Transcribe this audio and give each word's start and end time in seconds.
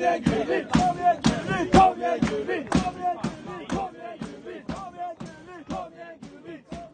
Gullit! 0.00 0.66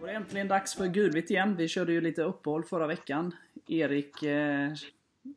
Då 0.01 0.07
är 0.07 0.07
det 0.07 0.13
äntligen 0.13 0.49
dags 0.49 0.75
för 0.75 0.87
Gulvitt 0.87 1.31
igen. 1.31 1.57
Vi 1.57 1.69
körde 1.69 1.93
ju 1.93 2.01
lite 2.01 2.23
uppehåll 2.23 2.65
förra 2.65 2.87
veckan. 2.87 3.35
Erik 3.67 4.23
eh, 4.23 4.73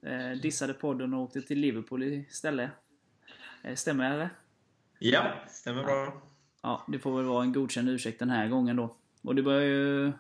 eh, 0.01 0.31
dissade 0.41 0.73
podden 0.73 1.13
och 1.13 1.21
åkte 1.21 1.41
till 1.41 1.59
Liverpool 1.59 2.03
istället. 2.03 2.71
Eh, 3.63 3.75
stämmer 3.75 4.17
det? 4.17 4.29
Ja, 4.99 5.33
stämmer 5.47 5.83
bra. 5.83 6.21
Ja, 6.61 6.85
det 6.87 6.99
får 6.99 7.17
väl 7.17 7.25
vara 7.25 7.43
en 7.43 7.53
godkänd 7.53 7.89
ursäkt 7.89 8.19
den 8.19 8.29
här 8.29 8.47
gången 8.47 8.75
då. 8.75 8.95
Och 9.21 9.35
det 9.35 9.41
var 9.41 9.53
ju 9.59 10.11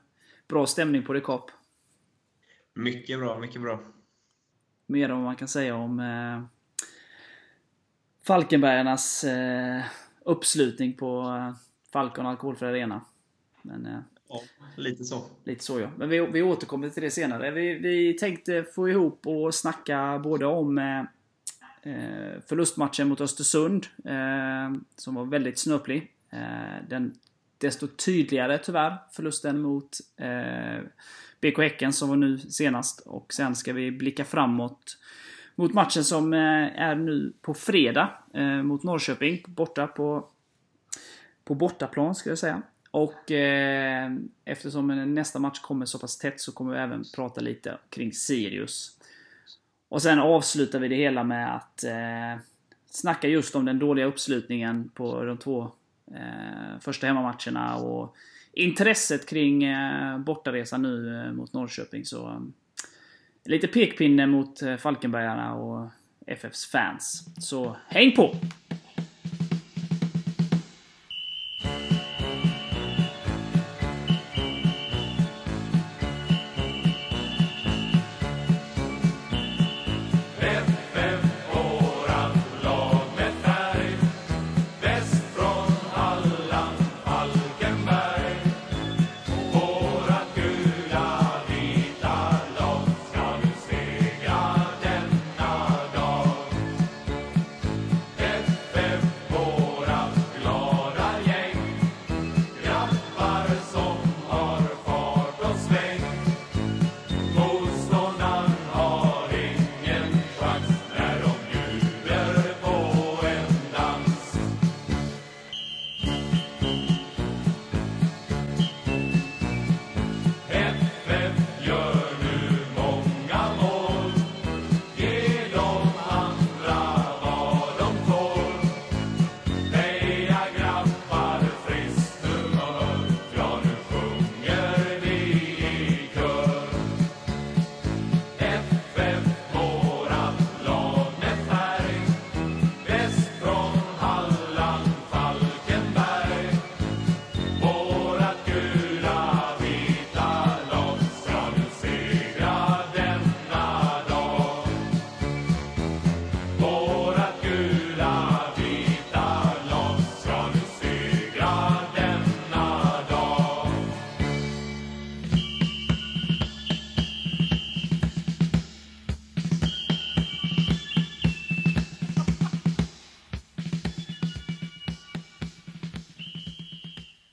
bra 0.47 0.65
stämning 0.65 1.03
på 1.03 1.13
Rekap. 1.13 1.51
Mycket 2.73 3.19
bra, 3.19 3.39
mycket 3.39 3.61
bra. 3.61 3.83
Mer 4.85 5.09
än 5.09 5.15
vad 5.15 5.25
man 5.25 5.35
kan 5.35 5.47
säga 5.47 5.75
om 5.75 5.99
eh, 5.99 6.58
Falkenbergarnas 8.29 9.23
eh, 9.23 9.81
uppslutning 10.25 10.93
på 10.93 11.21
eh, 11.21 11.55
Falcon 11.93 12.25
Alkoholfri 12.25 12.67
Arena. 12.67 13.01
Men, 13.61 13.85
eh, 13.85 13.99
Ja, 14.29 14.41
lite 14.75 15.03
så. 15.03 15.23
Lite 15.43 15.63
så 15.63 15.79
ja. 15.79 15.89
Men 15.97 16.09
vi, 16.09 16.19
vi 16.19 16.41
återkommer 16.41 16.89
till 16.89 17.03
det 17.03 17.11
senare. 17.11 17.51
Vi, 17.51 17.73
vi 17.73 18.13
tänkte 18.13 18.65
få 18.75 18.89
ihop 18.89 19.27
och 19.27 19.55
snacka 19.55 20.19
både 20.23 20.45
om 20.45 20.77
eh, 20.77 20.99
eh, 21.81 22.41
förlustmatchen 22.47 23.07
mot 23.07 23.21
Östersund, 23.21 23.87
eh, 24.05 24.81
som 24.95 25.15
var 25.15 25.25
väldigt 25.25 25.59
snöplig. 25.59 26.11
Eh, 26.29 26.87
den 26.89 27.13
desto 27.57 27.87
tydligare 27.87 28.57
tyvärr 28.57 28.97
förlusten 29.11 29.61
mot 29.61 29.97
BK 31.41 31.57
Häcken 31.57 31.93
som 31.93 32.09
var 32.09 32.15
nu 32.15 32.37
senast. 32.37 32.99
Och 32.99 33.33
sen 33.33 33.55
ska 33.55 33.73
vi 33.73 33.91
blicka 33.91 34.25
framåt 34.25 34.97
mot 35.59 35.73
matchen 35.73 36.03
som 36.03 36.33
eh, 36.33 36.81
är 36.81 36.95
nu 36.95 37.33
på 37.41 37.53
fredag 37.53 38.09
eh, 38.33 38.63
mot 38.63 38.83
Norrköping, 38.83 39.43
borta 39.47 39.87
på, 39.87 40.27
på 41.43 41.55
bortaplan 41.55 42.15
ska 42.15 42.29
jag 42.29 42.39
säga. 42.39 42.61
Och 42.91 43.31
eh, 43.31 44.11
eftersom 44.45 45.13
nästa 45.13 45.39
match 45.39 45.59
kommer 45.59 45.85
så 45.85 45.99
pass 45.99 46.17
tätt 46.17 46.41
så 46.41 46.51
kommer 46.51 46.73
vi 46.73 46.79
även 46.79 47.03
prata 47.15 47.41
lite 47.41 47.77
kring 47.89 48.13
Sirius. 48.13 48.97
Och 49.89 50.01
sen 50.01 50.19
avslutar 50.19 50.79
vi 50.79 50.87
det 50.87 50.95
hela 50.95 51.23
med 51.23 51.55
att 51.55 51.83
eh, 51.83 52.41
snacka 52.89 53.27
just 53.27 53.55
om 53.55 53.65
den 53.65 53.79
dåliga 53.79 54.05
uppslutningen 54.05 54.89
på 54.93 55.23
de 55.23 55.37
två 55.37 55.71
eh, 56.11 56.79
första 56.81 57.07
hemmamatcherna 57.07 57.75
och 57.75 58.15
intresset 58.53 59.29
kring 59.29 59.63
eh, 59.63 60.19
bortaresan 60.19 60.81
nu 60.81 61.21
eh, 61.25 61.31
mot 61.31 61.53
Norrköping. 61.53 62.05
Så 62.05 62.27
eh, 62.27 62.39
lite 63.49 63.67
pekpinne 63.67 64.27
mot 64.27 64.61
eh, 64.61 64.77
Falkenbergarna 64.77 65.53
och 65.53 65.89
FFs 66.27 66.65
fans. 66.65 67.25
Så 67.37 67.75
häng 67.87 68.11
på! 68.15 68.35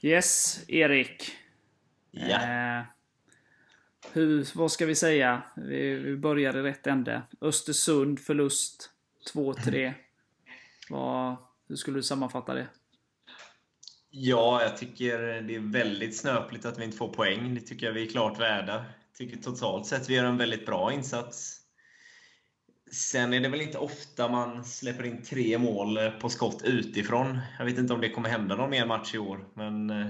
Yes, 0.07 0.61
Erik. 0.69 1.33
Ja. 2.11 2.43
Eh, 2.43 2.85
hur, 4.13 4.49
vad 4.55 4.73
ska 4.73 4.87
vi 4.87 4.95
säga? 4.95 5.43
Vi, 5.57 5.95
vi 5.95 6.17
börjar 6.17 6.57
i 6.57 6.63
rätt 6.63 6.87
ände. 6.87 7.23
Östersund 7.41 8.21
förlust 8.21 8.91
2-3. 9.35 9.93
Vad, 10.91 11.37
hur 11.69 11.77
skulle 11.77 11.99
du 11.99 12.03
sammanfatta 12.03 12.55
det? 12.55 12.69
Ja, 14.11 14.63
jag 14.63 14.77
tycker 14.77 15.19
det 15.43 15.55
är 15.55 15.73
väldigt 15.73 16.17
snöpligt 16.17 16.65
att 16.65 16.79
vi 16.79 16.85
inte 16.85 16.97
får 16.97 17.09
poäng. 17.09 17.55
Det 17.55 17.61
tycker 17.61 17.87
jag 17.87 17.93
vi 17.93 18.07
är 18.07 18.11
klart 18.11 18.41
värda. 18.41 18.75
Jag 18.75 19.19
tycker 19.19 19.37
totalt 19.37 19.87
sett 19.87 20.09
vi 20.09 20.15
gör 20.15 20.25
en 20.25 20.39
väldigt 20.39 20.67
bra 20.67 20.93
insats. 20.93 21.61
Sen 22.91 23.33
är 23.33 23.41
det 23.41 23.49
väl 23.49 23.61
inte 23.61 23.79
ofta 23.79 24.29
man 24.29 24.65
släpper 24.65 25.05
in 25.05 25.23
tre 25.23 25.59
mål 25.59 25.99
på 26.21 26.29
skott 26.29 26.63
utifrån. 26.65 27.39
Jag 27.59 27.65
vet 27.65 27.79
inte 27.79 27.93
om 27.93 28.01
det 28.01 28.11
kommer 28.11 28.29
hända 28.29 28.57
någon 28.57 28.71
mer 28.71 28.87
match 28.87 29.15
i 29.15 29.19
år, 29.19 29.49
men 29.55 29.91
eh, 29.91 30.07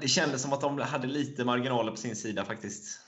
det 0.00 0.08
kändes 0.08 0.42
som 0.42 0.52
att 0.52 0.60
de 0.60 0.78
hade 0.78 1.06
lite 1.06 1.44
marginaler 1.44 1.90
på 1.90 1.96
sin 1.96 2.16
sida 2.16 2.44
faktiskt. 2.44 3.00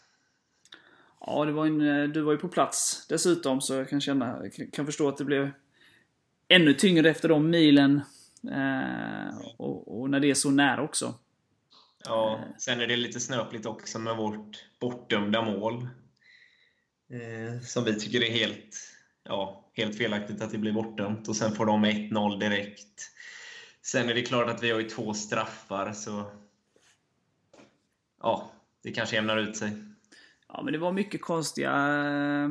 Ja, 1.20 1.44
det 1.44 1.52
var 1.52 1.66
en, 1.66 1.80
eh, 1.80 2.08
du 2.08 2.20
var 2.20 2.32
ju 2.32 2.38
på 2.38 2.48
plats 2.48 3.06
dessutom 3.08 3.60
så 3.60 3.74
jag 3.74 3.88
kan, 3.88 4.00
känna, 4.00 4.42
kan 4.72 4.86
förstå 4.86 5.08
att 5.08 5.16
det 5.16 5.24
blev 5.24 5.50
ännu 6.48 6.74
tyngre 6.74 7.10
efter 7.10 7.28
de 7.28 7.50
milen. 7.50 8.00
Eh, 8.50 9.38
och, 9.56 10.00
och 10.00 10.10
när 10.10 10.20
det 10.20 10.30
är 10.30 10.34
så 10.34 10.50
nära 10.50 10.82
också. 10.82 11.14
Ja, 12.04 12.40
sen 12.58 12.80
är 12.80 12.86
det 12.86 12.96
lite 12.96 13.20
snöpligt 13.20 13.66
också 13.66 13.98
med 13.98 14.16
vårt 14.16 14.64
bortdömda 14.80 15.42
mål. 15.42 15.88
Eh, 17.10 17.60
som 17.60 17.84
vi 17.84 18.00
tycker 18.00 18.22
är 18.22 18.30
helt, 18.30 18.76
ja, 19.24 19.70
helt 19.74 19.98
felaktigt 19.98 20.42
att 20.42 20.50
det 20.50 20.58
blir 20.58 20.72
bortdömt. 20.72 21.28
Och 21.28 21.36
sen 21.36 21.52
får 21.52 21.66
de 21.66 21.84
1-0 21.84 22.38
direkt. 22.40 23.10
Sen 23.82 24.08
är 24.08 24.14
det 24.14 24.22
klart 24.22 24.48
att 24.50 24.62
vi 24.62 24.70
har 24.70 24.80
ju 24.80 24.88
två 24.88 25.14
straffar, 25.14 25.92
så 25.92 26.30
ja, 28.22 28.52
det 28.82 28.92
kanske 28.92 29.16
jämnar 29.16 29.36
ut 29.36 29.56
sig. 29.56 29.70
Ja, 30.48 30.62
men 30.62 30.72
det 30.72 30.78
var 30.78 30.92
mycket 30.92 31.22
konstiga... 31.22 31.70
eh, 31.72 32.50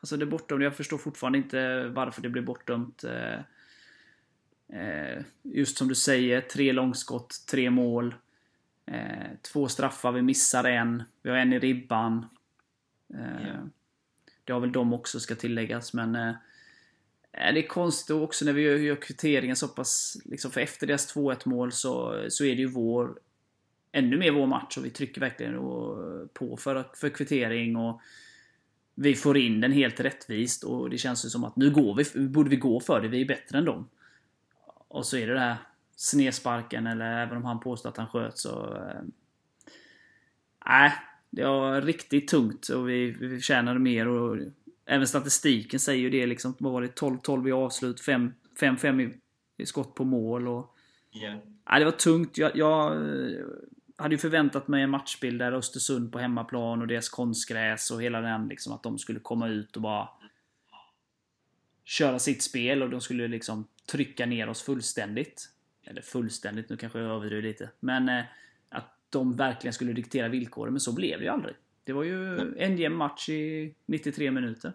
Alltså 0.00 0.16
det 0.16 0.26
bortdömda, 0.26 0.64
jag 0.64 0.76
förstår 0.76 0.98
fortfarande 0.98 1.38
inte 1.38 1.88
varför 1.88 2.22
det 2.22 2.28
blev 2.28 2.44
bortdömt. 2.44 3.04
eh, 3.04 3.38
eh, 4.80 5.22
Just 5.42 5.78
som 5.78 5.88
du 5.88 5.94
säger, 5.94 6.40
tre 6.40 6.72
långskott, 6.72 7.34
tre 7.50 7.70
mål. 7.70 8.14
Två 9.42 9.68
straffar, 9.68 10.12
vi 10.12 10.22
missar 10.22 10.64
en. 10.64 11.02
Vi 11.22 11.30
har 11.30 11.36
en 11.36 11.52
i 11.52 11.58
ribban. 11.58 12.26
Ja. 13.06 13.68
Det 14.46 14.52
har 14.52 14.60
väl 14.60 14.72
de 14.72 14.92
också, 14.92 15.20
ska 15.20 15.34
tilläggas, 15.34 15.92
men... 15.92 16.14
eh, 16.14 16.28
eh 17.32 17.54
Det 17.54 17.64
är 17.64 17.68
konstigt. 17.68 18.16
Också 18.16 18.44
när 18.44 18.52
vi 18.52 18.62
gör, 18.62 18.76
gör 18.76 18.96
kvitteringen 18.96 19.56
så 19.56 19.68
pass... 19.68 20.16
Liksom 20.24 20.50
för 20.50 20.60
efter 20.60 20.86
deras 20.86 21.16
2-1 21.16 21.48
mål 21.48 21.72
så, 21.72 22.24
så 22.28 22.44
är 22.44 22.54
det 22.54 22.60
ju 22.60 22.66
vår... 22.66 23.18
Ännu 23.92 24.18
mer 24.18 24.30
vår 24.30 24.46
match. 24.46 24.76
Och 24.76 24.84
vi 24.84 24.90
trycker 24.90 25.20
verkligen 25.20 25.54
på 26.32 26.56
för, 26.56 26.90
för 26.94 27.08
kvittering. 27.08 27.76
Och... 27.76 28.00
vi 28.94 29.14
får 29.14 29.36
in 29.36 29.60
den 29.60 29.72
helt 29.72 30.00
rättvist. 30.00 30.64
Och 30.64 30.90
det 30.90 30.98
känns 30.98 31.24
ju 31.24 31.28
som 31.28 31.44
att 31.44 31.56
nu 31.56 31.70
går 31.70 31.94
vi, 31.94 32.28
borde 32.28 32.50
vi 32.50 32.56
gå 32.56 32.80
för 32.80 33.00
det, 33.00 33.08
vi 33.08 33.20
är 33.20 33.26
bättre 33.26 33.58
än 33.58 33.64
dem. 33.64 33.88
Och 34.88 35.06
så 35.06 35.16
är 35.16 35.26
det 35.26 35.32
det 35.32 35.40
här 35.40 35.56
snedsparken, 35.96 36.86
eller 36.86 37.22
även 37.22 37.36
om 37.36 37.44
han 37.44 37.60
påstår 37.60 37.90
att 37.90 37.96
han 37.96 38.06
sköt 38.06 38.38
så... 38.38 38.74
Eh, 38.74 39.02
nej, 40.66 40.86
äh, 40.86 40.92
det 41.36 41.44
var 41.44 41.80
riktigt 41.80 42.28
tungt 42.28 42.68
och 42.68 42.88
vi, 42.88 43.10
vi 43.10 43.28
förtjänade 43.28 43.78
mer 43.78 44.08
och 44.08 44.38
även 44.86 45.06
statistiken 45.06 45.80
säger 45.80 46.02
ju 46.02 46.10
det 46.10 46.26
liksom. 46.26 46.54
Vad 46.58 46.72
var 46.72 46.82
det? 46.82 47.00
12-12 47.00 47.48
i 47.48 47.52
avslut, 47.52 48.00
5-5 48.00 49.14
i, 49.56 49.66
skott 49.66 49.94
på 49.94 50.04
mål 50.04 50.48
och... 50.48 50.76
Yeah. 51.12 51.38
Nej, 51.70 51.78
det 51.78 51.84
var 51.84 51.92
tungt. 51.92 52.38
Jag, 52.38 52.56
jag 52.56 52.90
hade 53.96 54.14
ju 54.14 54.18
förväntat 54.18 54.68
mig 54.68 54.82
en 54.82 54.90
matchbild 54.90 55.38
där 55.38 55.52
Östersund 55.52 56.12
på 56.12 56.18
hemmaplan 56.18 56.80
och 56.80 56.86
deras 56.86 57.08
konstgräs 57.08 57.90
och 57.90 58.02
hela 58.02 58.20
den 58.20 58.48
liksom 58.48 58.72
att 58.72 58.82
de 58.82 58.98
skulle 58.98 59.20
komma 59.20 59.48
ut 59.48 59.76
och 59.76 59.82
bara 59.82 60.08
köra 61.84 62.18
sitt 62.18 62.42
spel 62.42 62.82
och 62.82 62.90
de 62.90 63.00
skulle 63.00 63.28
liksom 63.28 63.66
trycka 63.90 64.26
ner 64.26 64.48
oss 64.48 64.62
fullständigt. 64.62 65.48
Eller 65.84 66.02
fullständigt, 66.02 66.68
nu 66.68 66.76
kanske 66.76 66.98
jag 66.98 67.10
överdriver 67.10 67.42
lite. 67.42 67.70
Men 67.80 68.08
eh, 68.08 68.24
de 69.10 69.36
verkligen 69.36 69.72
skulle 69.72 69.92
diktera 69.92 70.28
villkoren, 70.28 70.72
men 70.72 70.80
så 70.80 70.92
blev 70.92 71.18
det 71.18 71.24
ju 71.24 71.30
aldrig. 71.30 71.54
Det 71.84 71.92
var 71.92 72.04
ju 72.04 72.54
en 72.58 72.78
jämn 72.78 72.96
match 72.96 73.28
i 73.28 73.74
93 73.86 74.30
minuter. 74.30 74.72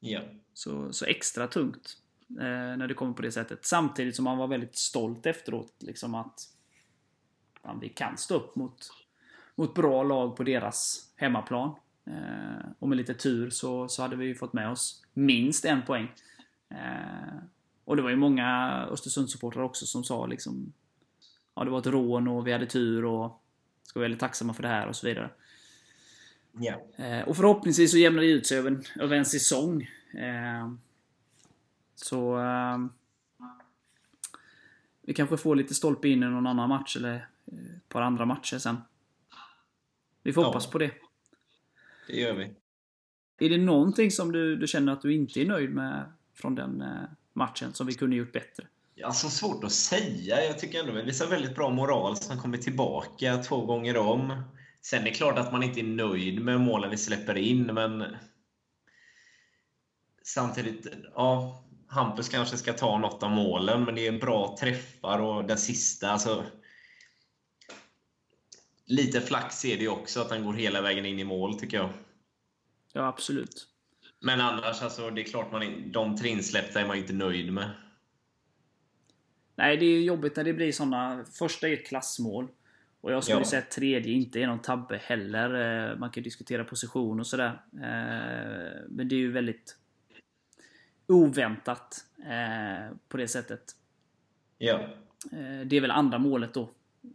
Ja. 0.00 0.20
Så, 0.54 0.92
så 0.92 1.04
extra 1.04 1.46
tungt 1.46 1.96
eh, 2.30 2.76
när 2.76 2.88
det 2.88 2.94
kommer 2.94 3.12
på 3.12 3.22
det 3.22 3.32
sättet. 3.32 3.64
Samtidigt 3.64 4.16
som 4.16 4.24
man 4.24 4.38
var 4.38 4.46
väldigt 4.46 4.76
stolt 4.76 5.26
efteråt. 5.26 5.74
Liksom 5.78 6.14
att 6.14 6.40
fan, 7.62 7.80
vi 7.80 7.88
kan 7.88 8.16
stå 8.16 8.34
upp 8.34 8.56
mot, 8.56 8.90
mot 9.54 9.74
bra 9.74 10.02
lag 10.02 10.36
på 10.36 10.42
deras 10.42 11.10
hemmaplan. 11.16 11.74
Eh, 12.06 12.66
och 12.78 12.88
med 12.88 12.98
lite 12.98 13.14
tur 13.14 13.50
så, 13.50 13.88
så 13.88 14.02
hade 14.02 14.16
vi 14.16 14.34
fått 14.34 14.52
med 14.52 14.70
oss 14.70 15.04
minst 15.14 15.64
en 15.64 15.82
poäng. 15.82 16.12
Eh, 16.70 17.38
och 17.84 17.96
det 17.96 18.02
var 18.02 18.10
ju 18.10 18.16
många 18.16 18.70
Östersundssupportrar 18.90 19.62
också 19.62 19.86
som 19.86 20.04
sa 20.04 20.26
liksom 20.26 20.72
Ja, 21.58 21.64
det 21.64 21.70
var 21.70 21.78
ett 21.78 21.86
rån 21.86 22.28
och 22.28 22.46
vi 22.46 22.52
hade 22.52 22.66
tur 22.66 23.04
och 23.04 23.42
ska 23.82 23.98
vara 23.98 24.04
väldigt 24.04 24.20
tacksamma 24.20 24.54
för 24.54 24.62
det 24.62 24.68
här 24.68 24.86
och 24.86 24.96
så 24.96 25.06
vidare. 25.06 25.30
Yeah. 26.60 27.28
Och 27.28 27.36
förhoppningsvis 27.36 27.90
så 27.90 27.98
jämnar 27.98 28.22
det 28.22 28.28
ut 28.28 28.46
sig 28.46 28.58
över 28.58 28.70
en, 28.70 28.82
över 29.00 29.16
en 29.16 29.24
säsong. 29.24 29.82
Eh, 30.14 30.72
så... 31.94 32.40
Eh, 32.40 32.78
vi 35.02 35.14
kanske 35.14 35.36
får 35.36 35.56
lite 35.56 35.74
stolpe 35.74 36.08
in 36.08 36.22
i 36.22 36.26
någon 36.26 36.46
annan 36.46 36.68
match 36.68 36.96
eller 36.96 37.28
ett 37.76 37.88
par 37.88 38.02
andra 38.02 38.24
matcher 38.24 38.58
sen. 38.58 38.76
Vi 40.22 40.32
får 40.32 40.42
ja. 40.42 40.46
hoppas 40.46 40.70
på 40.70 40.78
det. 40.78 40.90
Det 42.06 42.20
gör 42.20 42.34
vi. 42.34 42.50
Är 43.46 43.50
det 43.50 43.58
någonting 43.58 44.10
som 44.10 44.32
du, 44.32 44.56
du 44.56 44.66
känner 44.66 44.92
att 44.92 45.02
du 45.02 45.14
inte 45.14 45.40
är 45.40 45.46
nöjd 45.46 45.70
med 45.70 46.12
från 46.34 46.54
den 46.54 46.82
eh, 46.82 47.02
matchen 47.32 47.72
som 47.72 47.86
vi 47.86 47.94
kunde 47.94 48.16
gjort 48.16 48.32
bättre? 48.32 48.66
Alltså 49.04 49.30
svårt 49.30 49.64
att 49.64 49.72
säga. 49.72 50.44
Jag 50.44 50.58
tycker 50.58 50.80
ändå 50.80 50.92
vi 50.92 51.02
visar 51.02 51.26
väldigt 51.26 51.54
bra 51.54 51.70
moral 51.70 52.16
som 52.16 52.40
kommer 52.40 52.58
tillbaka 52.58 53.36
två 53.36 53.66
gånger 53.66 53.96
om. 53.96 54.42
Sen 54.82 55.00
är 55.00 55.04
det 55.04 55.10
klart 55.10 55.38
att 55.38 55.52
man 55.52 55.62
inte 55.62 55.80
är 55.80 55.84
nöjd 55.84 56.40
med 56.40 56.60
målen 56.60 56.90
vi 56.90 56.96
släpper 56.96 57.38
in, 57.38 57.66
men 57.66 58.16
samtidigt, 60.22 60.86
ja, 61.14 61.64
Hampus 61.88 62.28
kanske 62.28 62.56
ska 62.56 62.72
ta 62.72 62.98
något 62.98 63.22
av 63.22 63.30
målen, 63.30 63.84
men 63.84 63.94
det 63.94 64.06
är 64.06 64.18
bra 64.18 64.56
träffar 64.60 65.18
och 65.18 65.44
den 65.44 65.58
sista, 65.58 66.10
alltså 66.10 66.44
lite 68.86 69.20
flax 69.20 69.64
är 69.64 69.76
det 69.76 69.82
ju 69.82 69.88
också 69.88 70.20
att 70.20 70.30
han 70.30 70.44
går 70.44 70.52
hela 70.52 70.80
vägen 70.80 71.06
in 71.06 71.18
i 71.18 71.24
mål, 71.24 71.60
tycker 71.60 71.76
jag. 71.76 71.90
Ja, 72.92 73.06
absolut. 73.06 73.66
Men 74.20 74.40
annars, 74.40 74.82
alltså, 74.82 75.10
det 75.10 75.20
är 75.20 75.24
klart, 75.24 75.52
man, 75.52 75.92
de 75.92 76.16
tre 76.16 76.28
insläppta 76.28 76.80
är 76.80 76.86
man 76.86 76.96
inte 76.96 77.12
nöjd 77.12 77.52
med. 77.52 77.70
Nej, 79.58 79.76
det 79.76 79.86
är 79.86 80.00
jobbigt 80.00 80.36
när 80.36 80.44
det 80.44 80.52
blir 80.52 80.72
såna. 80.72 81.24
Första 81.32 81.68
är 81.68 81.72
ett 81.72 81.86
klassmål. 81.86 82.48
Och 83.00 83.12
jag 83.12 83.24
skulle 83.24 83.38
ja. 83.38 83.44
säga 83.44 83.62
att 83.62 83.70
tredje 83.70 84.12
inte 84.12 84.40
är 84.40 84.46
någon 84.46 84.58
tabbe 84.58 85.00
heller. 85.04 85.90
Eh, 85.90 85.98
man 85.98 86.10
kan 86.10 86.22
diskutera 86.22 86.64
position 86.64 87.20
och 87.20 87.26
sådär. 87.26 87.62
Eh, 87.72 88.82
men 88.88 89.08
det 89.08 89.14
är 89.14 89.18
ju 89.18 89.32
väldigt 89.32 89.76
oväntat 91.06 92.04
eh, 92.18 92.96
på 93.08 93.16
det 93.16 93.28
sättet. 93.28 93.62
Ja. 94.58 94.88
Det 95.64 95.76
är 95.76 95.80
väl 95.80 95.90
andra 95.90 96.18
målet 96.18 96.54
då 96.54 96.70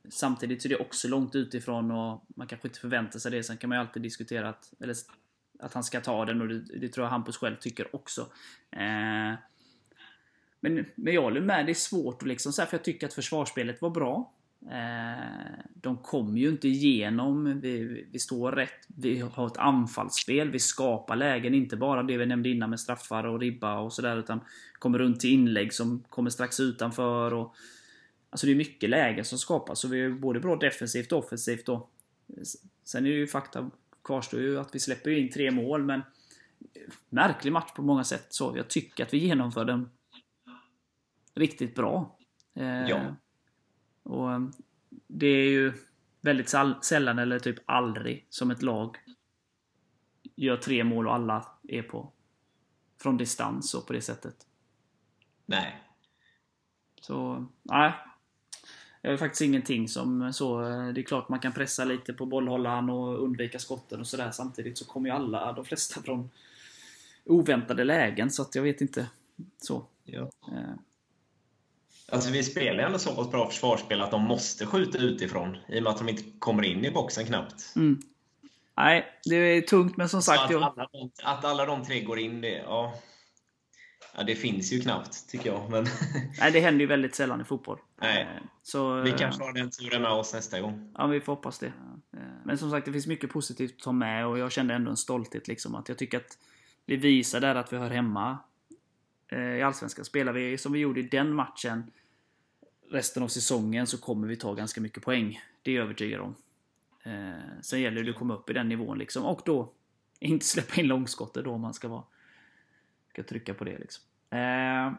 Samtidigt 0.09 0.61
så 0.61 0.67
är 0.67 0.69
det 0.69 0.75
också 0.75 1.07
långt 1.07 1.35
utifrån 1.35 1.91
och 1.91 2.25
man 2.27 2.47
kanske 2.47 2.67
inte 2.67 2.79
förväntar 2.79 3.19
sig 3.19 3.31
det. 3.31 3.43
Sen 3.43 3.57
kan 3.57 3.69
man 3.69 3.77
ju 3.77 3.79
alltid 3.79 4.01
diskutera 4.01 4.49
att, 4.49 4.73
eller, 4.79 4.95
att 5.59 5.73
han 5.73 5.83
ska 5.83 6.01
ta 6.01 6.25
den 6.25 6.41
och 6.41 6.47
det, 6.47 6.59
det 6.59 6.89
tror 6.89 7.05
jag 7.05 7.11
Hampus 7.11 7.37
själv 7.37 7.55
tycker 7.55 7.95
också. 7.95 8.27
Men, 10.63 10.85
men 10.95 11.13
jag 11.13 11.21
håller 11.21 11.41
med, 11.41 11.65
det 11.65 11.71
är 11.71 11.73
svårt 11.73 12.21
att 12.21 12.27
liksom, 12.27 12.53
för 12.53 12.67
jag 12.71 12.83
tycker 12.83 13.07
att 13.07 13.13
försvarsspelet 13.13 13.81
var 13.81 13.89
bra. 13.89 14.33
Eh, 14.71 15.63
de 15.73 15.97
kommer 15.97 16.39
ju 16.39 16.49
inte 16.49 16.67
igenom, 16.67 17.59
vi, 17.59 18.05
vi 18.11 18.19
står 18.19 18.51
rätt, 18.51 18.87
vi 18.87 19.19
har 19.19 19.47
ett 19.47 19.57
anfallsspel, 19.57 20.51
vi 20.51 20.59
skapar 20.59 21.15
lägen, 21.15 21.53
inte 21.53 21.77
bara 21.77 22.03
det 22.03 22.17
vi 22.17 22.25
nämnde 22.25 22.49
innan 22.49 22.69
med 22.69 22.79
straffar 22.79 23.23
och 23.23 23.39
ribba 23.39 23.79
och 23.79 23.93
sådär, 23.93 24.17
utan 24.17 24.39
kommer 24.79 24.99
runt 24.99 25.19
till 25.19 25.33
inlägg 25.33 25.73
som 25.73 26.03
kommer 26.09 26.29
strax 26.29 26.59
utanför 26.59 27.33
och 27.33 27.55
Alltså 28.29 28.45
det 28.47 28.53
är 28.53 28.55
mycket 28.55 28.89
lägen 28.89 29.25
som 29.25 29.37
skapas, 29.37 29.79
så 29.79 29.87
vi 29.87 30.01
är 30.01 30.09
både 30.09 30.39
bra 30.39 30.55
defensivt 30.55 31.11
och 31.11 31.19
offensivt 31.19 31.65
då. 31.65 31.89
Sen 32.83 33.05
är 33.05 33.09
det 33.09 33.15
ju 33.15 33.27
fakta 33.27 33.71
kvarstår 34.03 34.39
ju 34.41 34.59
att 34.59 34.75
vi 34.75 34.79
släpper 34.79 35.11
in 35.11 35.31
tre 35.31 35.51
mål, 35.51 35.83
men 35.83 36.01
märklig 37.09 37.51
match 37.51 37.71
på 37.75 37.81
många 37.81 38.03
sätt. 38.03 38.25
Så 38.29 38.53
jag 38.57 38.67
tycker 38.67 39.03
att 39.03 39.13
vi 39.13 39.17
genomför 39.17 39.65
den 39.65 39.89
riktigt 41.35 41.75
bra. 41.75 42.17
Eh, 42.53 42.87
ja. 42.89 43.15
Och 44.03 44.31
eh, 44.31 44.41
det 45.07 45.27
är 45.27 45.49
ju 45.49 45.73
väldigt 46.21 46.55
sällan, 46.81 47.19
eller 47.19 47.39
typ 47.39 47.57
aldrig, 47.65 48.25
som 48.29 48.51
ett 48.51 48.61
lag 48.61 48.97
gör 50.35 50.57
tre 50.57 50.83
mål 50.83 51.07
och 51.07 51.13
alla 51.13 51.47
är 51.63 51.81
på 51.81 52.11
från 53.01 53.17
distans 53.17 53.73
och 53.73 53.87
på 53.87 53.93
det 53.93 54.01
sättet. 54.01 54.35
Nej. 55.45 55.81
Så, 57.01 57.45
nej. 57.63 57.93
Jag 59.01 59.11
har 59.11 59.17
faktiskt 59.17 59.41
ingenting 59.41 59.87
som 59.87 60.33
så. 60.33 60.61
Det 60.61 61.01
är 61.01 61.03
klart 61.03 61.29
man 61.29 61.39
kan 61.39 61.51
pressa 61.51 61.85
lite 61.85 62.13
på 62.13 62.25
bollhållaren 62.25 62.89
och 62.89 63.23
undvika 63.23 63.59
skotten 63.59 63.99
och 63.99 64.07
sådär. 64.07 64.31
Samtidigt 64.31 64.77
så 64.77 64.85
kommer 64.85 65.09
ju 65.09 65.15
alla, 65.15 65.53
de 65.53 65.65
flesta 65.65 66.01
från 66.01 66.29
oväntade 67.25 67.83
lägen. 67.83 68.31
Så 68.31 68.41
att 68.41 68.55
jag 68.55 68.63
vet 68.63 68.81
inte. 68.81 69.09
Så. 69.57 69.85
Ja. 70.03 70.29
Eh. 72.07 72.15
Alltså 72.15 72.31
vi 72.31 72.43
spelar 72.43 72.83
ändå 72.83 72.99
så 72.99 73.15
pass 73.15 73.31
bra 73.31 73.47
försvarsspel 73.47 74.01
att 74.01 74.11
de 74.11 74.21
måste 74.21 74.65
skjuta 74.65 74.97
utifrån. 74.97 75.57
I 75.67 75.79
och 75.79 75.83
med 75.83 75.91
att 75.91 75.97
de 75.97 76.09
inte 76.09 76.23
kommer 76.39 76.63
in 76.63 76.85
i 76.85 76.91
boxen 76.91 77.25
knappt. 77.25 77.75
Mm. 77.75 78.01
Nej, 78.77 79.05
det 79.25 79.35
är 79.35 79.61
tungt 79.61 79.97
men 79.97 80.09
som 80.09 80.21
sagt... 80.21 80.43
Att 80.43 80.55
alla, 80.55 80.87
att 81.23 81.45
alla 81.45 81.65
de 81.65 81.85
tre 81.85 82.01
går 82.01 82.19
in, 82.19 82.41
det, 82.41 82.57
ja, 82.57 82.93
Ja, 84.15 84.23
det 84.23 84.35
finns 84.35 84.73
ju 84.73 84.79
knappt, 84.79 85.29
tycker 85.29 85.51
jag. 85.51 85.69
Men... 85.69 85.83
Nej, 86.39 86.51
det 86.51 86.59
händer 86.59 86.81
ju 86.81 86.87
väldigt 86.87 87.15
sällan 87.15 87.41
i 87.41 87.43
fotboll. 87.43 87.79
Nej. 88.01 88.21
Eh, 88.21 88.43
så, 88.63 89.01
vi 89.01 89.11
kanske 89.11 89.43
har 89.43 89.53
den 89.53 89.69
turen 89.71 90.01
med 90.01 90.11
oss 90.11 90.33
nästa 90.33 90.61
gång. 90.61 90.91
Ja, 90.97 91.07
vi 91.07 91.21
får 91.21 91.35
hoppas 91.35 91.59
det. 91.59 91.67
Eh, 91.67 92.19
men 92.43 92.57
som 92.57 92.71
sagt, 92.71 92.85
det 92.85 92.91
finns 92.91 93.07
mycket 93.07 93.29
positivt 93.29 93.75
att 93.77 93.83
ta 93.83 93.91
med 93.91 94.27
och 94.27 94.39
jag 94.39 94.51
kände 94.51 94.73
ändå 94.73 94.91
en 94.91 94.97
stolthet. 94.97 95.47
Liksom, 95.47 95.75
att 95.75 95.89
jag 95.89 95.97
tycker 95.97 96.17
att 96.17 96.37
vi 96.85 96.95
visar 96.95 97.39
där 97.39 97.55
att 97.55 97.73
vi 97.73 97.77
hör 97.77 97.89
hemma 97.89 98.31
eh, 98.31 98.37
i 99.31 99.61
Allsvenskan. 99.61 100.05
Spelar 100.05 100.33
vi 100.33 100.57
som 100.57 100.71
vi 100.71 100.79
gjorde 100.79 100.99
i 100.99 101.03
den 101.03 101.33
matchen 101.33 101.91
resten 102.91 103.23
av 103.23 103.27
säsongen 103.27 103.87
så 103.87 103.97
kommer 103.97 104.27
vi 104.27 104.35
ta 104.35 104.53
ganska 104.53 104.81
mycket 104.81 105.03
poäng. 105.03 105.41
Det 105.61 105.71
är 105.71 105.75
jag 105.75 105.83
övertygad 105.83 106.21
om. 106.21 106.35
Sen 107.61 107.81
gäller 107.81 108.03
det 108.03 108.09
att 108.09 108.15
komma 108.15 108.33
upp 108.33 108.49
i 108.49 108.53
den 108.53 108.69
nivån 108.69 108.97
liksom. 108.97 109.25
Och 109.25 109.41
då 109.45 109.71
inte 110.19 110.45
släppa 110.45 110.81
in 110.81 110.87
långskottet 110.87 111.43
då 111.43 111.51
om 111.51 111.61
man 111.61 111.73
ska 111.73 111.87
vara 111.87 112.03
ska 113.09 113.23
trycka 113.23 113.53
på 113.53 113.63
det 113.63 113.77
liksom. 113.77 114.03
Eh, 114.29 114.93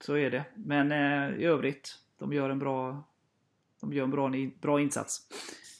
så 0.00 0.14
är 0.14 0.30
det. 0.30 0.44
Men 0.54 0.92
eh, 0.92 1.40
i 1.40 1.44
övrigt, 1.44 1.98
de 2.18 2.32
gör 2.32 2.50
en 2.50 2.58
bra 2.58 3.04
de 3.80 3.92
gör 3.92 4.04
en 4.04 4.10
bra, 4.10 4.32
bra 4.60 4.80
insats. 4.80 5.26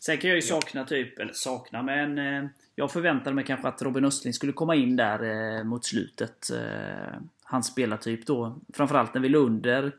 Sen 0.01 0.19
kan 0.19 0.31
jag 0.31 0.37
ju 0.37 0.43
sakna 0.43 0.85
typ, 0.85 1.19
eller 1.19 1.33
sakna, 1.33 1.83
men 1.83 2.19
eh, 2.19 2.51
jag 2.75 2.93
förväntade 2.93 3.37
mig 3.37 3.45
kanske 3.45 3.69
att 3.69 3.83
Robin 3.83 4.05
Östling 4.05 4.33
skulle 4.33 4.53
komma 4.53 4.75
in 4.75 4.97
där 4.97 5.23
eh, 5.59 5.65
mot 5.65 5.85
slutet. 5.85 6.51
Eh, 7.49 7.53
hans 7.53 7.67
spelartyp 7.67 8.27
då. 8.27 8.61
Framförallt 8.73 9.15
när 9.15 9.21
vi 9.21 9.29
låg 9.29 9.47
under 9.47 9.93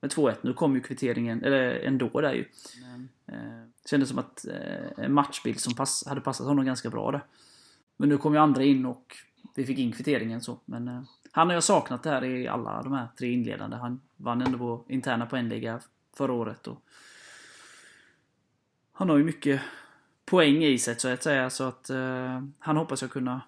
med 0.00 0.10
2-1. 0.10 0.36
Nu 0.42 0.52
kom 0.52 0.74
ju 0.74 0.80
kvitteringen, 0.80 1.44
eller 1.44 1.80
ändå 1.80 2.20
där 2.20 2.32
ju. 2.32 2.48
Mm. 2.84 3.08
Eh, 3.26 3.68
kändes 3.90 4.08
som 4.08 4.18
att 4.18 4.46
eh, 4.46 5.04
en 5.04 5.12
matchbild 5.12 5.60
som 5.60 5.74
pass, 5.74 6.06
hade 6.06 6.20
passat 6.20 6.46
honom 6.46 6.64
ganska 6.64 6.90
bra 6.90 7.10
där. 7.10 7.24
Men 7.96 8.08
nu 8.08 8.18
kom 8.18 8.34
ju 8.34 8.40
andra 8.40 8.62
in 8.62 8.86
och 8.86 9.16
vi 9.54 9.64
fick 9.64 9.78
in 9.78 9.92
kvitteringen 9.92 10.40
så. 10.40 10.58
Men 10.64 10.88
eh, 10.88 11.02
han 11.32 11.46
har 11.46 11.54
jag 11.54 11.64
saknat 11.64 12.02
det 12.02 12.10
här 12.10 12.24
i 12.24 12.48
alla 12.48 12.82
de 12.82 12.92
här 12.92 13.08
tre 13.18 13.32
inledande. 13.32 13.76
Han 13.76 14.00
vann 14.16 14.42
ändå 14.42 14.58
vår 14.58 14.84
interna 14.88 15.26
poängliga 15.26 15.80
förra 16.16 16.32
året. 16.32 16.66
Och 16.66 16.82
han 18.92 19.08
har 19.08 19.16
ju 19.16 19.24
mycket 19.24 19.60
poäng 20.24 20.64
i 20.64 20.78
sig 20.78 20.98
så 20.98 21.08
att 21.08 21.22
säga. 21.22 21.50
Så 21.50 21.64
att 21.64 21.90
uh, 21.90 22.44
han 22.58 22.76
hoppas 22.76 23.02
jag 23.02 23.10
kunna 23.10 23.40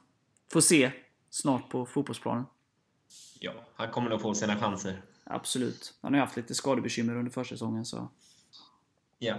få 0.52 0.60
se 0.60 0.92
snart 1.30 1.68
på 1.68 1.86
fotbollsplanen. 1.86 2.44
Ja, 3.40 3.52
han 3.74 3.90
kommer 3.90 4.10
nog 4.10 4.20
få 4.20 4.34
sina 4.34 4.56
chanser. 4.56 5.02
Absolut. 5.24 5.94
Han 6.02 6.12
har 6.12 6.18
ju 6.18 6.24
haft 6.24 6.36
lite 6.36 6.54
skadebekymmer 6.54 7.16
under 7.16 7.30
försäsongen. 7.30 7.84
Så. 7.84 8.08
Ja. 9.18 9.38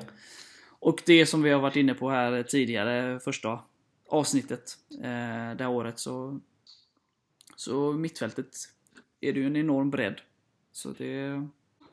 Och 0.80 1.04
det 1.06 1.25
som 1.25 1.42
vi 1.42 1.50
har 1.50 1.60
varit 1.60 1.75
inne 1.75 1.94
på 1.94 2.10
här 2.10 2.44
tidigare, 2.44 3.20
första 3.20 3.60
avsnittet 4.10 4.77
eh, 4.92 5.56
det 5.58 5.63
här 5.63 5.70
året, 5.70 6.00
så, 6.00 6.39
så 7.56 7.94
mittfältet 7.94 8.56
är 9.22 9.34
det 9.34 9.39
ju 9.39 9.48
en 9.48 9.56
enorm 9.56 9.89
bredd. 9.89 10.22
Så 10.72 10.89
det 10.89 11.06
är 11.06 11.48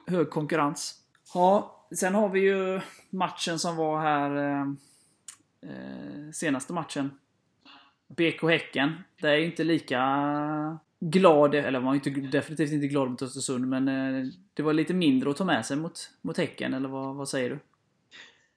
hög 0.06 0.30
konkurrens. 0.30 1.00
Ja, 1.34 1.87
sen 1.96 2.14
har 2.14 2.28
vi 2.28 2.40
ju 2.40 2.80
matchen 3.11 3.58
som 3.58 3.76
var 3.76 4.00
här 4.00 4.37
eh, 4.37 4.68
eh 5.70 6.30
senaste 6.32 6.73
matchen. 6.73 7.11
BK 8.08 8.42
Häcken. 8.42 8.92
Det 9.20 9.28
är 9.28 9.38
inte 9.38 9.64
lika 9.64 9.99
glad, 11.11 11.54
eller 11.54 11.80
var 11.80 11.94
inte, 11.94 12.11
definitivt 12.11 12.73
inte 12.73 12.87
glad 12.87 13.11
mot 13.11 13.23
Östersund, 13.23 13.68
men 13.68 13.88
eh, 13.88 14.25
det 14.54 14.62
var 14.62 14.73
lite 14.73 14.94
mindre 14.94 15.30
att 15.30 15.37
ta 15.37 15.44
med 15.44 15.66
sig 15.66 15.76
mot, 15.76 16.11
mot 16.23 16.37
Häcken, 16.37 16.75
eller 16.75 16.88
vad, 16.88 17.14
vad 17.14 17.28
säger 17.28 17.50
du? 17.50 17.58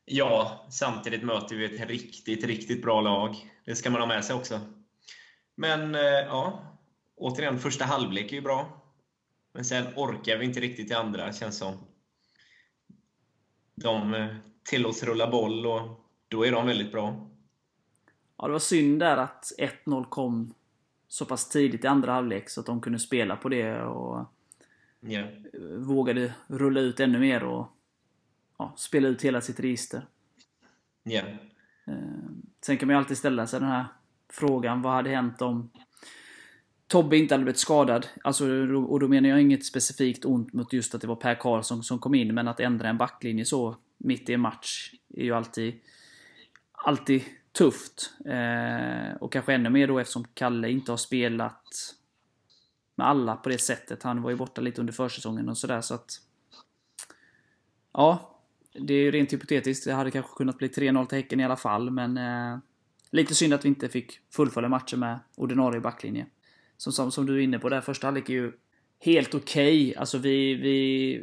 Ja, 0.06 0.66
samtidigt 0.70 1.24
möter 1.24 1.56
vi 1.56 1.66
ett 1.66 1.89
riktigt, 1.89 2.44
riktigt 2.44 2.82
bra 2.82 3.01
lag. 3.01 3.36
Det 3.66 3.75
ska 3.75 3.89
man 3.89 4.01
ha 4.01 4.08
med 4.08 4.25
sig 4.25 4.36
också. 4.36 4.60
Men 5.56 5.96
eh, 5.96 6.01
ja, 6.01 6.63
återigen, 7.16 7.60
första 7.60 7.86
halvlek 7.86 8.32
är 8.32 8.36
ju 8.36 8.42
bra. 8.42 8.84
Men 9.54 9.66
sen 9.66 9.86
orkar 9.96 10.38
vi 10.38 10.46
inte 10.46 10.60
riktigt 10.60 10.92
i 10.92 10.94
andra, 10.94 11.34
känns 11.34 11.58
som. 11.58 11.74
De 13.75 14.13
eh, 14.13 14.36
tillåts 14.70 15.04
rulla 15.04 15.32
boll 15.32 15.66
och 15.66 15.82
då 16.27 16.46
är 16.46 16.51
de 16.51 16.68
väldigt 16.68 16.92
bra. 16.92 17.30
Ja, 18.38 18.46
det 18.46 18.51
var 18.51 18.60
synd 18.60 19.00
där 19.00 19.18
att 19.18 19.51
1-0 19.86 20.06
kom 20.10 20.54
så 21.08 21.26
pass 21.26 21.50
tidigt 21.50 21.84
i 21.84 21.88
andra 21.88 22.12
halvlek 22.12 22.50
så 22.50 22.60
att 22.60 22.66
de 22.66 22.82
kunde 22.82 23.00
spela 23.00 23.36
på 23.36 23.50
det 23.50 23.82
och 23.82 24.26
yeah. 25.08 25.28
vågade 25.78 26.34
rulla 26.48 26.80
ut 26.80 27.00
ännu 27.00 27.20
mer 27.20 27.44
och 27.44 27.68
ja, 28.58 28.74
spela 28.78 29.08
ut 29.08 29.22
hela 29.22 29.42
sitt 29.42 29.60
register. 29.60 30.08
Yeah. 31.06 31.36
Sen 32.62 32.78
kan 32.78 32.88
man 32.88 32.94
ju 32.94 32.98
alltid 32.98 33.18
ställa 33.18 33.48
sig 33.48 33.60
den 33.60 33.70
här 33.70 33.86
frågan, 34.30 34.82
vad 34.82 34.94
hade 34.94 35.10
hänt 35.10 35.42
om 35.42 35.70
Tobbe 36.88 37.18
inte 37.18 37.34
hade 37.34 37.44
blivit 37.44 37.60
skadad? 37.60 38.08
Alltså, 38.24 38.46
och 38.76 39.00
då 39.00 39.08
menar 39.08 39.30
jag 39.30 39.42
inget 39.42 39.66
specifikt 39.66 40.26
ont 40.26 40.54
mot 40.54 40.74
just 40.74 40.96
att 40.96 41.02
det 41.02 41.08
var 41.08 41.16
Per 41.16 41.36
Karlsson 41.36 41.84
som 41.84 42.00
kom 42.00 42.16
in, 42.16 42.34
men 42.34 42.48
att 42.48 42.60
ändra 42.60 42.90
en 42.90 42.98
backlinje 42.98 43.46
så 43.46 43.78
mitt 43.98 44.30
i 44.30 44.34
en 44.34 44.40
match 44.40 44.94
är 45.14 45.24
ju 45.24 45.34
alltid, 45.34 45.80
alltid 46.72 47.24
tufft. 47.58 48.14
Eh, 48.26 49.16
och 49.20 49.34
kanske 49.34 49.54
ännu 49.54 49.70
mer 49.70 49.88
då 49.88 50.00
eftersom 50.00 50.26
Kalle 50.34 50.70
inte 50.70 50.92
har 50.92 50.98
spelat 50.98 51.96
med 52.96 53.08
alla 53.08 53.36
på 53.36 53.50
det 53.50 53.58
sättet. 53.58 54.04
Han 54.04 54.22
var 54.22 54.30
ju 54.30 54.36
borta 54.36 54.62
lite 54.62 54.82
under 54.82 54.94
försäsongen 54.94 55.50
och 55.50 55.58
sådär 55.58 55.82
så 55.82 55.94
att... 55.94 56.22
Ja, 57.94 58.40
det 58.74 58.94
är 58.94 58.98
ju 58.98 59.12
rent 59.12 59.34
hypotetiskt. 59.34 59.86
Det 59.86 59.94
hade 59.94 60.12
kanske 60.12 60.32
kunnat 60.36 60.58
bli 60.58 60.68
3-0 60.68 61.06
till 61.06 61.18
Häcken 61.18 61.40
i 61.40 61.46
alla 61.46 61.58
fall, 61.58 61.92
men... 61.92 62.18
Eh, 62.18 62.60
lite 63.12 63.36
synd 63.36 63.54
att 63.54 63.66
vi 63.66 63.70
inte 63.70 63.90
fick 63.90 64.20
fullfölja 64.32 64.70
matchen 64.70 65.00
med 65.00 65.20
ordinarie 65.36 65.82
backlinje. 65.82 66.26
Som, 66.78 66.94
som, 66.94 67.12
som 67.12 67.26
du 67.26 67.36
är 67.36 67.40
inne 67.40 67.60
på, 67.60 67.70
där 67.70 67.82
första 67.82 68.08
halvlek 68.08 68.30
är 68.30 68.34
ju 68.34 68.52
helt 69.00 69.36
okej. 69.36 69.90
Okay. 69.90 70.00
Alltså 70.00 70.18
vi... 70.18 70.56
vi 70.56 71.22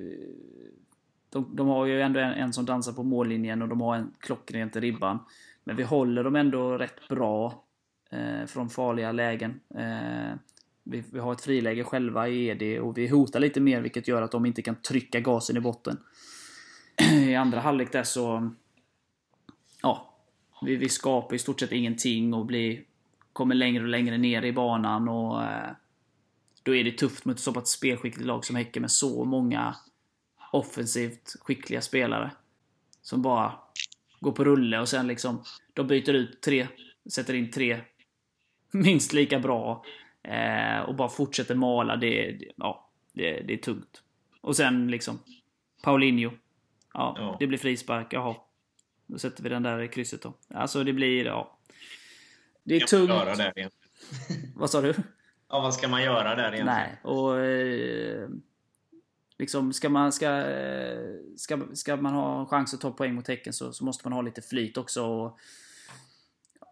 de, 1.31 1.57
de, 1.57 1.69
har 1.69 1.87
ju 1.87 2.01
ändå 2.03 2.21
en, 2.21 2.33
en, 2.33 2.53
som 2.53 2.65
dansar 2.65 2.93
på 2.93 3.03
mållinjen 3.03 3.63
och 3.63 3.69
de 3.69 3.81
har 3.81 3.97
en 3.97 4.13
klockrent 4.19 4.77
i 4.77 4.81
ribban. 4.81 5.19
Men 5.65 5.77
vi 5.77 5.83
håller 5.83 6.25
dem 6.25 6.37
ändå 6.37 6.79
rätt 6.79 7.09
bra 7.09 7.65
eh, 8.11 8.47
från 8.47 8.71
farliga 8.71 9.13
lägen. 9.13 9.61
Eh, 9.75 10.37
vi, 10.85 11.05
vi, 11.13 11.19
har 11.19 11.33
ett 11.33 11.41
friläge 11.41 11.85
själva 11.85 12.29
i 12.29 12.49
ED 12.49 12.81
och 12.81 12.99
vi 12.99 13.09
hotar 13.09 13.41
lite 13.41 13.61
mer 13.61 13.81
vilket 13.81 14.09
gör 14.09 14.23
att 14.23 14.31
de 14.31 14.47
inte 14.47 14.63
kan 14.63 14.77
trycka 14.77 15.21
gasen 15.21 15.57
i 15.57 15.61
botten. 15.61 15.99
I 17.13 17.35
andra 17.35 17.61
halvlek 17.61 17.93
där 17.93 18.03
så... 18.03 18.51
Ja, 19.83 20.15
vi, 20.63 20.77
vi 20.77 20.89
skapar 20.89 21.37
i 21.37 21.39
stort 21.39 21.61
sett 21.61 21.73
ingenting 21.73 22.35
och 22.35 22.47
blir, 22.47 22.83
kommer 23.33 23.55
längre 23.55 23.83
och 23.83 23.89
längre 23.89 24.19
ner 24.19 24.43
i 24.43 24.53
banan 24.53 25.09
och... 25.09 25.43
Eh, 25.43 25.71
då 26.63 26.75
är 26.75 26.85
det 26.85 26.93
tufft 26.99 27.25
mot 27.25 27.37
ett 27.37 27.43
så 27.43 27.53
pass 27.53 27.69
spelskickligt 27.69 28.27
lag 28.27 28.45
som 28.45 28.57
Häcken 28.57 28.81
med 28.81 28.91
så 28.91 29.25
många 29.25 29.77
offensivt 30.53 31.37
skickliga 31.41 31.81
spelare. 31.81 32.31
Som 33.03 33.23
bara 33.23 33.53
går 34.25 34.33
på 34.33 34.45
rulle 34.45 34.81
och 34.81 34.89
sen 34.89 35.07
liksom... 35.07 35.45
De 35.75 35.87
byter 35.87 36.13
ut 36.13 36.41
tre, 36.41 36.69
sätter 37.11 37.35
in 37.35 37.51
tre 37.51 37.81
minst 38.73 39.13
lika 39.13 39.39
bra. 39.39 39.85
Eh, 40.23 40.81
och 40.81 40.95
bara 40.95 41.09
fortsätter 41.09 41.55
mala. 41.55 41.97
Det, 41.97 42.33
det 42.33 42.53
ja, 42.57 42.91
det, 43.13 43.41
det, 43.41 43.53
är 43.53 43.59
tungt. 43.59 44.03
Och 44.41 44.57
sen 44.57 44.91
liksom... 44.91 45.19
Paulinho. 45.83 46.31
Ja, 46.95 47.17
ja, 47.19 47.37
det 47.41 47.47
blir 47.47 47.59
frispark. 47.59 48.13
Jaha. 48.13 48.37
Då 49.07 49.19
sätter 49.19 49.43
vi 49.43 49.49
den 49.49 49.63
där 49.63 49.83
i 49.83 49.89
krysset 49.89 50.23
då. 50.23 50.35
Alltså 50.55 50.85
det 50.85 50.93
blir... 50.93 51.25
Ja. 51.25 51.59
Det 52.65 52.75
är 52.75 52.81
Jag 52.81 52.89
tungt. 52.89 53.09
Göra 53.09 53.53
igen. 53.57 53.71
Vad 54.55 54.71
sa 54.71 54.81
du? 54.81 54.95
Ja, 55.49 55.61
vad 55.61 55.75
ska 55.75 55.89
man 55.89 56.03
göra 56.03 56.35
där 56.35 56.55
egentligen? 56.55 56.67
Nej, 56.67 56.97
och... 57.03 57.41
Eh, 57.41 58.29
liksom, 59.39 59.73
ska 59.73 59.89
man, 59.89 60.13
ska, 60.13 60.45
ska, 61.37 61.59
ska 61.73 61.97
man 61.97 62.15
ha 62.15 62.47
chans 62.47 62.75
att 62.75 62.81
ta 62.81 62.91
poäng 62.91 63.15
mot 63.15 63.29
Häcken 63.29 63.53
så, 63.53 63.73
så 63.73 63.85
måste 63.85 64.09
man 64.09 64.13
ha 64.13 64.23
lite 64.23 64.43
flyt 64.43 64.77
också. 64.77 65.05
Och, 65.05 65.39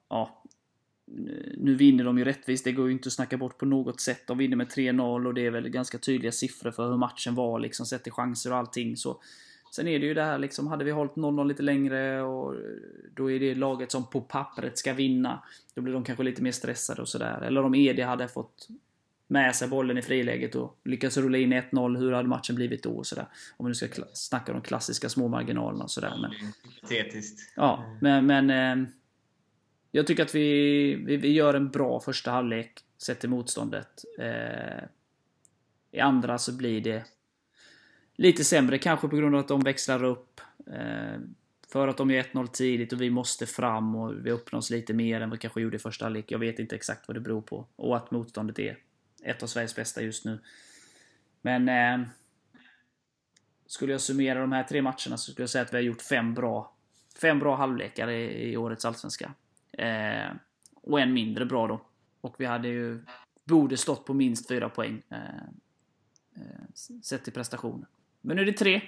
ja, 0.08 0.42
nu 1.56 1.74
vinner 1.74 2.04
de 2.04 2.18
ju 2.18 2.24
rättvist, 2.24 2.64
det 2.64 2.72
går 2.72 2.86
ju 2.86 2.92
inte 2.92 3.06
att 3.06 3.12
snacka 3.12 3.36
bort 3.36 3.58
på 3.58 3.66
något 3.66 4.00
sätt. 4.00 4.26
De 4.26 4.38
vinner 4.38 4.56
med 4.56 4.68
3-0 4.68 5.26
och 5.26 5.34
det 5.34 5.46
är 5.46 5.50
väl 5.50 5.68
ganska 5.68 5.98
tydliga 5.98 6.32
siffror 6.32 6.70
för 6.70 6.90
hur 6.90 6.96
matchen 6.96 7.34
var, 7.34 7.60
liksom, 7.60 7.86
sett 7.86 8.02
till 8.02 8.12
chanser 8.12 8.52
och 8.52 8.58
allting. 8.58 8.96
Så, 8.96 9.20
sen 9.74 9.88
är 9.88 9.98
det 9.98 10.06
ju 10.06 10.14
det 10.14 10.22
här, 10.22 10.38
liksom, 10.38 10.66
hade 10.66 10.84
vi 10.84 10.90
hållit 10.90 11.14
0-0 11.14 11.48
lite 11.48 11.62
längre 11.62 12.22
och 12.22 12.54
då 13.14 13.30
är 13.30 13.40
det 13.40 13.54
laget 13.54 13.92
som 13.92 14.10
på 14.10 14.20
pappret 14.20 14.78
ska 14.78 14.92
vinna. 14.92 15.42
Då 15.74 15.82
blir 15.82 15.94
de 15.94 16.04
kanske 16.04 16.24
lite 16.24 16.42
mer 16.42 16.52
stressade 16.52 17.02
och 17.02 17.08
sådär. 17.08 17.40
Eller 17.40 17.64
om 17.64 17.74
Edi 17.74 18.02
hade 18.02 18.28
fått 18.28 18.68
med 19.32 19.56
sig 19.56 19.68
bollen 19.68 19.98
i 19.98 20.02
friläget 20.02 20.54
och 20.54 20.80
lyckas 20.84 21.16
rulla 21.16 21.38
in 21.38 21.52
1-0, 21.52 21.98
hur 21.98 22.12
hade 22.12 22.28
matchen 22.28 22.56
blivit 22.56 22.82
då? 22.82 22.90
Och 22.90 23.06
sådär. 23.06 23.26
Om 23.56 23.66
vi 23.66 23.70
nu 23.70 23.74
ska 23.74 24.04
snacka 24.12 24.52
om 24.52 24.58
de 24.58 24.64
klassiska 24.66 25.08
små 25.08 25.28
marginalerna 25.28 25.84
och 25.84 25.90
sådär. 25.90 26.14
Men, 26.20 26.30
ja, 27.56 27.96
men, 28.00 28.26
men 28.26 28.50
eh, 28.50 28.88
jag 29.90 30.06
tycker 30.06 30.22
att 30.22 30.34
vi, 30.34 30.94
vi, 30.94 31.16
vi, 31.16 31.32
gör 31.32 31.54
en 31.54 31.70
bra 31.70 32.00
första 32.00 32.30
halvlek 32.30 32.80
sett 32.98 33.20
till 33.20 33.28
motståndet. 33.28 34.04
Eh, 34.18 34.84
I 35.92 36.00
andra 36.00 36.38
så 36.38 36.52
blir 36.52 36.80
det 36.80 37.04
lite 38.16 38.44
sämre, 38.44 38.78
kanske 38.78 39.08
på 39.08 39.16
grund 39.16 39.34
av 39.34 39.40
att 39.40 39.48
de 39.48 39.60
växlar 39.60 40.04
upp. 40.04 40.40
Eh, 40.66 41.20
för 41.72 41.88
att 41.88 41.96
de 41.96 42.10
gör 42.10 42.22
1-0 42.22 42.46
tidigt 42.46 42.92
och 42.92 43.00
vi 43.00 43.10
måste 43.10 43.46
fram 43.46 43.96
och 43.96 44.26
vi 44.26 44.30
öppnar 44.30 44.58
oss 44.58 44.70
lite 44.70 44.94
mer 44.94 45.20
än 45.20 45.30
vad 45.30 45.38
vi 45.38 45.40
kanske 45.40 45.60
gjorde 45.60 45.76
i 45.76 45.80
första 45.80 46.04
halvlek. 46.04 46.30
Jag 46.30 46.38
vet 46.38 46.58
inte 46.58 46.76
exakt 46.76 47.08
vad 47.08 47.16
det 47.16 47.20
beror 47.20 47.42
på. 47.42 47.66
Och 47.76 47.96
att 47.96 48.10
motståndet 48.10 48.58
är 48.58 48.78
ett 49.22 49.42
av 49.42 49.46
Sveriges 49.46 49.76
bästa 49.76 50.02
just 50.02 50.24
nu. 50.24 50.38
Men 51.42 51.68
eh, 51.68 52.08
skulle 53.66 53.92
jag 53.92 54.00
summera 54.00 54.40
de 54.40 54.52
här 54.52 54.64
tre 54.64 54.82
matcherna 54.82 55.16
så 55.16 55.18
skulle 55.18 55.42
jag 55.42 55.50
säga 55.50 55.62
att 55.62 55.72
vi 55.72 55.76
har 55.76 55.82
gjort 55.82 56.02
fem 56.02 56.34
bra, 56.34 56.74
fem 57.20 57.38
bra 57.38 57.56
halvlekar 57.56 58.08
i, 58.10 58.50
i 58.50 58.56
årets 58.56 58.84
Allsvenska. 58.84 59.34
Eh, 59.72 60.32
och 60.74 61.00
en 61.00 61.12
mindre 61.12 61.46
bra 61.46 61.66
då. 61.66 61.80
Och 62.20 62.34
vi 62.38 62.44
hade 62.44 62.68
ju, 62.68 63.04
borde 63.44 63.76
stått 63.76 64.06
på 64.06 64.14
minst 64.14 64.48
fyra 64.48 64.68
poäng. 64.68 65.02
Eh, 65.08 65.18
eh 66.36 67.00
sett 67.02 67.24
till 67.24 67.32
prestationen. 67.32 67.86
Men 68.20 68.36
nu 68.36 68.42
är 68.42 68.46
det 68.46 68.52
tre. 68.52 68.82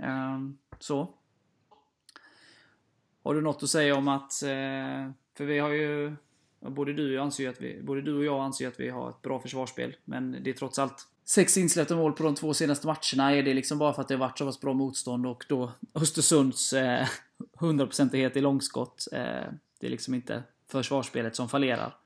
Eh, 0.00 0.40
så. 0.78 1.14
Har 3.22 3.34
du 3.34 3.40
något 3.40 3.62
att 3.62 3.68
säga 3.68 3.96
om 3.96 4.08
att... 4.08 4.42
Eh, 4.42 5.10
för 5.34 5.44
vi 5.44 5.58
har 5.58 5.70
ju 5.70 6.16
Både 6.60 6.92
du, 6.92 7.18
anser 7.18 7.48
att 7.48 7.60
vi, 7.60 7.82
både 7.82 8.02
du 8.02 8.16
och 8.16 8.24
jag 8.24 8.44
anser 8.44 8.68
att 8.68 8.80
vi 8.80 8.88
har 8.88 9.10
ett 9.10 9.22
bra 9.22 9.40
försvarsspel. 9.40 9.96
Men 10.04 10.42
det 10.42 10.50
är 10.50 10.54
trots 10.54 10.78
allt 10.78 11.08
sex 11.24 11.56
insläppta 11.56 11.96
mål 11.96 12.12
på 12.12 12.22
de 12.22 12.34
två 12.34 12.54
senaste 12.54 12.86
matcherna. 12.86 13.36
Är 13.36 13.42
det 13.42 13.54
liksom 13.54 13.78
bara 13.78 13.92
för 13.92 14.02
att 14.02 14.08
det 14.08 14.14
har 14.14 14.20
varit 14.20 14.38
så 14.38 14.46
pass 14.46 14.60
bra 14.60 14.72
motstånd 14.72 15.26
och 15.26 15.44
då 15.48 15.72
Östersunds 15.94 16.72
eh, 16.72 17.06
100% 17.58 18.36
i 18.38 18.40
långskott. 18.40 19.08
Eh, 19.12 19.18
det 19.80 19.86
är 19.86 19.90
liksom 19.90 20.14
inte 20.14 20.42
försvarsspelet 20.68 21.36
som 21.36 21.48
fallerar. 21.48 21.96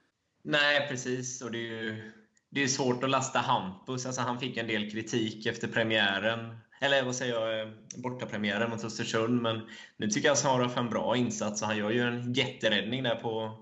Nej, 0.42 0.88
precis. 0.88 1.42
Och 1.42 1.50
det 1.50 1.58
är 1.58 1.82
ju 1.82 2.12
det 2.50 2.62
är 2.62 2.68
svårt 2.68 3.04
att 3.04 3.10
lasta 3.10 3.38
Hampus. 3.38 4.06
Alltså, 4.06 4.20
han 4.20 4.40
fick 4.40 4.56
en 4.56 4.66
del 4.66 4.90
kritik 4.90 5.46
efter 5.46 5.68
premiären. 5.68 6.58
Eller 6.80 7.02
vad 7.02 7.16
säger 7.16 7.34
jag? 7.34 7.60
Eh, 7.60 7.68
bortapremiären 7.96 8.70
mot 8.70 8.84
Östersund. 8.84 9.42
Men 9.42 9.60
nu 9.96 10.08
tycker 10.08 10.28
jag 10.28 10.38
snarare 10.38 10.68
för 10.68 10.80
en 10.80 10.90
bra 10.90 11.16
insats. 11.16 11.62
Han 11.62 11.76
gör 11.76 11.90
ju 11.90 12.00
en 12.00 12.32
jätteräddning 12.32 13.02
där 13.02 13.14
på 13.14 13.58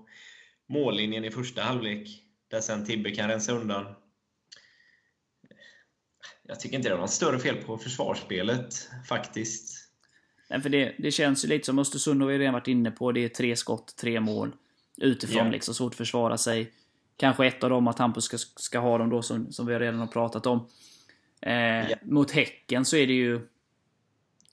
mållinjen 0.69 1.25
i 1.25 1.31
första 1.31 1.61
halvlek, 1.61 2.09
där 2.47 2.61
sen 2.61 2.85
Tibbe 2.85 3.11
kan 3.11 3.29
rensa 3.29 3.51
undan. 3.51 3.85
Jag 6.43 6.59
tycker 6.59 6.75
inte 6.75 6.89
det 6.89 6.95
var 6.95 7.01
något 7.01 7.11
större 7.11 7.39
fel 7.39 7.55
på 7.55 7.77
försvarsspelet, 7.77 8.89
faktiskt. 9.07 9.89
Nej, 10.49 10.61
för 10.61 10.69
det, 10.69 10.95
det 10.97 11.11
känns 11.11 11.45
ju 11.45 11.49
lite 11.49 11.65
som 11.65 11.79
Östersund 11.79 12.21
har 12.21 12.29
vi 12.29 12.37
redan 12.37 12.53
varit 12.53 12.67
inne 12.67 12.91
på. 12.91 13.11
Det 13.11 13.23
är 13.23 13.29
tre 13.29 13.55
skott, 13.55 13.95
tre 13.95 14.19
mål. 14.19 14.51
Utifrån 14.97 15.37
yeah. 15.37 15.51
liksom, 15.51 15.73
svårt 15.73 15.93
att 15.93 15.97
försvara 15.97 16.37
sig. 16.37 16.73
Kanske 17.17 17.47
ett 17.47 17.63
av 17.63 17.69
dem 17.69 17.87
att 17.87 17.99
Hampus 17.99 18.23
ska, 18.23 18.37
ska 18.37 18.79
ha 18.79 18.97
dem 18.97 19.09
då 19.09 19.21
som, 19.21 19.51
som 19.51 19.65
vi 19.65 19.79
redan 19.79 19.99
har 19.99 20.07
pratat 20.07 20.45
om. 20.45 20.67
Eh, 21.41 21.53
ja. 21.89 21.95
Mot 22.03 22.31
Häcken 22.31 22.85
så 22.85 22.95
är 22.95 23.07
det 23.07 23.13
ju 23.13 23.47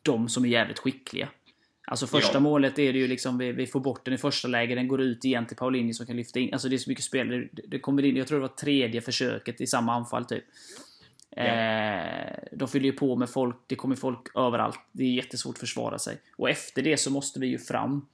de 0.03 0.29
som 0.29 0.45
är 0.45 0.49
jävligt 0.49 0.79
skickliga. 0.79 1.29
Alltså 1.89 2.07
första 2.07 2.35
ja. 2.35 2.41
målet 2.41 2.79
är 2.79 2.93
det 2.93 2.99
ju 2.99 3.09
liksom, 3.09 3.39
vi, 3.39 3.53
vi, 3.53 3.67
får 3.67 3.81
bort 3.81 4.05
den 4.05 4.15
i 4.15 4.19
första 4.19 4.49
läget, 4.49 4.77
den 4.77 4.89
går 4.89 5.01
ut 5.01 5.25
igen 5.25 5.47
till 5.47 5.57
Paulinho 5.57 5.93
som 5.93 6.07
kan 6.07 6.17
lyfta 6.17 6.39
in. 6.39 6.53
Alltså 6.53 6.69
det 6.69 6.77
är 6.77 6.79
så 6.79 6.91
mycket 6.91 7.05
spel. 7.05 7.29
Det, 7.29 7.63
det 7.67 7.79
kommer 7.79 8.05
in, 8.05 8.17
jag 8.17 8.27
tror 8.27 8.39
det 8.39 8.49
var 8.49 8.57
tredje 8.57 9.01
försöket 9.01 9.61
i 9.61 9.67
samma 9.67 9.95
anfall 9.95 10.25
typ. 10.25 10.45
Ja. 11.31 11.43
Eh, 11.43 12.37
de 12.53 12.69
fyller 12.69 12.87
ju 12.87 12.93
på 12.93 13.17
med 13.17 13.31
folk, 13.31 13.57
det 13.67 13.75
kommer 13.75 13.97
folk 13.97 14.37
överallt. 14.37 14.81
Det 14.93 15.05
är 15.05 15.11
jättesvårt 15.11 15.55
att 15.55 15.61
försvara 15.61 15.99
sig. 15.99 16.19
Och 16.37 16.51
efter 16.51 16.83
det 16.83 16.97
så 16.97 17.11
måste 17.11 17.41
vi 17.41 17.47
ju 17.47 17.59
fram. 17.59 18.07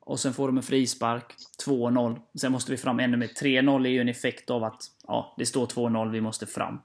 Och 0.00 0.20
sen 0.20 0.34
får 0.34 0.46
de 0.46 0.56
en 0.56 0.62
frispark, 0.62 1.34
2-0. 1.66 2.20
Sen 2.34 2.52
måste 2.52 2.70
vi 2.70 2.76
fram 2.76 3.00
ännu 3.00 3.16
mer. 3.16 3.26
3-0 3.26 3.86
är 3.86 3.90
ju 3.90 4.00
en 4.00 4.08
effekt 4.08 4.50
av 4.50 4.64
att 4.64 4.82
ja, 5.06 5.34
det 5.38 5.46
står 5.46 5.66
2-0, 5.66 6.10
vi 6.10 6.20
måste 6.20 6.46
fram. 6.46 6.80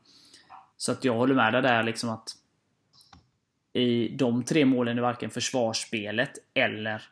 Så 0.78 0.92
att 0.92 1.06
jag 1.06 1.14
håller 1.14 1.36
med 1.36 1.54
dig 1.54 1.62
där 1.62 1.84
liksom 1.84 2.10
att 2.10 2.36
i 3.74 4.08
de 4.08 4.44
tre 4.44 4.66
målen 4.66 4.98
är 4.98 5.02
varken 5.02 5.30
försvarsspelet 5.30 6.32
eller 6.54 7.04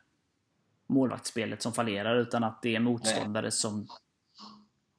målvaktsspelet 0.88 1.62
som 1.62 1.74
fallerar, 1.74 2.16
utan 2.16 2.44
att 2.44 2.62
det 2.62 2.76
är 2.76 2.80
motståndare 2.80 3.52
som, 3.52 3.88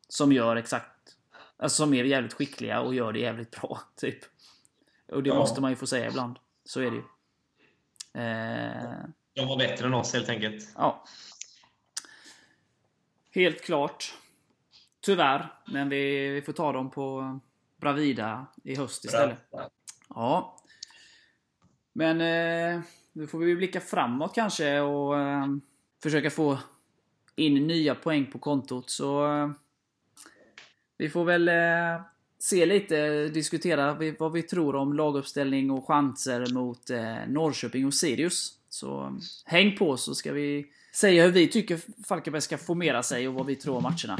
som 0.08 0.32
gör 0.32 0.56
exakt 0.56 1.00
Alltså 1.60 1.82
som 1.82 1.94
är 1.94 2.04
jävligt 2.04 2.32
skickliga 2.32 2.80
och 2.80 2.94
gör 2.94 3.12
det 3.12 3.18
jävligt 3.18 3.50
bra. 3.50 3.80
Typ. 3.96 4.18
Och 5.12 5.22
det 5.22 5.28
ja. 5.28 5.34
måste 5.34 5.60
man 5.60 5.70
ju 5.70 5.76
få 5.76 5.86
säga 5.86 6.08
ibland. 6.08 6.38
Så 6.64 6.80
är 6.80 6.90
det 6.90 6.96
ju. 6.96 7.02
Eh... 8.22 8.98
De 9.34 9.48
var 9.48 9.56
bättre 9.56 9.86
än 9.86 9.94
oss 9.94 10.12
helt 10.12 10.28
enkelt. 10.28 10.68
Ja. 10.76 11.04
Helt 13.30 13.64
klart. 13.64 14.14
Tyvärr. 15.00 15.54
Men 15.66 15.88
vi, 15.88 16.28
vi 16.28 16.42
får 16.42 16.52
ta 16.52 16.72
dem 16.72 16.90
på 16.90 17.38
Bravida 17.76 18.46
i 18.64 18.76
höst 18.76 19.04
istället. 19.04 19.50
Bra. 19.50 19.70
Ja. 20.08 20.59
Men 21.92 22.20
eh, 22.20 22.80
nu 23.12 23.26
får 23.26 23.38
vi 23.38 23.56
blicka 23.56 23.80
framåt 23.80 24.34
kanske 24.34 24.80
och 24.80 25.20
eh, 25.20 25.46
försöka 26.02 26.30
få 26.30 26.58
in 27.36 27.66
nya 27.66 27.94
poäng 27.94 28.26
på 28.26 28.38
kontot. 28.38 28.90
Så 28.90 29.26
eh, 29.26 29.50
vi 30.98 31.08
får 31.10 31.24
väl 31.24 31.48
eh, 31.48 32.02
se 32.38 32.66
lite, 32.66 33.28
diskutera 33.28 33.96
vad 34.18 34.32
vi 34.32 34.42
tror 34.42 34.76
om 34.76 34.92
laguppställning 34.92 35.70
och 35.70 35.86
chanser 35.86 36.54
mot 36.54 36.90
eh, 36.90 37.16
Norrköping 37.28 37.86
och 37.86 37.94
Sirius. 37.94 38.52
Så 38.68 39.02
eh, 39.02 39.12
häng 39.44 39.76
på 39.76 39.96
så 39.96 40.14
ska 40.14 40.32
vi 40.32 40.66
säga 40.94 41.24
hur 41.24 41.32
vi 41.32 41.48
tycker 41.48 41.80
Falkenberg 42.08 42.42
ska 42.42 42.58
formera 42.58 43.02
sig 43.02 43.28
och 43.28 43.34
vad 43.34 43.46
vi 43.46 43.56
tror 43.56 43.76
om 43.76 43.82
matcherna. 43.82 44.18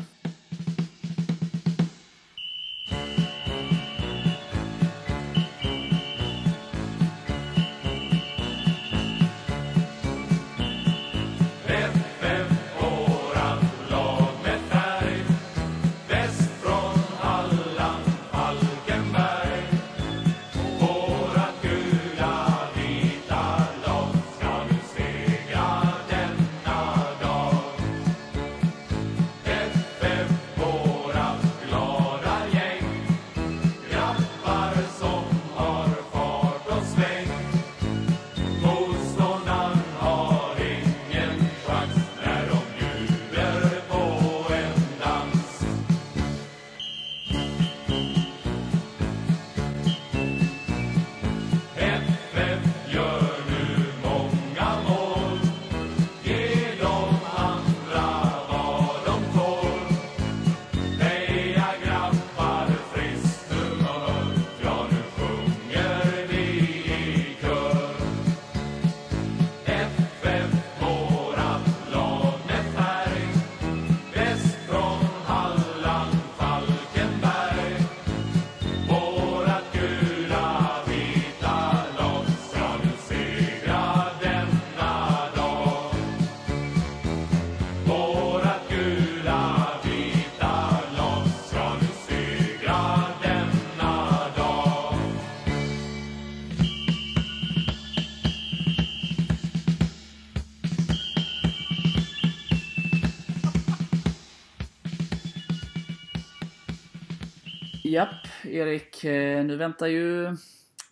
Japp, 107.90 108.26
Erik. 108.44 109.04
Eh, 109.04 109.44
nu 109.44 109.56
väntar 109.56 109.86
ju 109.86 110.36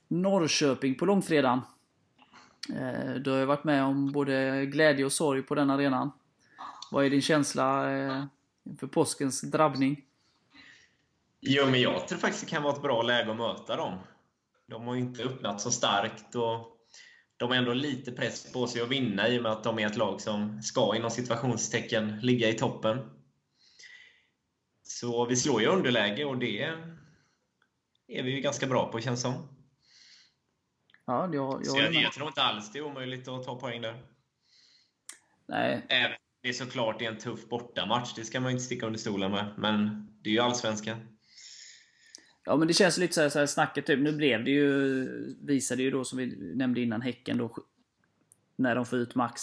Norrköping 0.09 0.95
på 0.95 1.07
långfredagen. 1.07 1.61
Eh, 2.75 3.15
du 3.15 3.31
har 3.31 3.39
ju 3.39 3.45
varit 3.45 3.65
med 3.65 3.85
om 3.85 4.13
både 4.13 4.67
glädje 4.67 5.05
och 5.05 5.13
sorg 5.13 5.43
på 5.43 5.55
den 5.55 5.71
arenan. 5.71 6.11
Vad 6.91 7.05
är 7.05 7.11
din 7.11 7.23
känsla 7.23 7.93
eh, 7.93 8.25
inför 8.65 8.87
påskens 8.87 9.41
drabbning? 9.41 10.05
Jo, 11.41 11.67
men 11.67 11.81
jag 11.81 12.09
tror 12.09 12.19
faktiskt 12.19 12.45
det 12.45 12.51
kan 12.51 12.63
vara 12.63 12.75
ett 12.75 12.83
bra 12.83 13.03
läge 13.03 13.31
att 13.31 13.37
möta 13.37 13.77
dem. 13.77 13.99
De 14.67 14.87
har 14.87 14.95
ju 14.95 15.01
inte 15.01 15.23
öppnat 15.23 15.61
så 15.61 15.71
starkt 15.71 16.35
och 16.35 16.77
de 17.37 17.49
har 17.49 17.57
ändå 17.57 17.73
lite 17.73 18.13
press 18.13 18.53
på 18.53 18.67
sig 18.67 18.83
att 18.83 18.89
vinna 18.89 19.29
i 19.29 19.39
och 19.39 19.43
med 19.43 19.53
att 19.53 19.65
de 19.65 19.79
är 19.79 19.87
ett 19.87 19.97
lag 19.97 20.21
som 20.21 20.63
ska 20.63 20.97
inom 20.97 21.11
situationstecken 21.11 22.21
ligga 22.21 22.49
i 22.49 22.55
toppen. 22.55 23.18
Så 25.01 25.27
vi 25.27 25.37
slår 25.37 25.61
ju 25.61 25.67
underläge 25.67 26.25
och 26.25 26.39
det 26.39 26.63
är 28.09 28.23
vi 28.23 28.31
ju 28.31 28.41
ganska 28.41 28.67
bra 28.67 28.93
på 28.93 29.01
känns 29.01 29.23
som. 29.23 29.49
Ja, 31.07 31.31
jag, 31.33 31.63
jag, 31.65 31.79
jag, 31.79 31.95
jag 31.95 32.13
tror 32.13 32.29
inte 32.29 32.43
alls 32.43 32.73
det 32.73 32.79
är 32.79 32.83
omöjligt 32.83 33.29
att 33.29 33.45
ta 33.45 33.61
poäng 33.61 33.83
där. 33.83 34.03
Nej. 35.47 35.87
Även 35.89 36.17
det 36.43 36.49
är 36.49 36.53
såklart 36.53 37.03
en 37.03 37.19
tuff 37.19 37.49
bortamatch, 37.49 38.15
det 38.17 38.25
ska 38.25 38.41
man 38.41 38.51
ju 38.51 38.53
inte 38.53 38.65
sticka 38.65 38.87
under 38.87 38.99
stolen 38.99 39.31
med. 39.31 39.55
Men 39.59 40.09
det 40.23 40.31
är 40.31 40.35
ju 40.35 40.41
Allsvenskan. 40.41 41.19
Ja, 42.45 42.57
men 42.57 42.69
det 42.69 42.75
känns 42.75 42.99
lite 42.99 43.15
så 43.15 43.21
här, 43.21 43.29
så 43.29 43.39
här 43.39 43.47
snacket 43.47 43.87
typ. 43.87 44.01
Nu 44.01 44.13
blev 44.13 44.45
det 44.45 44.51
ju, 44.51 45.07
visade 45.43 45.83
ju 45.83 45.91
då 45.91 46.05
som 46.05 46.19
vi 46.19 46.55
nämnde 46.55 46.81
innan, 46.81 47.03
Häcken 47.03 47.39
då, 47.39 47.57
när 48.57 48.75
de 48.75 48.87
får 48.87 48.99
ut 48.99 49.15
max, 49.15 49.43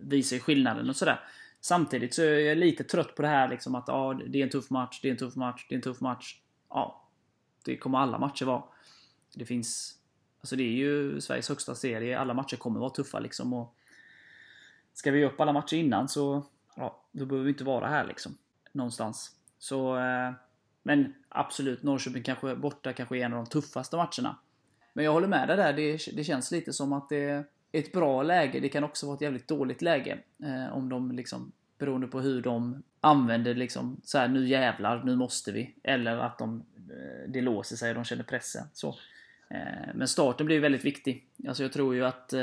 visar 0.00 0.36
ju 0.36 0.40
skillnaden 0.40 0.88
och 0.88 0.96
sådär. 0.96 1.20
Samtidigt 1.60 2.14
så 2.14 2.22
är 2.22 2.38
jag 2.38 2.58
lite 2.58 2.84
trött 2.84 3.14
på 3.14 3.22
det 3.22 3.28
här 3.28 3.48
liksom 3.48 3.74
att 3.74 3.84
ja, 3.86 4.20
det 4.26 4.38
är 4.38 4.42
en 4.42 4.50
tuff 4.50 4.70
match, 4.70 5.00
det 5.02 5.08
är 5.08 5.12
en 5.12 5.18
tuff 5.18 5.36
match, 5.36 5.66
det 5.68 5.74
är 5.74 5.76
en 5.76 5.82
tuff 5.82 6.00
match. 6.00 6.40
Ja, 6.68 7.08
det 7.64 7.76
kommer 7.76 7.98
alla 7.98 8.18
matcher 8.18 8.44
vara. 8.44 8.62
Det 9.34 9.44
finns... 9.44 9.94
Alltså 10.40 10.56
det 10.56 10.62
är 10.62 10.72
ju 10.72 11.20
Sveriges 11.20 11.48
högsta 11.48 11.74
serie, 11.74 12.18
alla 12.18 12.34
matcher 12.34 12.56
kommer 12.56 12.80
vara 12.80 12.90
tuffa 12.90 13.18
liksom. 13.18 13.52
Och 13.52 13.74
ska 14.92 15.10
vi 15.10 15.24
upp 15.24 15.40
alla 15.40 15.52
matcher 15.52 15.76
innan 15.76 16.08
så, 16.08 16.46
ja, 16.76 17.04
då 17.12 17.26
behöver 17.26 17.44
vi 17.44 17.50
inte 17.50 17.64
vara 17.64 17.86
här 17.86 18.06
liksom. 18.06 18.38
Någonstans. 18.72 19.36
Så, 19.58 19.96
eh, 19.98 20.32
men 20.82 21.14
absolut, 21.28 21.82
Norrköping 21.82 22.22
kanske 22.22 22.56
borta 22.56 22.92
kanske 22.92 23.18
är 23.18 23.24
en 23.24 23.32
av 23.32 23.44
de 23.44 23.50
tuffaste 23.50 23.96
matcherna. 23.96 24.36
Men 24.92 25.04
jag 25.04 25.12
håller 25.12 25.28
med 25.28 25.48
dig 25.48 25.56
där, 25.56 25.72
det, 25.72 26.16
det 26.16 26.24
känns 26.24 26.50
lite 26.50 26.72
som 26.72 26.92
att 26.92 27.08
det 27.08 27.44
ett 27.72 27.92
bra 27.92 28.22
läge. 28.22 28.60
Det 28.60 28.68
kan 28.68 28.84
också 28.84 29.06
vara 29.06 29.16
ett 29.16 29.22
jävligt 29.22 29.48
dåligt 29.48 29.82
läge. 29.82 30.18
Eh, 30.42 30.76
om 30.76 30.88
de 30.88 31.12
liksom, 31.12 31.52
beroende 31.78 32.06
på 32.06 32.20
hur 32.20 32.42
de 32.42 32.82
använder 33.00 33.54
liksom, 33.54 34.00
så 34.04 34.18
här, 34.18 34.28
nu 34.28 34.48
jävlar, 34.48 35.04
nu 35.04 35.16
måste 35.16 35.52
vi. 35.52 35.74
Eller 35.82 36.16
att 36.16 36.38
de, 36.38 36.64
eh, 36.90 37.30
det 37.30 37.40
låser 37.40 37.76
sig 37.76 37.88
och 37.88 37.94
de 37.94 38.04
känner 38.04 38.24
pressen. 38.24 38.66
Så. 38.72 38.88
Eh, 39.50 39.94
men 39.94 40.08
starten 40.08 40.46
blir 40.46 40.60
väldigt 40.60 40.84
viktig. 40.84 41.26
Alltså 41.48 41.62
jag 41.62 41.72
tror 41.72 41.94
ju 41.94 42.04
att 42.04 42.32
eh, 42.32 42.38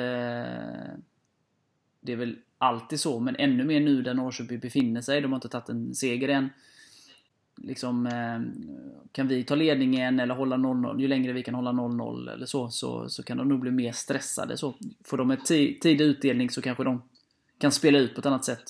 det 1.99 2.11
är 2.11 2.15
väl 2.15 2.37
alltid 2.57 2.99
så, 2.99 3.19
men 3.19 3.35
ännu 3.35 3.63
mer 3.63 3.79
nu 3.79 4.01
där 4.01 4.13
Norrköping 4.13 4.59
befinner 4.59 5.01
sig. 5.01 5.21
De 5.21 5.31
har 5.31 5.37
inte 5.37 5.49
tagit 5.49 5.69
en 5.69 5.95
seger 5.95 6.29
än. 6.29 6.49
Liksom, 7.57 8.05
eh, 8.05 8.39
kan 9.11 9.27
vi 9.27 9.43
ta 9.43 9.55
ledningen 9.55 10.19
eller 10.19 10.35
hålla 10.35 10.57
0-0, 10.57 11.01
ju 11.01 11.07
längre 11.07 11.33
vi 11.33 11.43
kan 11.43 11.55
hålla 11.55 11.71
0-0 11.71 12.33
eller 12.33 12.45
så, 12.45 12.69
så, 12.69 13.09
så 13.09 13.23
kan 13.23 13.37
de 13.37 13.49
nog 13.49 13.59
bli 13.59 13.71
mer 13.71 13.91
stressade. 13.91 14.57
Så 14.57 14.75
får 15.03 15.17
de 15.17 15.31
ett 15.31 15.45
tidig 15.45 16.01
utdelning 16.01 16.49
så 16.49 16.61
kanske 16.61 16.83
de 16.83 17.01
kan 17.57 17.71
spela 17.71 17.97
ut 17.97 18.13
på 18.15 18.19
ett 18.19 18.25
annat 18.25 18.45
sätt. 18.45 18.63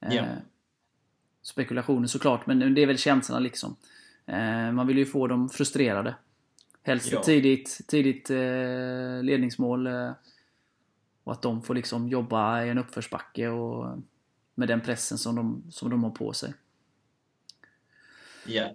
Ja. 0.00 0.12
Eh, 0.12 0.26
spekulationer 1.42 2.06
såklart, 2.06 2.46
men 2.46 2.74
det 2.74 2.82
är 2.82 2.86
väl 2.86 2.98
känslan 2.98 3.42
liksom. 3.42 3.76
Eh, 4.26 4.72
man 4.72 4.86
vill 4.86 4.98
ju 4.98 5.06
få 5.06 5.26
dem 5.26 5.48
frustrerade. 5.48 6.14
Helst 6.82 7.12
Ja. 7.12 7.22
tidigt, 7.22 7.80
tidigt 7.86 8.30
eh, 8.30 9.22
ledningsmål. 9.22 9.86
Eh, 9.86 10.10
och 11.24 11.32
att 11.32 11.42
de 11.42 11.62
får 11.62 11.74
liksom 11.74 12.08
jobba 12.08 12.64
i 12.64 12.68
en 12.68 12.78
uppförsbacke 12.78 13.48
och 13.48 13.98
med 14.54 14.68
den 14.68 14.80
pressen 14.80 15.18
som 15.18 15.36
de, 15.36 15.62
som 15.70 15.90
de 15.90 16.04
har 16.04 16.10
på 16.10 16.32
sig. 16.32 16.54
Ja. 18.46 18.70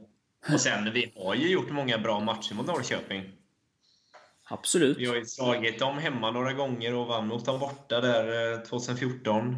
Och 0.53 0.61
sen, 0.61 0.93
vi 0.93 1.13
har 1.15 1.35
ju 1.35 1.49
gjort 1.49 1.69
många 1.69 1.97
bra 1.97 2.19
matcher 2.19 2.53
mot 2.53 2.67
Norrköping. 2.67 3.31
Absolut. 4.49 4.97
Vi 4.97 5.05
har 5.05 5.15
ju 5.15 5.25
slagit 5.25 5.79
dem 5.79 5.97
hemma 5.97 6.31
några 6.31 6.53
gånger 6.53 6.93
och 6.93 7.07
vann 7.07 7.27
mot 7.27 7.45
dem 7.45 7.59
borta 7.59 8.01
där 8.01 8.53
eh, 8.53 8.59
2014. 8.59 9.57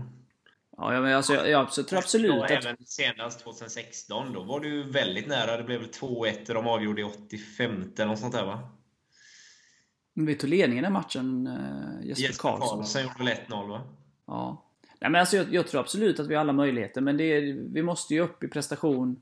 Ja, 0.77 0.93
jag, 0.93 1.03
men 1.03 1.15
alltså, 1.15 1.33
jag, 1.33 1.49
jag 1.49 1.87
tror 1.87 1.97
absolut 1.97 2.31
och 2.31 2.45
att... 2.45 2.51
även 2.51 2.77
senast 2.85 3.43
2016, 3.43 4.33
då 4.33 4.43
var 4.43 4.63
ju 4.63 4.83
väldigt 4.83 5.27
nära. 5.27 5.57
Det 5.57 5.63
blev 5.63 5.79
väl 5.79 5.89
2-1 5.89 6.47
och 6.47 6.53
de 6.53 6.67
avgjorde 6.67 7.01
i 7.01 7.03
85 7.03 7.93
eller 7.95 8.05
något 8.05 8.19
sånt 8.19 8.33
där 8.33 8.45
va? 8.45 8.69
Vi 10.13 10.35
tog 10.35 10.49
ledningen 10.49 10.85
i 10.85 10.89
matchen, 10.89 11.47
eh, 11.47 12.07
Jesper, 12.07 12.23
Jesper 12.23 12.41
Karlsson. 12.41 12.77
Karlsson 12.77 13.01
gjorde 13.01 13.17
väl 13.17 13.27
1-0 13.27 13.69
va? 13.69 13.81
Ja. 14.27 14.65
Nej, 15.01 15.11
men 15.11 15.19
alltså, 15.19 15.37
jag, 15.37 15.53
jag 15.53 15.67
tror 15.67 15.81
absolut 15.81 16.19
att 16.19 16.27
vi 16.27 16.35
har 16.35 16.41
alla 16.41 16.53
möjligheter, 16.53 17.01
men 17.01 17.17
det 17.17 17.41
vi 17.51 17.83
måste 17.83 18.13
ju 18.13 18.19
upp 18.19 18.43
i 18.43 18.47
prestation 18.47 19.21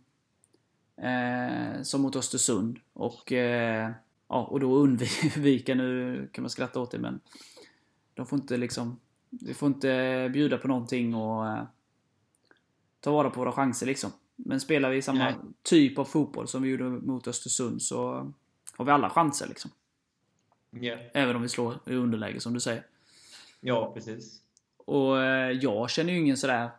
eh, 0.98 1.82
som 1.82 2.02
mot 2.02 2.16
Östersund. 2.16 2.80
Och, 2.94 3.32
eh, 3.32 3.92
ja, 4.28 4.44
och 4.44 4.60
då 4.60 4.76
undvika, 4.76 5.76
nu 5.76 6.30
kan 6.34 6.42
man 6.42 6.50
skratta 6.50 6.80
åt 6.80 6.92
det, 6.92 7.00
men 7.00 7.20
de 8.14 8.26
får 8.26 8.40
inte 8.40 8.58
liksom... 8.58 9.00
Vi 9.30 9.54
får 9.54 9.68
inte 9.68 10.30
bjuda 10.34 10.58
på 10.58 10.68
någonting 10.68 11.16
och 11.16 11.48
eh, 11.48 11.64
ta 13.00 13.12
vara 13.12 13.30
på 13.30 13.40
våra 13.40 13.52
chanser 13.52 13.86
liksom. 13.86 14.12
Men 14.36 14.60
spelar 14.60 14.90
vi 14.90 15.02
samma 15.02 15.20
Nej. 15.20 15.36
typ 15.64 15.98
av 15.98 16.06
fotboll 16.06 16.48
som 16.48 16.62
vi 16.64 16.70
gjorde 16.70 16.84
mot 16.84 17.28
Östersund 17.28 17.82
så 17.82 18.34
har 18.78 18.86
vi 18.86 18.92
alla 18.92 19.10
chanser 19.10 19.48
liksom. 19.48 19.72
Ja, 20.72 20.96
Även 21.14 21.36
om 21.36 21.42
vi 21.42 21.50
slår 21.50 21.80
i 21.86 21.96
underläge 21.96 22.40
som 22.40 22.54
du 22.54 22.60
säger. 22.60 22.86
ja 23.62 23.94
precis. 23.94 24.42
Och 24.78 25.24
eh, 25.24 25.52
jag 25.52 25.90
känner 25.90 26.14
ju 26.14 26.20
ingen 26.20 26.38
sådär 26.38 26.70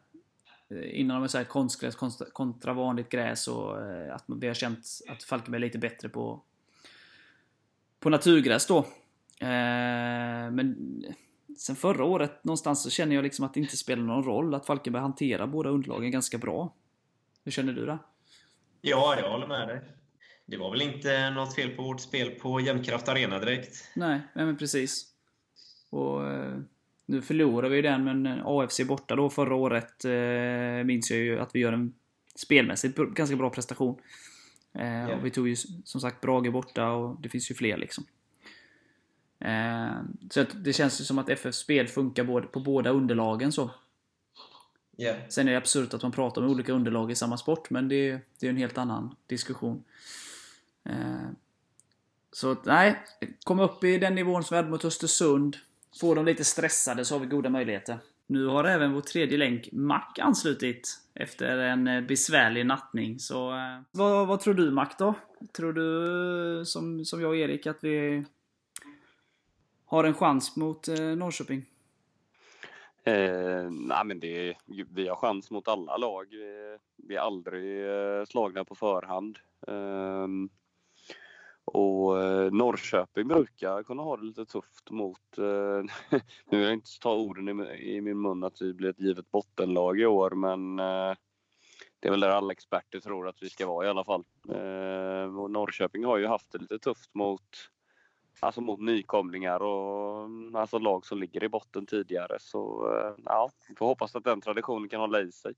eh, 0.70 1.00
Innan 1.00 1.20
de 1.22 1.28
säger 1.28 1.44
konstgräs 1.44 1.96
kontra, 2.32 2.72
vanligt 2.72 3.08
gräs 3.08 3.48
och 3.48 3.80
eh, 3.80 4.14
att 4.14 4.24
vi 4.26 4.46
har 4.46 4.54
känt 4.54 4.86
att 5.08 5.22
Falkenberg 5.22 5.62
är 5.62 5.66
lite 5.66 5.78
bättre 5.78 6.08
på 6.08 6.42
På 8.00 8.10
naturgräs 8.10 8.66
då. 8.66 8.78
Eh, 9.40 10.50
men 10.50 10.76
sen 11.58 11.76
förra 11.76 12.04
året 12.04 12.44
någonstans 12.44 12.82
så 12.82 12.90
känner 12.90 13.14
jag 13.14 13.22
liksom 13.22 13.44
att 13.44 13.54
det 13.54 13.60
inte 13.60 13.76
spelar 13.76 14.02
någon 14.02 14.24
roll 14.24 14.54
att 14.54 14.66
Falkenberg 14.66 15.02
hanterar 15.02 15.46
båda 15.46 15.70
underlagen 15.70 16.10
ganska 16.10 16.38
bra. 16.38 16.74
Hur 17.44 17.52
känner 17.52 17.72
du 17.72 17.86
det? 17.86 17.98
Ja, 18.80 19.16
jag 19.20 19.30
håller 19.30 19.46
med 19.46 19.68
dig. 19.68 19.80
Det 20.46 20.56
var 20.56 20.70
väl 20.70 20.82
inte 20.82 21.30
något 21.30 21.54
fel 21.54 21.70
på 21.70 21.82
vårt 21.82 22.00
spel 22.00 22.30
på 22.30 22.60
Jämtkraft 22.60 23.08
Arena 23.08 23.38
direkt. 23.38 23.90
Nej, 23.96 24.20
men 24.34 24.56
precis. 24.56 25.06
Och 25.90 26.20
nu 27.08 27.22
förlorar 27.22 27.68
vi 27.68 27.82
den, 27.82 28.04
men 28.04 28.26
eh, 28.26 28.46
AFC 28.46 28.80
borta 28.88 29.16
då 29.16 29.30
förra 29.30 29.54
året 29.54 30.04
eh, 30.04 30.84
minns 30.84 31.10
jag 31.10 31.20
ju 31.20 31.38
att 31.38 31.54
vi 31.54 31.60
gör 31.60 31.72
en 31.72 31.94
spelmässigt 32.34 32.96
ganska 32.96 33.36
bra 33.36 33.50
prestation. 33.50 34.00
Eh, 34.74 35.08
Ja. 35.08 35.16
Och 35.16 35.26
vi 35.26 35.30
tog 35.30 35.48
ju 35.48 35.56
som 35.84 36.00
sagt 36.00 36.20
Brage 36.20 36.52
borta 36.52 36.90
och 36.90 37.20
det 37.20 37.28
finns 37.28 37.50
ju 37.50 37.54
fler 37.54 37.76
liksom. 37.76 38.04
Eh, 39.40 40.02
så 40.30 40.40
att 40.40 40.64
det 40.64 40.72
känns 40.72 41.00
ju 41.00 41.04
som 41.04 41.18
att 41.18 41.28
FFs 41.28 41.58
spel 41.58 41.88
funkar 41.88 42.24
både, 42.24 42.46
på 42.46 42.60
båda 42.60 42.90
underlagen 42.90 43.52
så. 43.52 43.70
Ja. 44.96 45.14
Sen 45.28 45.48
är 45.48 45.52
det 45.52 45.58
absurt 45.58 45.94
att 45.94 46.02
man 46.02 46.12
pratar 46.12 46.42
om 46.42 46.50
olika 46.50 46.72
underlag 46.72 47.10
i 47.10 47.14
samma 47.14 47.36
sport, 47.36 47.70
men 47.70 47.88
det, 47.88 48.20
det 48.40 48.46
är 48.46 48.50
en 48.50 48.56
helt 48.56 48.78
annan 48.78 49.14
diskussion. 49.26 49.84
Eh, 50.84 51.28
så 52.32 52.56
nej, 52.64 52.98
komma 53.44 53.64
upp 53.64 53.84
i 53.84 53.98
den 53.98 54.14
nivån 54.14 54.44
som 54.44 54.54
vi 54.54 54.56
hade 54.56 54.70
mot 54.70 54.84
Östersund. 54.84 55.56
Får 56.00 56.14
de 56.14 56.24
lite 56.24 56.44
stressade 56.44 57.04
så 57.04 57.14
har 57.14 57.20
vi 57.20 57.26
goda 57.26 57.50
möjligheter. 57.50 57.98
Nu 58.26 58.46
har 58.46 58.64
även 58.64 58.92
vår 58.92 59.00
tredje 59.00 59.38
länk, 59.38 59.68
Mac, 59.72 60.04
anslutit 60.18 61.00
efter 61.14 61.58
en 61.58 61.88
eh, 61.88 62.00
besvärlig 62.00 62.66
nattning. 62.66 63.18
Så 63.18 63.50
eh, 63.50 63.80
vad, 63.90 64.28
vad 64.28 64.40
tror 64.40 64.54
du 64.54 64.70
Mac 64.70 64.88
då? 64.98 65.14
Tror 65.52 65.72
du, 65.72 66.64
som, 66.64 67.04
som 67.04 67.20
jag 67.20 67.30
och 67.30 67.36
Erik, 67.36 67.66
att 67.66 67.84
vi 67.84 68.24
har 69.84 70.04
en 70.04 70.14
chans 70.14 70.56
mot 70.56 70.88
eh, 70.88 71.00
Norrköping? 71.00 71.64
Eh, 73.04 73.70
nej, 73.70 74.04
men 74.04 74.20
det, 74.20 74.54
vi 74.94 75.08
har 75.08 75.16
chans 75.16 75.50
mot 75.50 75.68
alla 75.68 75.96
lag. 75.96 76.26
Vi, 76.30 76.76
vi 76.96 77.16
är 77.16 77.20
aldrig 77.20 77.86
eh, 77.86 78.24
slagna 78.24 78.64
på 78.64 78.74
förhand. 78.74 79.38
Eh, 79.66 80.26
och 81.68 82.22
eh, 82.22 82.52
Norrköping 82.52 83.28
brukar 83.28 83.82
kunna 83.82 84.02
ha 84.02 84.16
det 84.16 84.24
lite 84.24 84.44
tufft 84.44 84.90
mot, 84.90 85.38
eh, 85.38 85.82
nu 86.50 86.58
vill 86.58 86.60
jag 86.60 86.72
inte 86.72 86.98
ta 87.00 87.14
orden 87.14 87.48
i, 87.48 87.96
i 87.96 88.00
min 88.00 88.20
mun 88.20 88.44
att 88.44 88.62
vi 88.62 88.74
blir 88.74 88.90
ett 88.90 89.00
givet 89.00 89.30
bottenlag 89.30 90.00
i 90.00 90.06
år, 90.06 90.30
men 90.30 90.78
eh, 90.78 91.14
det 92.00 92.08
är 92.08 92.10
väl 92.10 92.20
där 92.20 92.30
alla 92.30 92.52
experter 92.52 93.00
tror 93.00 93.28
att 93.28 93.42
vi 93.42 93.50
ska 93.50 93.66
vara 93.66 93.86
i 93.86 93.88
alla 93.88 94.04
fall. 94.04 94.24
Eh, 94.48 95.38
och 95.38 95.50
Norrköping 95.50 96.04
har 96.04 96.18
ju 96.18 96.26
haft 96.26 96.52
det 96.52 96.58
lite 96.58 96.78
tufft 96.78 97.14
mot 97.14 97.70
Alltså 98.40 98.60
mot 98.60 98.80
nykomlingar 98.80 99.62
och 99.62 100.24
mm, 100.24 100.56
alltså 100.56 100.78
lag 100.78 101.06
som 101.06 101.18
ligger 101.18 101.44
i 101.44 101.48
botten 101.48 101.86
tidigare. 101.86 102.36
Så 102.40 102.92
eh, 102.96 103.24
ja, 103.24 103.50
vi 103.68 103.74
får 103.74 103.86
hoppas 103.86 104.16
att 104.16 104.24
den 104.24 104.40
traditionen 104.40 104.88
kan 104.88 105.00
hålla 105.00 105.20
i 105.20 105.32
sig. 105.32 105.54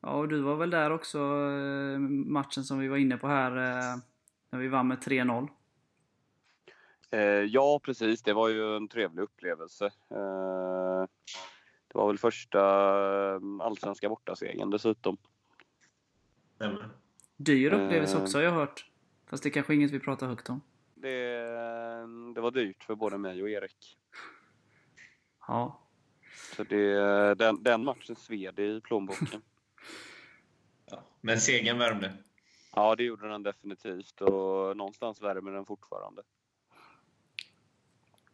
Ja, 0.00 0.08
och 0.08 0.28
du 0.28 0.40
var 0.40 0.56
väl 0.56 0.70
där 0.70 0.90
också 0.90 1.18
eh, 1.18 1.98
matchen 2.26 2.64
som 2.64 2.78
vi 2.78 2.88
var 2.88 2.96
inne 2.96 3.16
på 3.16 3.26
här 3.26 3.56
eh, 3.56 3.96
när 4.50 4.58
vi 4.58 4.68
vann 4.68 4.88
med 4.88 4.98
3-0. 4.98 5.48
Eh, 7.10 7.20
ja, 7.20 7.80
precis. 7.84 8.22
Det 8.22 8.32
var 8.32 8.48
ju 8.48 8.76
en 8.76 8.88
trevlig 8.88 9.22
upplevelse. 9.22 9.84
Eh, 9.86 11.04
det 11.88 11.94
var 11.98 12.06
väl 12.06 12.18
första 12.18 12.60
eh, 13.34 13.40
allsvenska 13.60 14.08
bortasegern 14.08 14.70
dessutom. 14.70 15.16
Stämmer. 16.54 16.90
Dyr 17.36 17.72
Eh. 17.72 17.84
upplevelse 17.84 18.18
också 18.22 18.38
har 18.38 18.42
jag 18.42 18.52
hört. 18.52 18.90
Fast 19.26 19.42
det 19.42 19.48
är 19.48 19.50
kanske 19.50 19.74
inget 19.74 19.90
vi 19.90 20.00
pratar 20.00 20.26
högt 20.26 20.50
om. 20.50 20.60
Det, 20.94 21.38
det 22.34 22.40
var 22.40 22.50
dyrt 22.50 22.84
för 22.84 22.94
både 22.94 23.18
mig 23.18 23.42
och 23.42 23.50
Erik. 23.50 23.98
Ja. 25.46 25.82
Så 26.56 26.64
det, 26.64 26.94
den, 27.34 27.62
den 27.62 27.84
matchen 27.84 28.16
sved 28.16 28.58
i 28.58 28.80
plånboken. 28.80 29.26
Ja. 30.90 31.02
Men 31.20 31.40
segern 31.40 31.78
värmde. 31.78 32.12
Ja, 32.78 32.94
det 32.94 33.04
gjorde 33.04 33.28
den 33.28 33.42
definitivt 33.42 34.20
och 34.20 34.76
någonstans 34.76 35.22
värmer 35.22 35.52
den 35.52 35.64
fortfarande. 35.64 36.22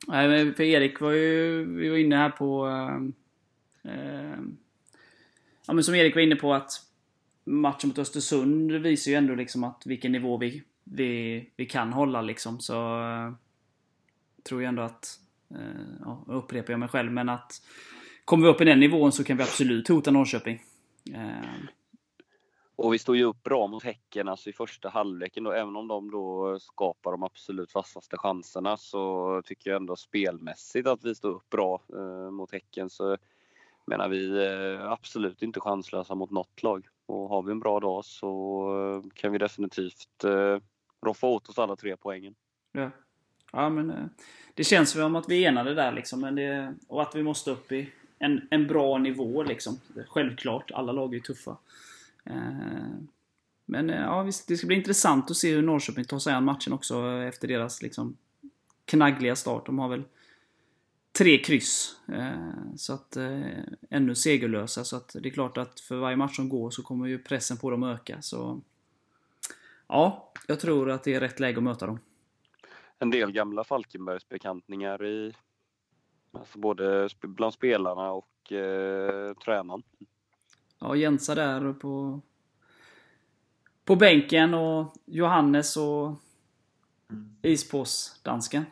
Nej, 0.08 0.28
men 0.28 0.54
för 0.54 0.62
Erik 0.62 1.00
var 1.00 1.10
ju, 1.10 1.64
vi 1.64 1.88
var 1.88 1.96
inne 1.96 2.16
här 2.16 2.30
på... 2.30 2.68
Eh, 2.68 3.92
eh, 3.92 4.38
ja 5.66 5.72
men 5.72 5.84
som 5.84 5.94
Erik 5.94 6.14
var 6.14 6.22
inne 6.22 6.36
på 6.36 6.54
att 6.54 6.72
matchen 7.44 7.88
mot 7.88 7.98
Östersund 7.98 8.72
visar 8.72 9.10
ju 9.10 9.16
ändå 9.16 9.34
liksom 9.34 9.64
att 9.64 9.82
vilken 9.86 10.12
nivå 10.12 10.36
vi, 10.36 10.62
vi, 10.84 11.50
vi 11.56 11.66
kan 11.66 11.92
hålla 11.92 12.22
liksom. 12.22 12.60
Så 12.60 13.00
eh, 13.00 13.32
tror 14.42 14.62
jag 14.62 14.68
ändå 14.68 14.82
att, 14.82 15.20
eh, 15.50 15.96
ja, 16.00 16.24
nu 16.28 16.34
upprepar 16.34 16.72
jag 16.72 16.80
mig 16.80 16.88
själv, 16.88 17.12
men 17.12 17.28
att 17.28 17.62
kommer 18.24 18.46
vi 18.46 18.52
upp 18.52 18.60
i 18.60 18.64
den 18.64 18.80
nivån 18.80 19.12
så 19.12 19.24
kan 19.24 19.36
vi 19.36 19.42
absolut 19.42 19.88
hota 19.88 20.10
Norrköping. 20.10 20.62
Eh, 21.14 21.62
och 22.82 22.94
vi 22.94 22.98
står 22.98 23.16
ju 23.16 23.24
upp 23.24 23.42
bra 23.42 23.66
mot 23.66 23.84
Häcken 23.84 24.28
alltså 24.28 24.50
i 24.50 24.52
första 24.52 24.88
halvleken. 24.88 25.44
Då, 25.44 25.52
även 25.52 25.76
om 25.76 25.88
de 25.88 26.10
då 26.10 26.58
skapar 26.60 27.10
de 27.10 27.22
absolut 27.22 27.74
vassaste 27.74 28.16
chanserna 28.16 28.76
så 28.76 29.42
tycker 29.44 29.70
jag 29.70 29.76
ändå 29.76 29.96
spelmässigt 29.96 30.88
att 30.88 31.04
vi 31.04 31.14
står 31.14 31.30
upp 31.30 31.50
bra 31.50 31.80
eh, 31.92 32.30
mot 32.30 32.52
Häcken. 32.52 32.90
Så 32.90 33.16
menar 33.86 34.08
vi 34.08 34.44
är 34.44 34.92
absolut 34.92 35.42
inte 35.42 35.60
chanslösa 35.60 36.14
mot 36.14 36.30
något 36.30 36.62
lag. 36.62 36.86
Och 37.06 37.28
har 37.28 37.42
vi 37.42 37.52
en 37.52 37.60
bra 37.60 37.80
dag 37.80 38.04
så 38.04 39.02
eh, 39.04 39.10
kan 39.14 39.32
vi 39.32 39.38
definitivt 39.38 40.24
eh, 40.24 40.58
roffa 41.06 41.26
åt 41.26 41.48
oss 41.48 41.58
alla 41.58 41.76
tre 41.76 41.96
poängen. 41.96 42.34
Ja. 42.72 42.90
Ja, 43.52 43.68
men 43.68 43.90
eh, 43.90 44.04
det 44.54 44.64
känns 44.64 44.90
som 44.90 45.16
att 45.16 45.28
vi 45.28 45.44
är 45.44 45.48
enade 45.48 45.74
där 45.74 45.92
liksom. 45.92 46.20
Men 46.20 46.34
det, 46.34 46.74
och 46.88 47.02
att 47.02 47.14
vi 47.14 47.22
måste 47.22 47.50
upp 47.50 47.72
i 47.72 47.92
en, 48.18 48.48
en 48.50 48.66
bra 48.66 48.98
nivå 48.98 49.42
liksom. 49.42 49.80
Självklart, 50.08 50.70
alla 50.70 50.92
lag 50.92 51.10
är 51.10 51.14
ju 51.14 51.20
tuffa. 51.20 51.56
Eh, 52.24 52.94
men 53.64 53.90
eh, 53.90 54.00
ja, 54.00 54.28
det 54.46 54.56
ska 54.56 54.66
bli 54.66 54.76
intressant 54.76 55.30
att 55.30 55.36
se 55.36 55.54
hur 55.54 55.62
Norrköping 55.62 56.04
tar 56.04 56.18
sig 56.18 56.32
an 56.32 56.44
matchen 56.44 56.72
också 56.72 57.06
efter 57.28 57.48
deras 57.48 57.82
liksom 57.82 58.16
knaggliga 58.84 59.36
start. 59.36 59.66
De 59.66 59.78
har 59.78 59.88
väl 59.88 60.04
tre 61.18 61.38
kryss. 61.38 62.00
Eh, 62.08 62.74
så 62.76 62.92
att 62.92 63.16
ännu 63.90 64.14
segerlösa. 64.14 64.84
Så 64.84 64.96
att 64.96 65.16
det 65.20 65.28
är 65.28 65.32
klart 65.32 65.58
att 65.58 65.80
för 65.80 65.96
varje 65.96 66.16
match 66.16 66.36
som 66.36 66.48
går 66.48 66.70
så 66.70 66.82
kommer 66.82 67.06
ju 67.06 67.18
pressen 67.18 67.56
på 67.56 67.70
dem 67.70 67.82
öka. 67.82 68.22
Så 68.22 68.60
ja, 69.86 70.32
jag 70.46 70.60
tror 70.60 70.90
att 70.90 71.04
det 71.04 71.14
är 71.14 71.20
rätt 71.20 71.40
läge 71.40 71.56
att 71.56 71.64
möta 71.64 71.86
dem. 71.86 71.98
En 72.98 73.10
del 73.10 73.32
gamla 73.32 73.64
Falkenbergsbekantningar 73.64 75.06
i 75.06 75.34
alltså 76.32 76.58
både 76.58 77.08
bland 77.22 77.54
spelarna 77.54 78.12
och 78.12 78.52
eh, 78.52 79.34
tränaren. 79.34 79.82
Ja, 80.82 80.96
Jensa 80.96 81.34
där 81.34 81.72
på, 81.72 82.20
på 83.84 83.96
bänken 83.96 84.54
och 84.54 84.94
Johannes 85.06 85.76
och 85.76 86.14
Mm. 87.10 87.36
Ispås-dansken. 87.42 88.64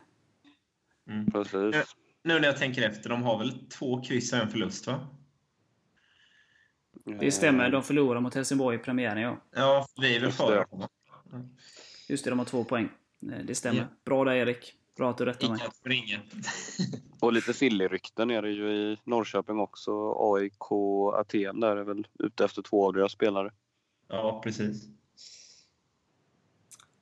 Mm. 1.09 1.31
Precis. 1.31 1.95
Nu 2.23 2.39
när 2.39 2.47
jag 2.47 2.57
tänker 2.57 2.81
efter, 2.89 3.09
de 3.09 3.23
har 3.23 3.37
väl 3.37 3.67
två 3.69 4.01
kryss 4.03 4.33
och 4.33 4.39
en 4.39 4.49
förlust 4.49 4.87
va? 4.87 5.07
Det 7.19 7.31
stämmer, 7.31 7.69
de 7.69 7.83
förlorade 7.83 8.21
mot 8.21 8.35
Helsingborg 8.35 8.75
i 8.75 8.79
premiären 8.79 9.21
ja. 9.21 9.37
Ja, 9.55 9.87
vi 10.01 10.15
är 10.15 10.19
väl 10.19 10.23
Just 10.29 10.37
det. 10.37 10.43
före. 10.45 10.65
Just 12.09 12.23
det, 12.23 12.29
de 12.29 12.39
har 12.39 12.45
två 12.45 12.63
poäng. 12.63 12.89
Eh, 13.31 13.45
Det 13.45 13.55
stämmer. 13.55 13.79
Ja. 13.79 13.85
Bra 14.05 14.23
där 14.25 14.33
Erik. 14.33 14.73
Bra 14.97 15.09
att 15.09 15.17
du 15.17 15.25
rättar 15.25 15.49
mig. 15.49 15.97
Ingen. 15.97 16.21
Och 17.19 17.33
lite 17.33 17.53
silly-rykten 17.53 18.31
är 18.31 18.41
det 18.41 18.49
ju 18.49 18.71
i 18.71 18.97
Norrköping 19.03 19.59
också. 19.59 20.15
AIK 20.17 20.71
Aten 21.13 21.59
där 21.59 21.77
är 21.77 21.83
väl 21.83 22.07
ute 22.19 22.45
efter 22.45 22.61
två 22.61 22.87
av 22.87 22.93
deras 22.93 23.11
spelare. 23.11 23.51
Ja, 24.07 24.41
precis. 24.43 24.87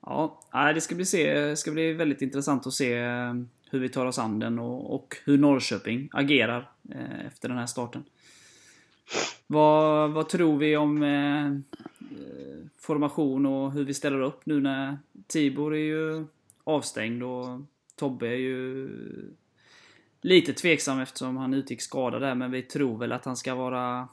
Ja, 0.02 0.40
det 0.76 0.82
ska 0.82 0.96
bli, 0.96 1.06
se, 1.06 1.56
ska 1.56 1.72
bli 1.72 1.94
väldigt 1.94 2.22
intressant 2.22 2.68
att 2.68 2.74
se 2.74 2.98
eh, 2.98 3.34
hur 3.70 3.80
vi 3.80 3.90
tar 3.90 4.06
oss 4.06 4.20
an 4.20 4.40
den 4.40 4.60
och, 4.60 4.96
och 4.96 5.18
hur 5.26 5.38
Norrköping 5.38 6.10
agerar 6.12 6.72
eh, 6.92 7.26
efter 7.26 7.50
den 7.50 7.58
här 7.58 7.66
starten. 7.66 8.04
Vad, 9.48 10.12
vad 10.12 10.30
tror 10.30 10.58
vi 10.58 10.78
om 10.78 11.04
eh, 11.04 11.46
eh, 11.46 12.66
formation 12.78 13.46
och 13.46 13.72
hur 13.72 13.86
vi 13.86 13.94
ställer 13.94 14.22
upp 14.22 14.46
nu 14.46 14.62
när 14.62 14.98
Tibor 15.28 15.76
är 15.76 15.80
ju 15.80 16.26
avstängd 16.64 17.24
och 17.24 17.62
Tobbe 18.00 18.28
är 18.28 18.36
ju 18.36 18.90
lite 20.22 20.54
tveksam 20.54 21.00
eftersom 21.00 21.38
han 21.38 21.54
utgick 21.54 21.82
skadad 21.82 22.22
där 22.22 22.36
men 22.36 22.52
vi 22.52 22.62
tror 22.62 22.98
väl 22.98 23.12
att 23.12 23.26
han 23.26 23.38
ska 23.38 23.56
vara 23.56 24.08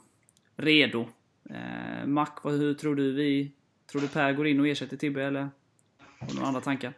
redo. 0.55 1.07
Eh, 1.49 2.05
Mac, 2.05 2.27
vad, 2.43 2.53
hur 2.53 2.73
tror 2.73 2.95
du 2.95 3.13
vi... 3.13 3.51
Tror 3.91 4.01
du 4.01 4.07
Per 4.07 4.33
går 4.33 4.47
in 4.47 4.59
och 4.59 4.67
ersätter 4.67 4.97
Tibbe 4.97 5.23
eller 5.23 5.49
har 6.19 6.27
du 6.27 6.33
några 6.33 6.47
andra 6.47 6.61
tankar? 6.61 6.93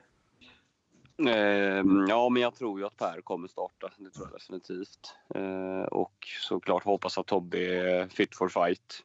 Eh, 1.27 1.83
ja, 2.07 2.29
men 2.29 2.41
jag 2.41 2.55
tror 2.55 2.79
ju 2.79 2.85
att 2.85 2.97
Per 2.97 3.21
kommer 3.21 3.47
starta. 3.47 3.89
Det 3.97 4.09
tror 4.09 4.27
jag 4.31 4.39
definitivt. 4.39 5.15
Eh, 5.35 5.81
och 5.81 6.27
såklart 6.41 6.83
hoppas 6.83 7.17
att 7.17 7.27
Tobbe 7.27 7.57
är 7.57 8.07
fit 8.07 8.35
for 8.35 8.49
fight. 8.49 9.03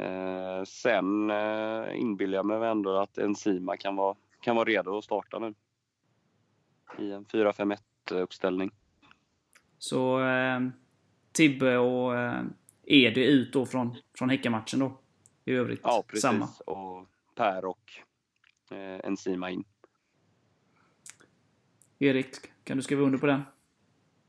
Eh, 0.00 0.64
sen 0.64 1.30
eh, 1.30 2.00
inbillar 2.00 2.38
jag 2.38 2.46
mig 2.46 2.70
ändå 2.70 2.96
att 2.96 3.18
Enzima 3.18 3.76
kan 3.76 3.96
vara, 3.96 4.16
kan 4.40 4.56
vara 4.56 4.68
redo 4.68 4.98
att 4.98 5.04
starta 5.04 5.38
nu. 5.38 5.54
I 6.98 7.12
en 7.12 7.24
4-5-1 7.24 7.78
uppställning. 8.10 8.70
Så 9.78 10.20
eh, 10.24 10.60
Tibbe 11.32 11.76
och 11.78 12.16
eh, 12.16 12.42
Edy 12.86 13.24
ut 13.24 13.52
då 13.52 13.66
från, 13.66 13.96
från 14.18 14.30
Häckenmatchen 14.30 14.80
då? 14.80 15.00
I 15.44 15.52
övrigt 15.52 15.80
Ja, 15.82 16.04
precis. 16.06 16.22
samma. 16.22 16.48
Och 16.66 17.06
Per 17.34 17.64
och 17.64 17.92
eh, 18.70 19.00
Enzima 19.04 19.50
in. 19.50 19.64
Erik, 21.98 22.36
kan 22.64 22.76
du 22.76 22.82
skriva 22.82 23.02
under 23.02 23.18
på 23.18 23.26
den? 23.26 23.42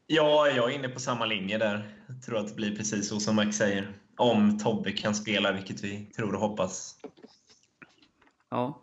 Ja, 0.08 0.48
jag 0.48 0.72
är 0.72 0.76
inne 0.76 0.90
på 0.90 1.00
samma 1.00 1.26
linje 1.26 1.58
där. 1.58 2.04
Jag 2.08 2.22
tror 2.24 2.38
att 2.38 2.48
det 2.48 2.56
blir 2.56 2.76
precis 2.76 3.10
så 3.10 3.20
som 3.20 3.36
Max 3.36 3.58
säger. 3.58 3.94
Om 4.18 4.58
Tobbe 4.58 4.92
kan 4.92 5.16
spela, 5.16 5.52
vilket 5.52 5.84
vi 5.84 6.06
tror 6.06 6.36
och 6.36 6.42
hoppas. 6.42 7.00
Ja. 8.50 8.82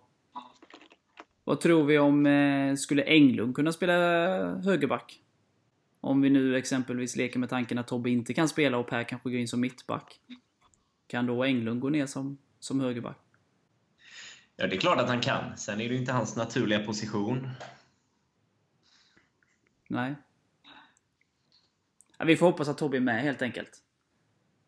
Vad 1.45 1.61
tror 1.61 1.85
vi 1.85 1.99
om, 1.99 2.27
eh, 2.27 2.75
skulle 2.75 3.03
Englund 3.03 3.55
kunna 3.55 3.73
spela 3.73 3.95
högerback? 4.55 5.21
Om 6.01 6.21
vi 6.21 6.31
nu 6.31 6.57
exempelvis 6.57 7.17
leker 7.17 7.39
med 7.39 7.49
tanken 7.49 7.79
att 7.79 7.89
Tobbe 7.89 8.11
inte 8.11 8.35
kan 8.35 8.49
spela 8.49 8.79
och 8.79 8.87
Per 8.87 9.05
kanske 9.05 9.31
går 9.31 9.39
in 9.39 9.49
som 9.49 9.61
mittback. 9.61 10.21
Kan 11.07 11.27
då 11.27 11.45
Englund 11.45 11.81
gå 11.81 11.89
ner 11.89 12.07
som, 12.07 12.39
som 12.59 12.81
högerback? 12.81 13.19
Ja, 14.57 14.67
det 14.67 14.77
är 14.77 14.81
klart 14.81 15.01
att 15.01 15.09
han 15.09 15.21
kan. 15.21 15.57
Sen 15.57 15.81
är 15.81 15.89
det 15.89 15.95
ju 15.95 16.01
inte 16.01 16.13
hans 16.13 16.37
naturliga 16.37 16.87
position. 16.87 17.49
Nej. 19.89 20.15
Ja, 22.19 22.25
vi 22.25 22.37
får 22.37 22.47
hoppas 22.47 22.69
att 22.69 22.79
Tobbe 22.79 22.97
är 22.97 23.01
med 23.01 23.23
helt 23.23 23.43
enkelt. 23.43 23.83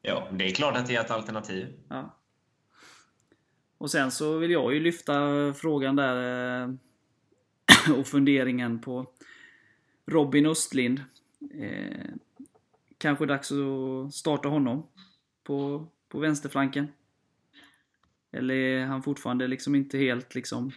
Ja, 0.03 0.29
det 0.33 0.45
är 0.45 0.51
klart 0.51 0.77
att 0.77 0.87
det 0.87 0.97
är 0.97 1.01
ett 1.01 1.11
alternativ. 1.11 1.75
Ja. 1.89 2.17
Och 3.79 3.91
sen 3.91 4.11
så 4.11 4.39
vill 4.39 4.51
jag 4.51 4.75
ju 4.75 4.81
lyfta 4.81 5.15
frågan 5.55 5.97
där 5.97 6.63
eh, 6.63 6.71
och 7.99 8.07
funderingen 8.07 8.81
på 8.81 9.07
Robin 10.07 10.47
Östlind. 10.47 11.05
Eh, 11.55 12.11
kanske 12.99 13.27
dags 13.27 13.53
att 13.53 14.15
starta 14.15 14.49
honom 14.49 14.87
på, 15.45 15.87
på 16.09 16.19
vänsterflanken. 16.19 16.89
Eller 18.33 18.55
är 18.55 18.87
han 18.87 19.03
fortfarande 19.03 19.47
liksom 19.47 19.75
inte 19.75 19.99
helt 19.99 20.35
liksom... 20.35 20.71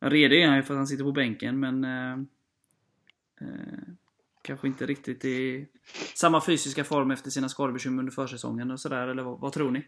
Redig 0.00 0.42
är 0.42 0.46
han 0.48 0.56
ju 0.56 0.62
för 0.62 0.74
att 0.74 0.78
han 0.78 0.86
sitter 0.86 1.04
på 1.04 1.12
bänken 1.12 1.60
men... 1.60 1.84
Eh, 1.84 2.18
eh, 3.40 3.78
kanske 4.42 4.66
inte 4.66 4.86
riktigt 4.86 5.24
i 5.24 5.66
samma 6.14 6.40
fysiska 6.40 6.84
form 6.84 7.10
efter 7.10 7.30
sina 7.30 7.48
skadebekymmer 7.48 7.98
under 7.98 8.12
försäsongen 8.12 8.70
och 8.70 8.80
sådär, 8.80 9.08
eller 9.08 9.22
vad, 9.22 9.40
vad 9.40 9.52
tror 9.52 9.70
ni? 9.70 9.86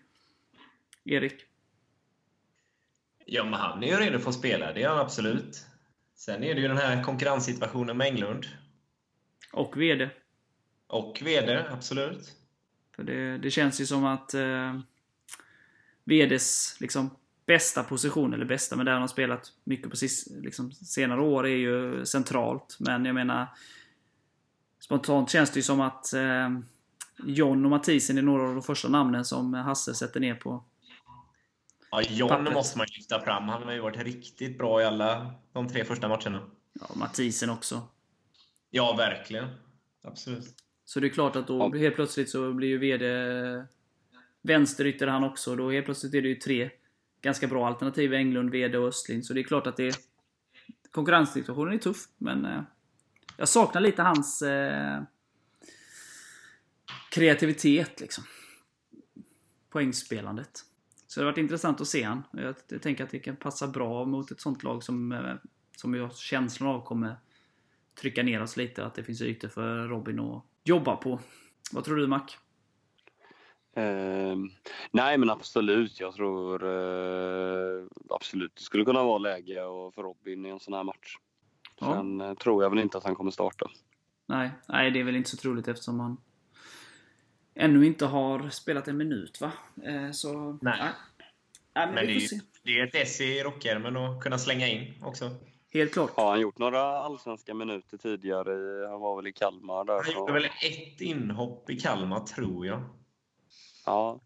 Erik? 1.08 1.44
Ja, 3.26 3.44
men 3.44 3.54
han 3.54 3.82
är 3.82 3.86
ju 3.86 3.96
redo 3.96 4.18
för 4.18 4.28
att 4.28 4.34
spela. 4.34 4.72
Det 4.72 4.82
är 4.82 4.88
han 4.88 4.98
absolut. 4.98 5.66
Sen 6.14 6.44
är 6.44 6.54
det 6.54 6.60
ju 6.60 6.68
den 6.68 6.76
här 6.76 7.02
konkurrenssituationen 7.02 7.96
med 7.96 8.06
Englund. 8.06 8.46
Och 9.52 9.76
VD. 9.76 10.10
Och 10.86 11.22
VD, 11.24 11.64
absolut. 11.70 12.36
För 12.96 13.02
det, 13.02 13.38
det 13.38 13.50
känns 13.50 13.80
ju 13.80 13.86
som 13.86 14.04
att 14.04 14.34
eh, 14.34 14.80
VDs 16.04 16.76
liksom, 16.80 17.10
bästa 17.46 17.82
position, 17.82 18.34
eller 18.34 18.44
bästa, 18.44 18.76
men 18.76 18.86
där 18.86 18.92
han 18.92 19.00
har 19.00 19.08
spelat 19.08 19.52
mycket 19.64 19.90
på 19.90 19.96
sis, 19.96 20.28
liksom, 20.30 20.72
senare 20.72 21.20
år, 21.20 21.46
är 21.46 21.56
ju 21.56 22.06
centralt. 22.06 22.76
Men 22.80 23.04
jag 23.04 23.14
menar, 23.14 23.46
spontant 24.80 25.30
känns 25.30 25.50
det 25.50 25.58
ju 25.58 25.62
som 25.62 25.80
att 25.80 26.12
eh, 26.12 26.58
John 27.24 27.64
och 27.64 27.70
Mathisen 27.70 28.18
är 28.18 28.22
några 28.22 28.48
av 28.48 28.54
de 28.54 28.62
första 28.62 28.88
namnen 28.88 29.24
som 29.24 29.54
Hasse 29.54 29.94
sätter 29.94 30.20
ner 30.20 30.34
på. 30.34 30.64
Ja, 31.90 32.02
John 32.02 32.28
Pappret. 32.28 32.54
måste 32.54 32.78
man 32.78 32.86
lyfta 32.96 33.20
fram. 33.20 33.48
Han 33.48 33.62
har 33.62 33.72
ju 33.72 33.80
varit 33.80 33.96
riktigt 34.02 34.58
bra 34.58 34.82
i 34.82 34.84
alla 34.84 35.34
de 35.52 35.68
tre 35.68 35.84
första 35.84 36.08
matcherna. 36.08 36.50
Ja, 36.80 36.86
Mathisen 36.94 37.50
också. 37.50 37.82
Ja, 38.70 38.94
verkligen. 38.98 39.48
Absolut. 40.04 40.54
Så 40.84 41.00
det 41.00 41.06
är 41.06 41.10
klart 41.10 41.36
att 41.36 41.46
då 41.46 41.74
helt 41.74 41.94
plötsligt 41.94 42.30
så 42.30 42.52
blir 42.52 42.68
ju 42.68 42.78
VD 42.78 43.04
vänsterytter 44.42 45.06
han 45.06 45.24
också. 45.24 45.56
Då 45.56 45.70
helt 45.70 45.84
plötsligt 45.84 46.14
är 46.14 46.22
det 46.22 46.28
ju 46.28 46.34
tre 46.34 46.70
ganska 47.20 47.46
bra 47.46 47.66
alternativ. 47.66 48.14
Englund, 48.14 48.50
VD 48.50 48.78
och 48.78 48.88
Östlind. 48.88 49.26
Så 49.26 49.34
det 49.34 49.40
är 49.40 49.44
klart 49.44 49.66
att 49.66 49.76
det... 49.76 49.96
Konkurrenssituationen 50.90 51.74
är 51.74 51.78
tuff, 51.78 52.04
men... 52.18 52.44
Eh, 52.44 52.62
jag 53.36 53.48
saknar 53.48 53.80
lite 53.80 54.02
hans... 54.02 54.42
Eh, 54.42 55.02
kreativitet 57.10 58.00
liksom. 58.00 58.24
Poängspelandet. 59.70 60.64
Så 61.08 61.20
det 61.20 61.26
har 61.26 61.32
varit 61.32 61.38
intressant 61.38 61.80
att 61.80 61.86
se 61.86 62.02
han. 62.02 62.22
Jag, 62.32 62.54
jag 62.68 62.82
tänker 62.82 63.04
att 63.04 63.10
det 63.10 63.18
kan 63.18 63.36
passa 63.36 63.66
bra 63.66 64.04
mot 64.04 64.30
ett 64.30 64.40
sånt 64.40 64.62
lag 64.62 64.82
som, 64.82 65.12
eh, 65.12 65.34
som 65.76 65.94
jag 65.94 66.02
har 66.02 66.14
känslan 66.14 66.68
av 66.68 66.84
kommer 66.84 67.16
trycka 68.00 68.22
ner 68.22 68.42
oss 68.42 68.56
lite. 68.56 68.86
Att 68.86 68.94
det 68.94 69.04
finns 69.04 69.22
ytor 69.22 69.48
för 69.48 69.88
Robin 69.88 70.20
att 70.20 70.44
jobba 70.64 70.96
på. 70.96 71.18
Vad 71.72 71.84
tror 71.84 71.96
du 71.96 72.06
Mac? 72.06 72.26
Eh, 73.76 74.36
nej, 74.90 75.18
men 75.18 75.30
absolut. 75.30 76.00
Jag 76.00 76.14
tror 76.14 76.64
eh, 76.64 77.86
absolut 78.10 78.56
det 78.56 78.62
skulle 78.62 78.84
kunna 78.84 79.04
vara 79.04 79.18
läge 79.18 79.64
och 79.64 79.94
för 79.94 80.02
Robin 80.02 80.46
i 80.46 80.48
en 80.48 80.60
sån 80.60 80.74
här 80.74 80.84
match. 80.84 81.16
Ja. 81.80 81.94
Sen 81.94 82.20
eh, 82.20 82.34
tror 82.34 82.62
jag 82.62 82.70
väl 82.70 82.78
inte 82.78 82.98
att 82.98 83.04
han 83.04 83.14
kommer 83.14 83.30
starta. 83.30 83.70
Nej, 84.26 84.50
nej, 84.68 84.90
det 84.90 85.00
är 85.00 85.04
väl 85.04 85.16
inte 85.16 85.30
så 85.30 85.36
troligt 85.36 85.68
eftersom 85.68 86.00
han 86.00 86.16
ännu 87.58 87.86
inte 87.86 88.06
har 88.06 88.50
spelat 88.50 88.88
en 88.88 88.96
minut 88.96 89.40
va? 89.40 89.52
Eh, 89.84 90.10
så... 90.10 90.58
Nej. 90.62 90.78
Nej, 90.80 90.92
nej 91.74 91.86
men, 91.86 91.94
Men 91.94 92.06
vi 92.06 92.14
det 92.14 92.24
är, 92.24 92.28
se. 92.28 92.40
det 92.62 92.78
är 92.80 92.86
ett 92.86 92.94
S 92.94 93.20
i 93.20 93.42
rockärmen 93.42 93.96
att 93.96 94.22
kunna 94.22 94.38
slänga 94.38 94.68
in 94.68 94.94
också. 95.02 95.30
Helt 95.72 95.92
klart. 95.92 96.10
Har 96.10 96.30
han 96.30 96.40
gjort 96.40 96.58
några 96.58 96.80
allsvenska 96.82 97.54
minuter 97.54 97.96
tidigare? 97.96 98.86
Han 98.88 99.00
var 99.00 99.16
väl 99.16 99.26
i 99.26 99.32
Kalmar 99.32 99.84
där. 99.84 99.94
Han 99.94 100.04
så- 100.04 100.12
gjorde 100.12 100.32
väl 100.32 100.44
ett 100.44 101.00
inhopp 101.00 101.70
i 101.70 101.80
Kalmar, 101.80 102.20
tror 102.20 102.66
jag. 102.66 102.82
Ja, 103.86 104.20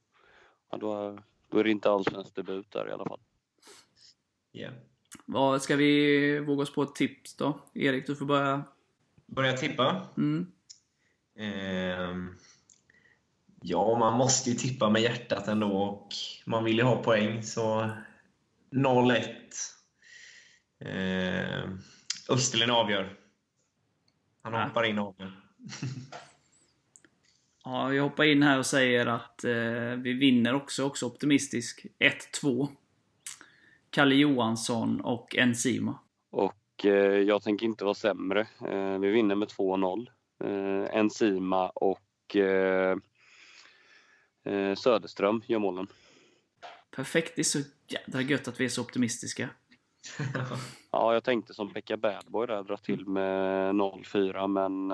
ja 0.70 0.76
då, 0.78 1.18
då 1.48 1.58
är 1.58 1.64
det 1.64 1.70
inte 1.70 1.90
allsvensk 1.90 2.34
debut 2.34 2.70
där 2.70 2.88
i 2.88 2.92
alla 2.92 3.04
fall. 3.04 3.20
Yeah. 4.52 4.74
Vad, 5.24 5.62
ska 5.62 5.76
vi 5.76 6.38
våga 6.40 6.62
oss 6.62 6.74
på 6.74 6.82
ett 6.82 6.94
tips 6.94 7.34
då? 7.36 7.58
Erik, 7.74 8.06
du 8.06 8.16
får 8.16 8.26
börja 8.26 8.62
Börja 9.26 9.52
tippa. 9.56 10.06
Mm. 10.16 10.52
Ehm, 11.36 12.34
ja, 13.62 13.98
man 13.98 14.18
måste 14.18 14.50
ju 14.50 14.56
tippa 14.56 14.90
med 14.90 15.02
hjärtat 15.02 15.48
ändå 15.48 15.66
och 15.76 16.08
man 16.46 16.64
vill 16.64 16.76
ju 16.78 16.82
ha 16.82 17.02
poäng, 17.02 17.42
så 17.42 17.90
0-1. 18.70 19.24
Ehm, 20.84 21.78
Österlen 22.30 22.70
avgör. 22.70 23.16
Han 24.42 24.52
Ja. 24.52 24.64
hoppar 24.64 24.84
in 24.84 24.98
och 24.98 25.08
avgör. 25.08 25.32
Ja, 27.64 27.92
jag 27.94 28.02
hoppar 28.02 28.24
in 28.24 28.42
här 28.42 28.58
och 28.58 28.66
säger 28.66 29.06
att 29.06 29.44
eh, 29.44 29.96
vi 30.02 30.12
vinner 30.12 30.54
också, 30.54 30.84
också 30.84 31.06
optimistisk. 31.06 31.86
1-2. 32.42 32.68
Kalle 33.90 34.14
Johansson 34.14 35.00
och 35.00 35.36
Enzima. 35.36 35.98
Och 36.30 36.84
eh, 36.86 37.18
jag 37.18 37.42
tänker 37.42 37.66
inte 37.66 37.84
vara 37.84 37.94
sämre. 37.94 38.40
Eh, 38.68 38.98
vi 38.98 39.10
vinner 39.10 39.34
med 39.34 39.48
2-0. 39.48 40.06
Eh, 40.44 40.96
Enzima 40.98 41.68
och 41.68 42.36
eh, 42.36 42.90
eh, 42.90 42.96
Söderström 44.76 45.42
gör 45.46 45.58
målen. 45.58 45.86
Perfekt, 46.96 47.32
det 47.36 47.42
är 47.42 47.44
så 47.44 47.58
jädra 47.86 48.20
gött 48.20 48.48
att 48.48 48.60
vi 48.60 48.64
är 48.64 48.68
så 48.68 48.82
optimistiska. 48.82 49.48
Ja, 50.90 51.12
jag 51.14 51.24
tänkte 51.24 51.54
som 51.54 51.72
Pekka 51.72 51.96
Badboy 51.96 52.46
där, 52.46 52.62
dra 52.62 52.76
till 52.76 53.06
med 53.06 53.74
0-4 53.74 54.46
men 54.48 54.90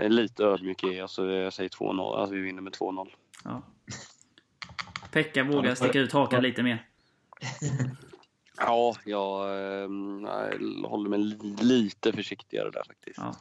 eh, 0.00 0.08
lite 0.08 0.44
ödmjuk 0.44 0.82
är 0.82 0.92
jag 0.92 1.10
så 1.10 1.26
jag 1.26 1.52
säger 1.52 1.70
2-0. 1.70 2.16
Alltså 2.16 2.34
vi 2.34 2.40
vinner 2.40 2.62
med 2.62 2.72
2-0. 2.72 3.08
Ja. 3.44 3.62
Pekka 5.12 5.44
vågar 5.44 5.74
sticka 5.74 5.98
ut 5.98 6.12
hakan 6.12 6.42
lite 6.42 6.62
mer. 6.62 6.88
Ja, 8.58 8.96
jag, 9.04 9.48
eh, 9.50 9.88
jag 10.82 10.88
håller 10.88 11.08
mig 11.10 11.18
li- 11.18 11.56
lite 11.60 12.12
försiktigare 12.12 12.70
där 12.70 12.82
faktiskt. 12.86 13.18
Ja. 13.18 13.36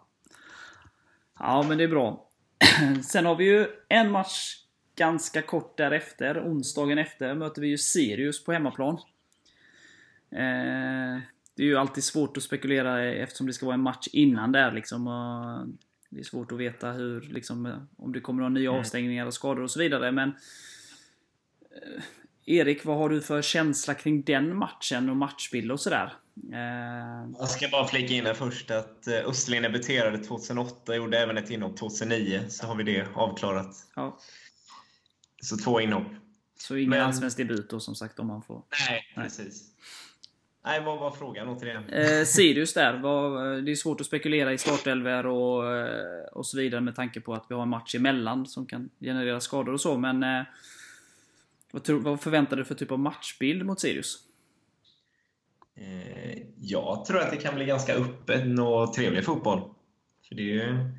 ja, 1.39 1.63
men 1.67 1.77
det 1.77 1.83
är 1.83 1.87
bra. 1.87 2.29
Sen 3.03 3.25
har 3.25 3.35
vi 3.35 3.45
ju 3.45 3.67
en 3.89 4.11
match 4.11 4.55
ganska 4.95 5.41
kort 5.41 5.77
därefter. 5.77 6.39
Onsdagen 6.39 6.97
efter 6.97 7.35
möter 7.35 7.61
vi 7.61 7.67
ju 7.67 7.77
Sirius 7.77 8.43
på 8.43 8.51
hemmaplan. 8.53 8.93
Eh, 10.31 11.21
det 11.55 11.63
är 11.63 11.67
ju 11.67 11.77
alltid 11.77 12.03
svårt 12.03 12.37
att 12.37 12.43
spekulera 12.43 13.03
eftersom 13.13 13.47
det 13.47 13.53
ska 13.53 13.65
vara 13.65 13.73
en 13.73 13.81
match 13.81 14.07
innan 14.11 14.51
där 14.51 14.71
liksom. 14.71 15.07
Och 15.07 15.67
det 16.09 16.19
är 16.19 16.23
svårt 16.23 16.51
att 16.51 16.57
veta 16.57 16.91
hur, 16.91 17.21
liksom, 17.21 17.87
om 17.97 18.13
det 18.13 18.19
kommer 18.19 18.39
några 18.39 18.53
nya 18.53 18.69
Mm. 18.69 18.79
avstängningar 18.79 19.25
och 19.25 19.33
skador 19.33 19.63
och 19.63 19.71
så 19.71 19.79
vidare. 19.79 20.11
Men 20.11 20.29
eh, 21.71 22.03
Erik, 22.45 22.85
vad 22.85 22.97
har 22.97 23.09
du 23.09 23.21
för 23.21 23.41
känsla 23.41 23.93
kring 23.93 24.21
den 24.21 24.55
matchen 24.57 25.09
och 25.09 25.17
matchbild 25.17 25.71
och 25.71 25.79
sådär? 25.79 26.13
Eh, 26.53 27.29
Jag 27.39 27.49
ska 27.49 27.67
bara 27.67 27.87
flika 27.87 28.13
in 28.13 28.25
här 28.25 28.33
först 28.33 28.71
att 28.71 29.07
eh, 29.07 29.13
Österlen 29.29 29.63
debuterade 29.63 30.17
2008, 30.17 30.95
gjorde 30.95 31.19
även 31.19 31.37
ett 31.37 31.49
inhopp 31.49 31.77
2009, 31.77 32.41
så 32.49 32.67
har 32.67 32.75
vi 32.75 32.83
det 32.83 33.07
avklarat. 33.15 33.75
ja, 33.95 34.17
Så 35.45 35.57
två 35.57 35.81
inhopp. 35.81 36.07
så 36.59 36.75
ingen 36.77 36.89
Men- 36.89 37.01
allsvensk 37.01 37.37
debut 37.37 37.69
då 37.69 37.79
som 37.79 37.95
sagt 37.95 38.19
om 38.19 38.27
man 38.27 38.41
får. 38.41 38.63
Nej, 38.89 39.01
precis. 39.15 39.71
Nej, 40.65 40.83
vad 40.83 40.99
var 40.99 41.11
frågan 41.11 41.47
återigen? 41.47 41.89
Eh, 41.89 42.23
Sirius 42.25 42.73
där, 42.73 42.97
vad, 42.97 43.63
det 43.65 43.71
är 43.71 43.75
svårt 43.75 44.01
att 44.01 44.07
spekulera 44.07 44.53
i 44.53 44.57
startelver 44.57 45.25
och, 45.25 45.75
eh, 45.77 46.25
och 46.25 46.45
så 46.45 46.57
vidare 46.57 46.81
med 46.81 46.95
tanke 46.95 47.21
på 47.21 47.33
att 47.33 47.45
vi 47.49 47.55
har 47.55 47.61
en 47.61 47.69
match 47.69 47.95
emellan 47.95 48.45
som 48.45 48.65
kan 48.65 48.89
generera 48.99 49.39
skador 49.41 49.73
och 49.73 49.81
så, 49.81 49.97
men 49.97 50.23
eh, 50.23 50.43
vad, 51.71 51.83
tror, 51.83 51.99
vad 51.99 52.21
förväntar 52.21 52.57
du 52.57 52.65
för 52.65 52.75
typ 52.75 52.91
av 52.91 52.99
matchbild 52.99 53.65
mot 53.65 53.79
Sirius? 53.79 54.17
Eh, 55.75 56.37
Jag 56.61 57.05
tror 57.05 57.19
att 57.19 57.31
det 57.31 57.37
kan 57.37 57.55
bli 57.55 57.65
ganska 57.65 57.93
öppen 57.95 58.59
och 58.59 58.93
trevlig 58.93 59.25
fotboll. 59.25 59.61
För 60.27 60.35
det 60.35 60.41
är 60.41 60.45
ju 60.53 60.89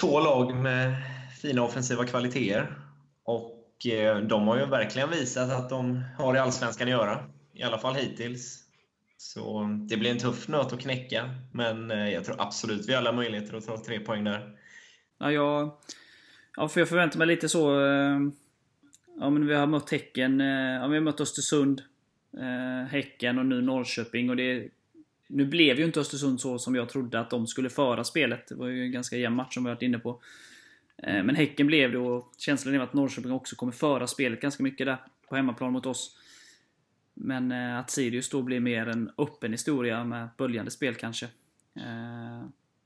två 0.00 0.20
lag 0.20 0.56
med 0.56 0.94
fina 1.42 1.62
offensiva 1.62 2.06
kvaliteter. 2.06 2.74
Och 3.24 3.86
eh, 3.86 4.18
de 4.18 4.48
har 4.48 4.58
ju 4.58 4.66
verkligen 4.66 5.10
visat 5.10 5.50
att 5.50 5.70
de 5.70 6.02
har 6.18 6.36
i 6.36 6.38
Allsvenskan 6.38 6.88
att 6.88 6.92
göra. 6.92 7.24
I 7.52 7.62
alla 7.62 7.78
fall 7.78 7.94
hittills. 7.94 8.58
Så 9.16 9.62
det 9.88 9.96
blir 9.96 10.10
en 10.10 10.18
tuff 10.18 10.48
nöt 10.48 10.72
att 10.72 10.80
knäcka. 10.80 11.34
Men 11.52 11.90
eh, 11.90 12.08
jag 12.08 12.24
tror 12.24 12.36
absolut 12.38 12.88
vi 12.88 12.92
har 12.92 12.98
alla 12.98 13.12
möjligheter 13.12 13.56
att 13.56 13.66
ta 13.66 13.84
tre 13.84 14.00
poäng 14.00 14.24
där. 14.24 14.56
Ja, 15.18 15.32
jag, 15.32 15.70
ja, 16.56 16.68
för 16.68 16.80
jag 16.80 16.88
förväntar 16.88 17.18
mig 17.18 17.26
lite 17.26 17.48
så... 17.48 17.86
Eh, 17.86 18.20
ja, 19.20 19.30
men 19.30 19.46
vi 19.46 19.54
har 19.54 19.66
mött 19.66 19.90
Häcken, 19.90 20.40
eh, 20.40 20.46
ja, 20.46 20.86
vi 20.86 20.96
har 20.96 21.02
mött 21.02 21.20
Östersund, 21.20 21.82
eh, 22.38 22.88
Häcken 22.90 23.38
och 23.38 23.46
nu 23.46 23.62
Norrköping. 23.62 24.30
Och 24.30 24.36
det, 24.36 24.68
nu 25.28 25.44
blev 25.44 25.78
ju 25.78 25.84
inte 25.84 26.00
Östersund 26.00 26.40
så 26.40 26.58
som 26.58 26.74
jag 26.74 26.88
trodde 26.88 27.20
att 27.20 27.30
de 27.30 27.46
skulle 27.46 27.70
föra 27.70 28.04
spelet. 28.04 28.48
Det 28.48 28.54
var 28.54 28.66
ju 28.66 28.84
en 28.84 28.92
ganska 28.92 29.16
jämn 29.16 29.36
match 29.36 29.54
som 29.54 29.64
vi 29.64 29.70
varit 29.70 29.82
inne 29.82 29.98
på. 29.98 30.20
Eh, 31.02 31.22
men 31.24 31.34
Häcken 31.34 31.66
blev 31.66 31.92
det 31.92 31.98
och 31.98 32.32
känslan 32.38 32.74
är 32.74 32.80
att 32.80 32.94
Norrköping 32.94 33.32
också 33.32 33.56
kommer 33.56 33.72
föra 33.72 34.06
spelet 34.06 34.40
ganska 34.40 34.62
mycket 34.62 34.86
där 34.86 34.98
på 35.28 35.36
hemmaplan 35.36 35.72
mot 35.72 35.86
oss. 35.86 36.16
Men 37.14 37.52
eh, 37.52 37.78
att 37.78 37.90
Sirius 37.90 38.30
då 38.30 38.42
blir 38.42 38.60
mer 38.60 38.86
en 38.86 39.10
öppen 39.18 39.52
historia 39.52 40.04
med 40.04 40.28
böljande 40.36 40.70
spel 40.70 40.94
kanske. 40.94 41.26
Eh, 41.76 42.44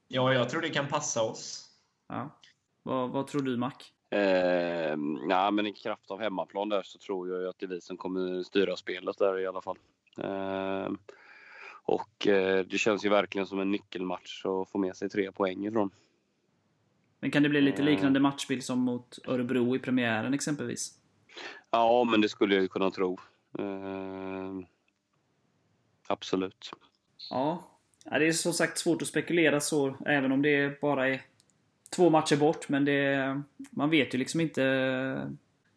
Ja, 0.09 0.33
jag 0.33 0.49
tror 0.49 0.61
det 0.61 0.69
kan 0.69 0.87
passa 0.87 1.23
oss. 1.23 1.71
ja. 2.09 2.31
vad, 2.83 3.11
vad 3.11 3.27
tror 3.27 3.43
du 3.43 3.57
Mac? 3.57 3.73
Eh, 4.11 4.97
nej, 5.27 5.53
men 5.53 5.67
i 5.67 5.73
kraft 5.73 6.11
av 6.11 6.21
hemmaplan 6.21 6.69
där 6.69 6.83
så 6.83 6.99
tror 6.99 7.29
jag 7.29 7.41
ju 7.41 7.49
att 7.49 7.59
det 7.59 7.67
är 7.67 7.69
vi 7.69 7.81
som 7.81 7.97
kommer 7.97 8.43
styra 8.43 8.77
spelet 8.77 9.19
där 9.19 9.39
i 9.39 9.47
alla 9.47 9.63
fall. 9.63 9.79
Eh, 10.19 10.89
och 11.83 12.27
eh, 12.27 12.65
det 12.65 12.79
känns 12.79 13.05
ju 13.05 13.09
verkligen 13.09 13.47
som 13.47 13.61
en 13.61 13.71
nyckelmatch 13.71 14.45
att 14.47 14.71
få 14.71 14.79
med 14.79 14.97
sig 14.97 15.09
tre 15.09 15.33
poäng 15.33 15.67
ifrån. 15.67 15.91
Men 17.25 17.31
kan 17.31 17.43
det 17.43 17.49
bli 17.49 17.61
lite 17.61 17.83
Mm. 17.83 17.95
liknande 17.95 18.21
matchbild 18.21 18.65
som 18.65 18.79
mot 18.79 19.19
Örebro 19.27 19.77
i 19.77 19.79
premiären 19.79 20.35
exempelvis? 20.35 20.91
Ja, 21.71 22.05
men 22.05 22.21
det 22.21 22.29
skulle 22.29 22.55
jag 22.55 22.71
kunna 22.71 22.91
tro. 22.91 23.19
Eh, 23.59 24.67
absolut. 26.07 26.71
Ja. 27.31 27.71
det 28.05 28.27
är 28.27 28.33
som 28.33 28.53
sagt 28.53 28.79
svårt 28.79 29.03
att 29.03 29.09
spekulera 29.09 29.61
så, 29.61 29.97
även 30.07 30.33
om 30.33 30.43
det 30.43 30.81
bara 30.81 31.09
är 31.09 31.23
två 31.97 32.11
matcher 32.11 32.37
bort. 32.37 32.69
Men 32.69 32.85
det, 32.85 33.43
man 33.71 33.91
vet 33.91 34.15
ju 34.15 34.19
liksom 34.19 34.41
inte... 34.41 34.63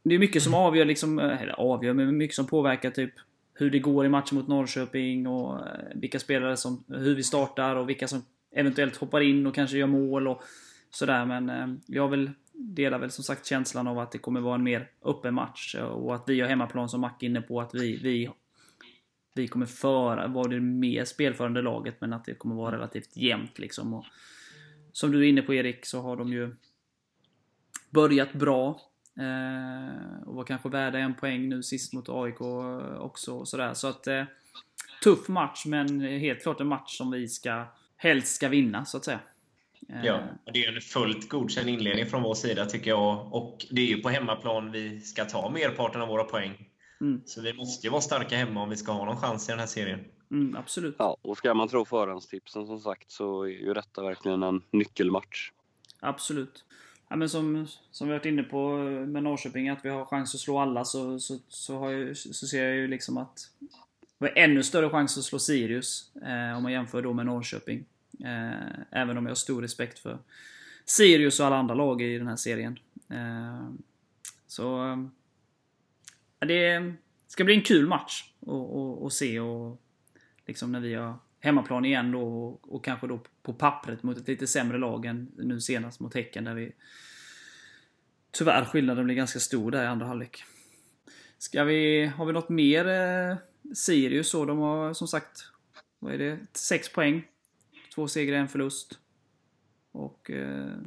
Det 0.03 0.15
är 0.15 0.19
mycket 0.19 0.43
som 0.43 0.53
avgör, 0.53 0.86
liksom, 0.86 1.19
eller 1.19 1.60
avgör, 1.60 1.93
men 1.93 2.17
mycket 2.17 2.36
som 2.36 2.47
påverkar 2.47 2.91
typ 2.91 3.13
hur 3.53 3.69
det 3.71 3.79
går 3.79 4.05
i 4.05 4.10
matchen 4.10 4.38
mot 4.38 4.47
Norrköping 4.47 5.27
och 5.27 5.67
eh, 5.67 5.73
vilka 5.95 6.19
spelare 6.19 6.57
som, 6.57 6.83
hur 6.88 7.15
vi 7.15 7.23
startar 7.23 7.75
och 7.75 7.89
vilka 7.89 8.07
som 8.07 8.25
eventuellt 8.51 8.95
hoppar 8.97 9.21
in 9.21 9.47
och 9.47 9.55
kanske 9.55 9.77
gör 9.77 9.88
mål 9.88 10.27
och 10.27 10.43
sådär. 10.89 11.26
Men 11.26 11.50
eh, 11.50 11.67
jag 11.86 12.08
vill, 12.08 12.32
delar 12.54 13.00
väl 13.00 13.12
som 13.12 13.23
sagt 13.23 13.45
känslan 13.45 13.88
av 13.88 14.00
att 14.00 14.12
det 14.12 14.17
kommer 14.17 14.41
vara 14.41 14.56
en 14.56 14.63
mer 14.63 14.89
öppen 15.06 15.34
match 15.34 15.76
eh, 15.76 15.84
och 15.84 16.15
att 16.15 16.23
vi 16.28 16.41
har 16.41 16.47
hemmaplan 16.47 16.89
som 16.89 17.02
Mac 17.02 17.12
är 17.19 17.26
inne 17.26 17.41
på 17.41 17.62
att 17.62 17.76
vi, 17.76 17.97
vi 17.97 18.30
vi 19.38 19.47
kommer 19.47 19.65
föra, 19.65 20.28
vara 20.28 20.47
det 20.47 20.60
mer 20.60 21.06
spelförande 21.06 21.62
laget 21.62 22.02
men 22.02 22.13
att 22.13 22.26
det 22.26 22.34
kommer 22.34 22.56
vara 22.56 22.76
relativt 22.76 23.17
jämnt 23.17 23.60
liksom. 23.60 23.93
Och 23.93 24.06
som 24.91 25.12
du 25.12 25.19
är 25.19 25.30
inne 25.30 25.41
på 25.41 25.54
Erik 25.54 25.86
så 25.86 26.02
har 26.02 26.17
de 26.17 26.34
ju 26.34 26.56
börjat 27.89 28.34
bra. 28.34 28.82
Eh, 29.19 30.28
och 30.28 30.36
var 30.36 30.43
kanske 30.43 30.69
värda 30.69 31.00
en 31.00 31.15
poäng 31.15 31.50
nu 31.50 31.63
sist 31.63 31.93
mot 31.93 32.10
AIK 32.10 32.41
eh, 32.41 32.97
också. 32.97 33.34
Och 33.34 33.47
sådär. 33.47 33.73
Så 33.73 33.88
att 33.88 34.08
eh, 34.08 34.23
tuff 35.04 35.28
match 35.28 35.65
men 35.65 36.00
helt 36.02 36.41
klart 36.41 36.62
en 36.62 36.67
match 36.67 36.97
som 36.97 37.12
vi 37.12 37.28
ska 37.28 37.65
helst 37.97 38.36
ska 38.36 38.50
vinna 38.50 38.86
så 38.86 38.97
att 38.97 39.06
säga. 39.06 39.19
Eh, 39.90 40.06
Ja, 40.06 40.20
och 40.46 40.54
det 40.54 40.66
är 40.66 40.76
en 40.76 40.82
fullt 40.82 41.30
godkänd 41.30 41.70
inledning 41.70 42.06
från 42.06 42.24
vår 42.24 42.34
sida 42.34 42.66
tycker 42.66 42.90
jag. 42.90 43.34
Och 43.34 43.66
det 43.72 43.82
är 43.82 43.86
ju 43.86 44.02
på 44.02 44.10
hemmaplan 44.10 44.72
vi 44.72 45.00
ska 45.02 45.26
ta 45.26 45.50
merparten 45.50 46.02
av 46.02 46.08
våra 46.08 46.24
poäng. 46.24 46.70
Mm, 47.02 47.22
Så 47.26 47.42
vi 47.42 47.54
måste 47.54 47.88
ju 47.88 47.92
vara 47.92 48.02
starka 48.02 48.38
hemma 48.38 48.62
om 48.63 48.70
vi 48.70 48.76
ska 48.78 48.92
ha 48.92 49.06
någon 49.06 49.18
chans 49.18 49.50
i 49.50 49.52
den 49.52 49.60
här 49.60 49.68
serien. 49.68 50.00
mm, 50.32 50.56
absolut. 50.56 50.96
Ja, 51.00 51.18
och 51.22 51.38
ska 51.38 51.54
man 51.54 51.68
tro 51.68 51.86
förhandstipsen 51.86 52.68
som 52.68 52.80
sagt 52.80 53.12
så 53.12 53.44
är 53.44 53.48
ju 53.48 53.74
detta 53.74 54.02
verkligen 54.04 54.44
en 54.44 54.62
nyckelmatch. 54.72 55.52
Absolut. 56.00 56.65
Ja, 57.10 57.15
men 57.15 57.30
som, 57.30 57.67
som 57.92 58.08
vi 58.08 58.13
varit 58.13 58.25
inne 58.25 58.44
på 58.44 58.78
med 59.08 59.23
Norrköping, 59.23 59.69
att 59.69 59.86
vi 59.86 59.90
har 59.90 60.06
chans 60.06 60.36
att 60.36 60.42
slå 60.42 60.60
alla, 60.60 60.86
så, 60.86 61.19
så, 61.19 61.40
så, 61.48 61.78
har 61.78 61.92
jag, 61.92 62.17
så 62.17 62.48
ser 62.48 62.65
jag 62.65 62.75
ju 62.75 62.88
liksom 62.88 63.17
att 63.17 63.40
vi 64.19 64.28
har 64.28 64.38
ännu 64.38 64.63
större 64.63 64.90
chans 64.90 65.17
att 65.17 65.23
slå 65.23 65.40
Sirius, 65.40 66.12
eh, 66.15 66.58
om 66.58 66.63
man 66.63 66.71
jämför 66.71 67.02
då 67.02 67.13
med 67.13 67.25
Norrköping. 67.25 67.86
Eh, 68.26 68.80
även 68.92 69.18
om 69.18 69.26
jag 69.26 69.32
har 69.32 69.36
stor 69.36 69.62
respekt 69.62 70.00
för 70.00 70.20
Sirius 70.86 71.40
och 71.40 71.46
alla 71.46 71.56
andra 71.58 71.76
lag 71.76 72.02
i 72.02 72.18
den 72.18 72.28
här 72.28 72.36
serien. 72.36 72.80
Eh, 73.10 73.70
så... 74.48 74.86
Eh, 74.92 74.98
det 76.48 76.94
ska 77.28 77.44
bli 77.44 77.54
en 77.56 77.62
kul 77.62 77.88
match 77.88 78.24
att- 78.42 79.04
att 79.06 79.13
se 79.13 79.40
och 79.40 79.82
liksom 80.46 80.72
när 80.72 80.80
vi 80.80 80.94
har 80.94 81.15
hemmaplan 81.40 81.86
igen 81.86 82.12
då 82.12 82.22
och, 82.22 82.76
och 82.76 82.84
kanske 82.86 83.08
då 83.08 83.20
på 83.44 83.54
pappret 83.54 84.04
mot 84.04 84.18
ett 84.18 84.28
lite 84.28 84.48
sämre 84.48 84.78
lag 84.78 85.06
än 85.06 85.32
nu 85.38 85.62
senast 85.62 86.00
mot 86.00 86.13
Häcken 86.15 86.44
där 86.44 86.54
vi 86.54 86.72
Tyvärr 88.32 88.65
skillnaden 88.65 89.06
blir 89.06 89.15
ganska 89.15 89.40
stor 89.40 89.72
där 89.72 89.84
i 89.84 89.88
andra 89.88 90.06
halvlek. 90.06 90.44
Ska 91.38 91.63
vi, 91.63 92.06
har 92.06 92.26
vi 92.26 92.34
något 92.34 92.50
mer 92.50 92.88
eh, 92.88 93.38
Sirius 93.76 94.30
så? 94.30 94.46
De 94.46 94.58
har 94.58 94.94
som 94.94 95.08
sagt, 95.08 95.44
vad 96.00 96.13
är 96.13 96.18
det? 96.18 96.40
6 96.54 96.94
poäng 96.94 97.28
två 97.98 98.08
segrar, 98.08 98.37
en 98.37 98.48
förlust. 98.48 99.00
Och 99.91 100.31
eh, 100.31 100.77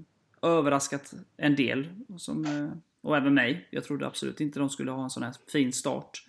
överraskat 0.43 1.15
en 1.37 1.57
del. 1.57 1.89
Som, 2.19 2.45
eh, 2.45 2.71
och 3.01 3.17
även 3.17 3.35
mig. 3.35 3.69
Jag 3.71 3.85
trodde 3.85 4.07
absolut 4.07 4.41
inte 4.41 4.59
de 4.59 4.71
skulle 4.71 4.91
ha 4.91 5.03
en 5.03 5.11
sån 5.11 5.23
här 5.23 5.35
fin 5.53 5.73
start. 5.73 6.25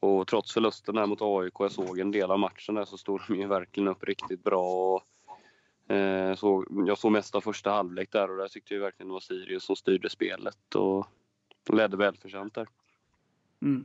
Och 0.00 0.26
trots 0.26 0.52
förlusten 0.52 0.96
här 0.96 1.06
mot 1.06 1.22
AIK, 1.22 1.54
jag 1.58 1.72
såg 1.72 1.98
en 1.98 2.10
del 2.10 2.30
av 2.30 2.38
matchen 2.38 2.74
där, 2.74 2.84
så 2.84 2.98
stod 2.98 3.20
de 3.28 3.40
ju 3.40 3.46
verkligen 3.46 3.88
upp 3.88 4.04
riktigt 4.04 4.44
bra. 4.44 4.94
Och, 4.94 5.94
eh, 5.94 6.34
så, 6.34 6.66
jag 6.86 6.98
såg 6.98 7.12
mest 7.12 7.34
av 7.34 7.40
första 7.40 7.70
halvlek 7.70 8.12
där 8.12 8.30
och 8.30 8.36
där 8.36 8.48
tyckte 8.48 8.74
jag 8.74 8.80
verkligen 8.80 9.08
det 9.08 9.12
var 9.12 9.20
Sirius 9.20 9.64
som 9.64 9.76
styrde 9.76 10.10
spelet 10.10 10.74
och 10.74 11.06
ledde 11.72 11.96
välförtjänt 11.96 12.54
där. 12.54 12.68
Mm. 13.62 13.84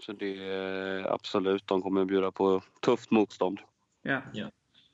Så 0.00 0.12
det 0.12 0.44
är 0.44 1.12
absolut, 1.12 1.66
de 1.66 1.82
kommer 1.82 2.00
att 2.00 2.06
bjuda 2.06 2.30
på 2.30 2.62
tufft 2.80 3.10
motstånd. 3.10 3.60
Ja. 4.06 4.50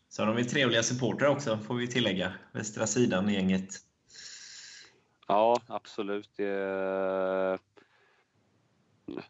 Så 0.09 0.23
har 0.23 0.27
de 0.27 0.39
ju 0.39 0.45
trevliga 0.45 0.83
supportrar 0.83 1.29
också, 1.29 1.59
får 1.59 1.75
vi 1.75 1.87
tillägga. 1.89 2.33
Västra 2.53 2.87
sidan 2.87 3.29
i 3.29 3.35
gänget. 3.35 3.75
Ja, 5.29 5.61
absolut. 5.67 6.31
Det 6.37 6.45
är... 6.47 7.59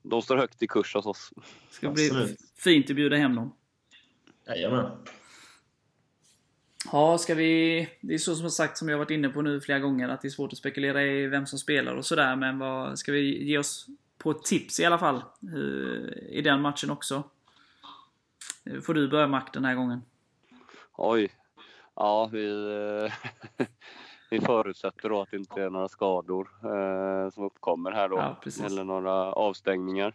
De 0.02 0.22
står 0.22 0.36
högt 0.36 0.62
i 0.62 0.66
kurs 0.66 0.94
hos 0.94 1.06
oss. 1.06 1.32
Ska 1.70 1.90
bli 1.90 2.06
Absolut. 2.06 2.40
fint 2.56 2.90
att 2.90 2.96
bjuda 2.96 3.16
hem 3.16 3.34
dem. 3.34 3.56
Jajamän. 4.46 4.90
Ja, 6.92 7.18
ska 7.18 7.34
vi... 7.34 7.88
Det 8.00 8.14
är 8.14 8.18
så 8.18 8.34
som 8.34 8.50
sagt, 8.50 8.78
som 8.78 8.88
jag 8.88 8.98
varit 8.98 9.10
inne 9.10 9.28
på 9.28 9.42
nu 9.42 9.60
flera 9.60 9.78
gånger, 9.78 10.08
att 10.08 10.22
det 10.22 10.28
är 10.28 10.30
svårt 10.30 10.52
att 10.52 10.58
spekulera 10.58 11.02
i 11.02 11.26
vem 11.26 11.46
som 11.46 11.58
spelar 11.58 11.94
och 11.94 12.06
sådär. 12.06 12.36
Men 12.36 12.58
vad, 12.58 12.98
ska 12.98 13.12
vi 13.12 13.44
ge 13.44 13.58
oss 13.58 13.86
på 14.18 14.30
ett 14.30 14.42
tips 14.42 14.80
i 14.80 14.84
alla 14.84 14.98
fall? 14.98 15.16
eh, 15.42 16.28
I 16.28 16.42
den 16.44 16.60
matchen 16.60 16.90
också. 16.90 17.24
Får 18.82 18.94
du 18.94 19.08
börja 19.08 19.26
Mac 19.26 19.44
den 19.52 19.64
här 19.64 19.74
gången? 19.74 20.02
Oj. 20.96 21.30
Ja, 21.94 22.28
vi, 22.32 22.50
eh, 23.58 23.66
vi 24.30 24.40
förutsätter 24.40 25.08
då 25.08 25.20
att 25.20 25.30
det 25.30 25.36
inte 25.36 25.62
är 25.62 25.70
några 25.70 25.88
skador 25.88 26.48
eh, 26.64 27.30
som 27.30 27.44
uppkommer 27.44 27.92
här 27.92 28.08
då. 28.08 28.16
Ja, 28.16 28.36
eller 28.66 28.84
några 28.84 29.12
avstängningar. 29.32 30.14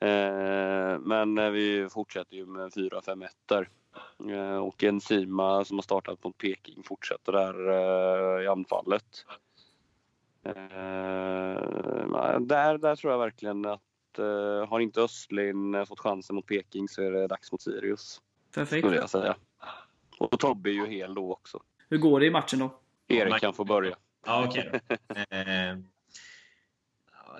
Eh, 0.00 0.98
men 0.98 1.38
eh, 1.38 1.50
vi 1.50 1.88
fortsätter 1.90 2.36
ju 2.36 2.46
med 2.46 2.70
4-5-1 2.72 3.28
där. 3.46 3.68
Eh, 4.30 4.56
och 4.56 4.84
Enzima 4.84 5.64
som 5.64 5.76
har 5.76 5.82
startat 5.82 6.24
mot 6.24 6.38
Peking 6.38 6.82
fortsätter 6.82 7.32
där 7.32 7.70
eh, 7.70 8.44
i 8.44 8.46
anfallet. 8.46 9.26
Eh, 10.42 10.54
där, 12.40 12.78
där 12.78 12.96
tror 12.96 13.12
jag 13.12 13.18
verkligen 13.18 13.66
att 13.66 13.82
har 14.68 14.80
inte 14.80 15.00
Östlin 15.00 15.74
eh, 15.74 15.84
fått 15.84 16.00
chansen 16.00 16.36
mot 16.36 16.46
Peking 16.46 16.88
så 16.88 17.02
är 17.02 17.10
det 17.10 17.26
dags 17.26 17.52
mot 17.52 17.62
Sirius. 17.62 18.20
Perfekt. 18.54 18.86
Skulle 18.86 19.00
jag 19.00 19.10
säga. 19.10 19.36
Och 20.18 20.40
Tobbe 20.40 20.70
är 20.70 20.74
ju 20.74 20.86
hel 20.86 21.14
då 21.14 21.32
också. 21.32 21.62
Hur 21.88 21.98
går 21.98 22.20
det 22.20 22.26
i 22.26 22.30
matchen 22.30 22.58
då? 22.58 22.80
Erik 23.08 23.40
kan 23.40 23.54
få 23.54 23.64
börja. 23.64 23.96
Ja, 24.26 24.46
okej 24.48 24.70
då. 24.72 24.94
Eh, 25.36 25.78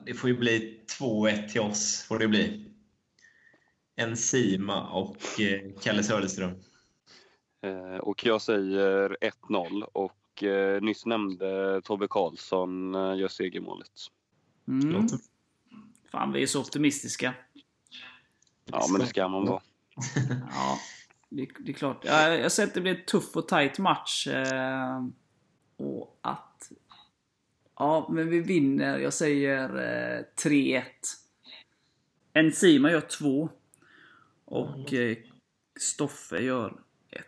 det 0.07 0.15
får 0.15 0.31
ju 0.31 0.37
bli 0.37 0.81
2-1 1.01 1.49
till 1.49 1.61
oss. 1.61 2.03
får 2.09 2.19
det 2.19 2.29
bli. 2.29 2.67
Enzima 3.97 4.91
och 4.91 5.41
eh, 5.41 5.61
Kalle 5.83 6.03
Söderström. 6.03 6.51
Eh, 7.63 7.97
och 7.97 8.27
jag 8.27 8.43
säger 8.43 9.17
1-0 9.21 9.83
och 9.83 10.43
eh, 10.43 10.83
nyss 10.83 11.07
nämnde 11.07 11.81
Tobbe 11.85 12.07
Karlsson 12.11 12.95
eh, 12.95 13.19
gör 13.19 13.29
segermålet. 13.29 13.91
Mm. 14.69 15.09
Fan, 16.11 16.33
vi 16.33 16.43
är 16.43 16.47
så 16.47 16.61
optimistiska. 16.61 17.35
Ja, 18.65 18.87
men 18.91 19.01
det 19.01 19.07
ska 19.07 19.29
man 19.29 19.47
vara. 19.47 19.63
Ja, 20.51 20.79
det, 21.29 21.49
det 21.59 21.73
är 21.73 21.75
klart. 21.75 22.05
Ja, 22.05 22.29
jag 22.29 22.53
säger 22.53 22.67
att 22.69 22.75
det 22.75 22.81
blir 22.81 22.99
en 22.99 23.05
tuff 23.05 23.37
och 23.37 23.49
tight 23.49 23.79
match. 23.79 24.27
Eh, 24.27 25.07
och 25.77 26.19
att... 26.21 26.73
Ja, 27.77 28.09
men 28.11 28.29
vi 28.29 28.41
vinner. 28.41 28.99
Jag 28.99 29.13
säger 29.13 29.69
eh, 30.19 30.25
3-1. 30.45 30.83
Enzima 32.33 32.91
gör 32.91 33.01
2. 33.01 33.49
Och 34.45 34.95
eh, 34.95 35.17
Stoffe 35.81 36.39
gör 36.39 36.81
1. 37.11 37.25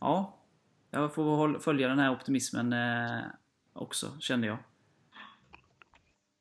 Ja, 0.00 0.38
jag 0.90 1.14
får 1.14 1.58
följa 1.58 1.88
den 1.88 1.98
här 1.98 2.12
optimismen 2.12 2.72
eh, 2.72 3.22
också, 3.72 4.16
kände 4.20 4.46
jag. 4.46 4.58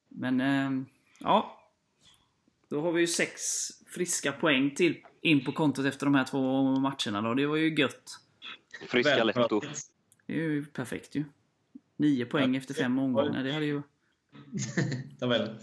Men, 0.07 0.41
eh, 0.41 0.85
ja. 1.23 1.57
Då 2.69 2.81
har 2.81 2.91
vi 2.91 3.01
ju 3.01 3.07
sex 3.07 3.41
friska 3.87 4.31
poäng 4.31 4.75
till 4.75 4.97
in 5.21 5.45
på 5.45 5.51
kontot 5.51 5.85
efter 5.85 6.05
de 6.05 6.15
här 6.15 6.25
två 6.25 6.63
matcherna 6.63 7.21
då. 7.21 7.33
Det 7.33 7.45
var 7.45 7.55
ju 7.55 7.75
gött. 7.75 8.19
Friska 8.87 9.23
Letto. 9.23 9.61
Det 10.25 10.33
är 10.33 10.37
ju 10.37 10.65
perfekt 10.65 11.15
ju. 11.15 11.23
Nio 11.97 12.25
poäng 12.25 12.55
efter 12.55 12.73
fem 12.73 12.99
omgångar. 12.99 13.43
Det 13.43 13.53
hade 13.53 13.65
ju... 13.65 13.81
Tabellen. 15.19 15.57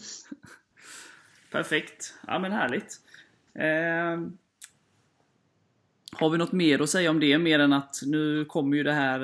Perfekt. 1.51 2.15
Ja 2.27 2.39
men 2.39 2.53
härligt. 2.53 3.01
Eh, 3.55 4.29
har 6.13 6.31
vi 6.31 6.39
något 6.39 6.53
mer 6.53 6.83
att 6.83 6.91
säga 6.91 7.11
om 7.11 7.21
det? 7.21 7.39
Mer 7.39 7.59
än 7.59 7.73
att 7.73 7.97
nu 8.07 8.45
kommer 8.45 8.77
ju 8.77 8.83
det 8.83 8.93
här 8.93 9.21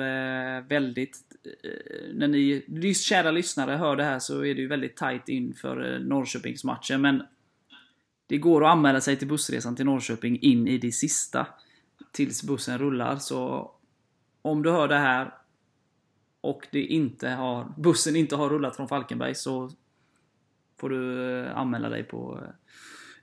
eh, 0.57 0.63
väldigt... 0.63 1.17
Eh, 1.45 2.13
när 2.13 2.27
ni 2.27 2.93
kära 2.93 3.31
lyssnare 3.31 3.71
hör 3.71 3.95
det 3.95 4.03
här 4.03 4.19
så 4.19 4.45
är 4.45 4.55
det 4.55 4.61
ju 4.61 4.67
väldigt 4.67 4.97
tight 4.97 5.29
inför 5.29 5.93
eh, 5.93 5.99
Norrköpingsmatchen. 5.99 7.01
Men 7.01 7.23
det 8.27 8.37
går 8.37 8.65
att 8.65 8.71
anmäla 8.71 9.01
sig 9.01 9.15
till 9.15 9.27
bussresan 9.27 9.75
till 9.75 9.85
Norrköping 9.85 10.39
in 10.41 10.67
i 10.67 10.77
det 10.77 10.91
sista. 10.91 11.47
Tills 12.11 12.43
bussen 12.43 12.77
rullar. 12.77 13.17
Så 13.17 13.71
om 14.41 14.63
du 14.63 14.71
hör 14.71 14.87
det 14.87 14.97
här 14.97 15.33
och 16.41 16.67
det 16.71 16.81
inte 16.81 17.29
har, 17.29 17.73
bussen 17.77 18.15
inte 18.15 18.35
har 18.35 18.49
rullat 18.49 18.75
från 18.75 18.87
Falkenberg 18.87 19.35
så 19.35 19.71
får 20.79 20.89
du 20.89 21.29
eh, 21.39 21.57
anmäla 21.57 21.89
dig 21.89 22.03
på 22.03 22.43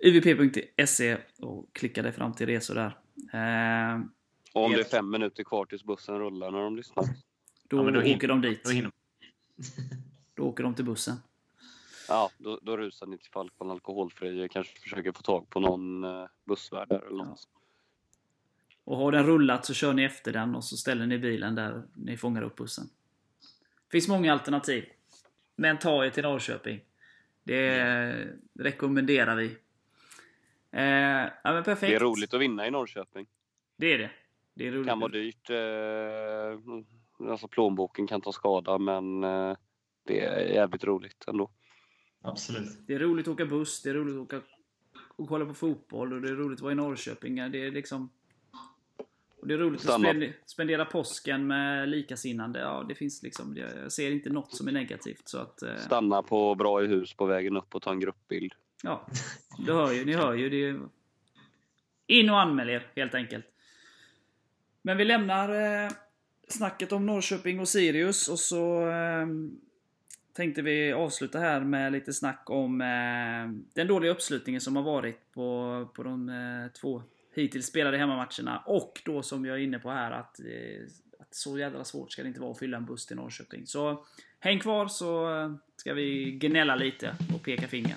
uvp.se 0.00 1.16
och 1.38 1.68
klicka 1.72 2.02
dig 2.02 2.12
fram 2.12 2.32
till 2.32 2.46
resor 2.46 2.74
där. 2.74 2.98
Och 4.54 4.64
om 4.64 4.72
det 4.72 4.80
är 4.80 4.84
fem 4.84 5.10
minuter 5.10 5.44
kvar 5.44 5.64
tills 5.64 5.84
bussen 5.84 6.18
rullar 6.18 6.50
när 6.50 6.58
de 6.58 6.76
lyssnar. 6.76 7.04
Då, 7.72 7.78
Ja, 7.78 7.90
då 7.90 8.00
hinner- 8.00 8.16
åker 8.16 8.28
de 8.28 8.40
dit. 8.40 8.64
Då 8.64 8.70
Då 10.34 10.42
åker 10.42 10.62
de 10.64 10.74
till 10.74 10.84
bussen. 10.84 11.16
Ja, 12.08 12.30
då, 12.38 12.58
då 12.62 12.76
rusar 12.76 13.06
ni 13.06 13.18
till 13.18 13.30
Falk 13.30 13.58
på 13.58 13.64
en 13.64 13.70
alkoholfri. 13.70 14.48
Kanske 14.50 14.80
försöker 14.80 15.12
få 15.12 15.22
tag 15.22 15.50
på 15.50 15.60
någon 15.60 16.04
eh, 16.04 16.26
bussvärd 16.44 16.88
där 16.88 17.06
eller 17.06 17.24
något. 17.24 17.48
Och 18.84 18.96
har 18.96 19.12
den 19.12 19.26
rullat 19.26 19.64
så 19.66 19.74
kör 19.74 19.92
ni 19.92 20.04
efter 20.04 20.32
den 20.32 20.54
och 20.54 20.64
så 20.64 20.76
ställer 20.76 21.06
ni 21.06 21.18
bilen 21.18 21.54
där 21.54 21.82
ni 21.94 22.16
fångar 22.16 22.42
upp 22.42 22.56
bussen. 22.56 22.84
finns 23.90 24.08
många 24.08 24.32
alternativ. 24.32 24.84
Men 25.56 25.78
ta 25.78 26.04
er 26.04 26.10
till 26.10 26.22
Norrköping. 26.22 26.80
Det 27.44 28.28
rekommenderar 28.58 29.36
vi. 29.36 29.56
Eh, 30.70 30.82
ja, 31.44 31.52
men 31.52 31.64
perfekt. 31.64 31.90
Det 31.90 31.94
är 31.96 32.00
roligt 32.00 32.34
att 32.34 32.40
vinna 32.40 32.66
i 32.66 32.70
Norrköping. 32.70 33.26
Det 33.76 33.86
är 33.86 33.98
det. 33.98 34.10
Det 34.54 34.66
är 34.66 34.72
roligt. 34.72 34.88
Kan 34.88 35.00
vara 35.00 35.12
dyrt. 35.12 35.50
Eh, 35.50 35.56
alltså 37.30 37.48
plånboken 37.48 38.06
kan 38.06 38.20
ta 38.20 38.32
skada 38.32 38.78
men 38.78 39.24
eh, 39.24 39.56
det 40.04 40.20
är 40.20 40.54
jävligt 40.54 40.84
roligt 40.84 41.24
ändå. 41.28 41.50
Absolut. 42.22 42.86
Det 42.86 42.94
är 42.94 42.98
roligt 42.98 43.28
att 43.28 43.34
åka 43.34 43.46
buss, 43.46 43.82
det 43.82 43.90
är 43.90 43.94
roligt 43.94 44.14
att 44.14 44.20
åka 44.20 44.40
och 45.16 45.28
kolla 45.28 45.46
på 45.46 45.54
fotboll 45.54 46.12
och 46.12 46.20
det 46.20 46.28
är 46.28 46.34
roligt 46.34 46.58
att 46.58 46.62
vara 46.62 46.72
i 46.72 46.76
Norrköping. 46.76 47.34
Det 47.34 47.66
är 47.66 47.70
liksom... 47.70 48.10
Och 49.40 49.48
det 49.48 49.54
är 49.54 49.58
roligt 49.58 49.80
att 49.80 49.82
Stanna. 49.82 50.08
spendera, 50.08 50.32
spendera 50.46 50.84
påsken 50.84 51.46
med 51.46 51.88
likasinnande. 51.88 52.60
Ja, 52.60 52.84
det 52.88 52.94
finns 52.94 53.22
liksom... 53.22 53.56
Jag 53.56 53.92
ser 53.92 54.10
inte 54.10 54.30
något 54.30 54.54
som 54.54 54.68
är 54.68 54.72
negativt. 54.72 55.28
Så 55.28 55.38
att... 55.38 55.62
eh, 55.62 55.76
Stanna 55.76 56.22
på 56.22 56.54
Bra 56.54 56.84
i 56.84 56.86
hus 56.86 57.14
på 57.14 57.26
vägen 57.26 57.56
upp 57.56 57.74
och 57.74 57.82
ta 57.82 57.90
en 57.90 58.00
gruppbild. 58.00 58.52
Ja, 58.82 59.06
du 59.58 59.72
hör 59.72 59.92
ju. 59.92 60.04
Ni 60.04 60.12
hör 60.12 60.34
ju. 60.34 60.50
Det 60.50 60.64
är... 60.68 60.80
In 62.06 62.30
och 62.30 62.40
anmäl 62.40 62.70
er, 62.70 62.86
helt 62.96 63.14
enkelt. 63.14 63.44
Men 64.82 64.96
vi 64.96 65.04
lämnar 65.04 65.48
eh, 65.84 65.90
snacket 66.49 66.93
om 66.93 67.07
Norrköping 67.07 67.61
och 67.61 67.68
Sirius 67.68 68.28
och 68.28 68.38
så 68.38 68.90
eh, 68.90 69.26
tänkte 70.32 70.62
vi 70.62 70.93
avsluta 70.93 71.38
här 71.38 71.61
med 71.61 71.93
lite 71.93 72.12
snack 72.12 72.43
om 72.47 72.80
eh, 72.80 73.72
den 73.74 73.86
dåliga 73.86 74.11
uppslutningen 74.11 74.61
som 74.61 74.76
har 74.76 74.82
varit 74.82 75.32
på, 75.32 75.88
på 75.95 76.03
de 76.03 76.28
eh, 76.28 76.80
två 76.80 77.03
hittills 77.34 77.66
spelade 77.66 77.99
hemmamatcherna. 77.99 78.62
Och 78.66 79.03
då 79.05 79.22
som 79.22 79.45
jag 79.45 79.57
är 79.57 79.61
inne 79.61 79.78
på 79.78 79.90
här 79.90 80.11
att, 80.11 80.40
eh, 80.40 80.82
att 81.20 81.34
så 81.34 81.59
jävla 81.59 81.84
svårt 81.84 82.12
ska 82.12 82.22
det 82.22 82.28
inte 82.28 82.40
vara 82.40 82.51
att 82.51 82.59
fylla 82.59 82.76
en 82.76 82.86
buss 82.86 83.07
till 83.07 83.16
Norrköping. 83.16 83.66
Så 83.66 84.05
häng 84.38 84.59
kvar 84.59 84.88
så 84.88 85.28
ska 85.76 85.95
vi 85.95 86.30
gnälla 86.30 86.76
lite 86.76 87.16
och 87.34 87.43
peka 87.43 87.68
finger. 87.68 87.97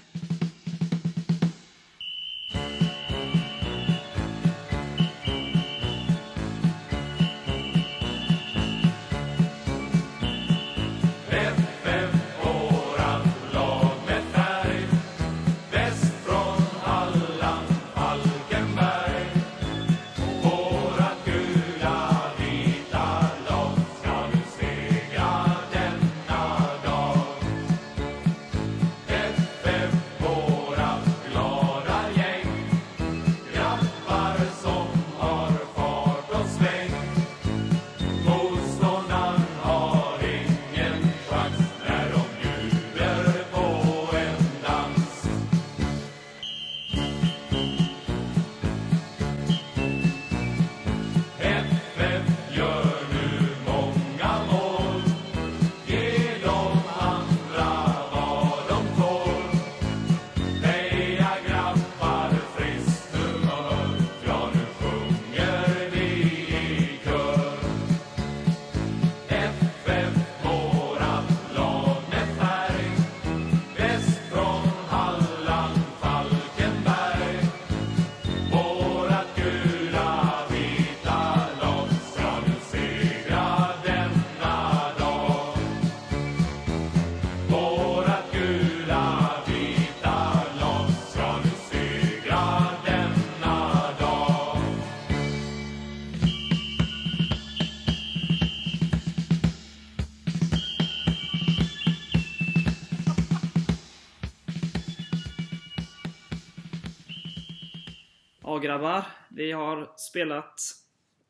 Grabbar, 108.65 109.05
vi 109.29 109.51
har 109.51 109.91
spelat 109.97 110.61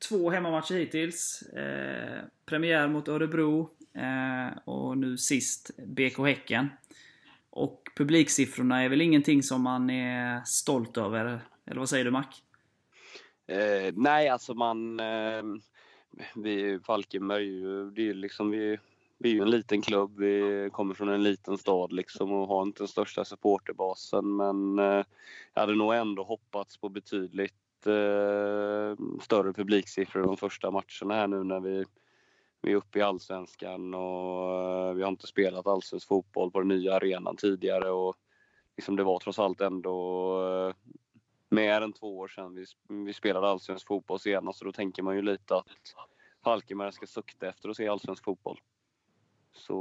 två 0.10 0.30
hemmamatcher 0.30 0.76
hittills. 0.76 1.42
Eh, 1.42 2.24
premiär 2.46 2.88
mot 2.88 3.08
Örebro 3.08 3.70
eh, 3.94 4.58
och 4.66 4.98
nu 4.98 5.18
sist 5.18 5.72
BK 5.78 6.18
Häcken. 6.18 6.70
Och 7.50 7.82
publiksiffrorna 7.96 8.84
är 8.84 8.90
väl 8.90 9.02
ingenting 9.02 9.44
som 9.44 9.62
man 9.62 9.90
är 9.90 10.44
stolt 10.44 10.98
över? 10.98 11.42
Eller 11.66 11.80
vad 11.80 11.90
säger 11.90 12.06
du 12.06 12.12
Mac? 12.12 12.26
Eh, 13.48 13.94
nej, 13.96 14.30
alltså 14.30 14.54
man... 14.54 15.00
Eh, 15.00 15.44
vi 16.36 16.80
Falkenberg, 16.86 17.62
det 17.96 18.10
är 18.10 18.14
liksom 18.14 18.52
vi, 18.52 18.80
vi 19.18 19.30
är 19.30 19.34
ju 19.34 19.42
en 19.42 19.50
liten 19.50 19.82
klubb. 19.82 20.20
Vi 20.20 20.70
kommer 20.74 20.94
från 20.94 21.10
en 21.10 21.24
liten 21.24 21.58
stad 21.58 21.94
liksom 21.94 22.32
och 22.32 22.48
har 22.48 22.64
inte 22.64 22.82
den 22.82 22.88
största 22.88 23.26
supporterbasen. 23.26 24.36
Men 24.36 24.80
eh, 24.80 25.06
jag 25.54 25.62
hade 25.62 25.76
nog 25.76 25.94
ändå 25.94 26.24
hoppats 26.24 26.78
på 26.78 26.90
betydligt 26.90 27.88
eh, 27.88 28.96
större 29.22 29.54
publiksiffror 29.54 30.24
de 30.24 30.38
första 30.38 30.72
matcherna 30.72 31.14
här 31.14 31.28
nu 31.28 31.44
när 31.44 31.60
vi, 31.60 31.86
vi 32.62 32.72
är 32.72 32.76
uppe 32.76 33.00
i 33.00 33.02
Allsvenskan 33.02 33.94
och 33.94 34.52
eh, 34.52 34.94
vi 34.94 35.02
har 35.02 35.10
inte 35.10 35.28
spelat 35.28 35.68
allsvensk 35.68 36.08
fotboll 36.08 36.52
på 36.52 36.60
den 36.60 36.68
nya 36.68 36.96
arenan 36.96 37.36
tidigare. 37.36 37.90
Och 37.90 38.16
liksom 38.78 38.96
det 38.96 39.04
var 39.04 39.20
trots 39.20 39.40
allt 39.40 39.62
ändå 39.62 40.74
mer 41.50 41.82
än 41.82 41.94
två 41.94 42.18
år 42.18 42.28
sedan 42.28 42.56
vi, 42.56 42.66
vi 43.06 43.14
spelade 43.14 43.48
allsvensk 43.48 43.88
fotboll 43.88 44.20
senast 44.20 44.62
och 44.62 44.66
då 44.66 44.72
tänker 44.72 45.04
man 45.04 45.16
ju 45.16 45.22
lite 45.22 45.56
att 45.56 45.66
Falkenberg 46.44 46.94
ska 46.94 47.06
sukta 47.08 47.48
efter 47.48 47.70
att 47.70 47.78
se 47.78 47.88
allsvensk 47.88 48.24
fotboll. 48.24 48.60
Så 49.56 49.74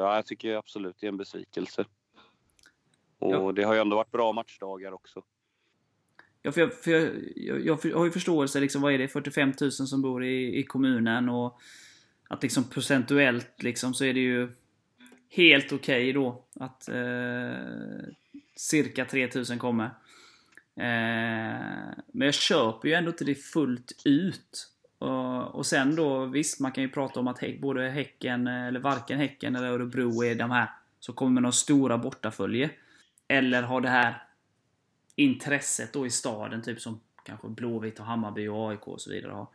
ja, 0.00 0.14
jag 0.14 0.26
tycker 0.26 0.54
absolut 0.54 0.96
det 1.00 1.06
är 1.06 1.08
en 1.08 1.16
besvikelse. 1.16 1.84
Och 3.18 3.32
Ja. 3.34 3.52
det 3.52 3.62
har 3.62 3.74
ju 3.74 3.80
ändå 3.80 3.96
varit 3.96 4.10
bra 4.10 4.32
matchdagar 4.32 4.92
också. 4.92 5.22
Ja, 6.42 6.52
för 6.52 6.60
jag, 6.60 6.74
för 6.74 6.90
jag, 6.90 7.10
jag, 7.36 7.84
jag 7.84 7.96
har 7.96 8.04
ju 8.04 8.10
förståelse, 8.10 8.60
liksom, 8.60 8.82
vad 8.82 8.92
är 8.92 8.98
det, 8.98 9.08
45 9.08 9.52
000 9.60 9.72
som 9.72 10.02
bor 10.02 10.24
i, 10.24 10.58
i 10.58 10.62
kommunen 10.62 11.28
och 11.28 11.60
att 12.28 12.42
liksom 12.42 12.64
procentuellt 12.64 13.62
liksom 13.62 13.94
så 13.94 14.04
är 14.04 14.14
det 14.14 14.20
ju 14.20 14.48
helt 15.28 15.72
okej 15.72 16.12
då 16.12 16.44
att 16.54 16.88
eh, 16.88 17.52
cirka 18.56 19.04
3 19.04 19.30
000 19.34 19.58
kommer. 19.58 19.84
Eh, 20.76 21.94
men 22.12 22.26
jag 22.26 22.34
köper 22.34 22.88
ju 22.88 22.94
ändå 22.94 23.10
inte 23.10 23.24
det 23.24 23.34
fullt 23.34 23.92
ut. 24.04 24.68
Och, 25.02 25.54
och 25.54 25.66
sen 25.66 25.96
då, 25.96 26.24
visst 26.24 26.60
man 26.60 26.72
kan 26.72 26.84
ju 26.84 26.90
prata 26.90 27.20
om 27.20 27.28
att 27.28 27.38
häck, 27.38 27.60
både 27.60 27.88
Häcken, 27.88 28.46
eller 28.46 28.80
varken 28.80 29.18
Häcken 29.18 29.56
eller 29.56 29.68
Örebro 29.68 30.24
är 30.24 30.34
de 30.34 30.50
här 30.50 30.70
som 31.00 31.14
kommer 31.14 31.32
med 31.32 31.42
några 31.42 31.52
stora 31.52 31.98
bortafölje. 31.98 32.70
Eller 33.28 33.62
har 33.62 33.80
det 33.80 33.88
här 33.88 34.22
intresset 35.16 35.92
då 35.92 36.06
i 36.06 36.10
staden, 36.10 36.62
typ 36.62 36.80
som 36.80 37.00
kanske 37.24 37.48
Blåvitt 37.48 38.00
och 38.00 38.06
Hammarby 38.06 38.48
och 38.48 38.70
AIK 38.70 38.88
och 38.88 39.00
så 39.00 39.10
vidare 39.10 39.32
har. 39.32 39.46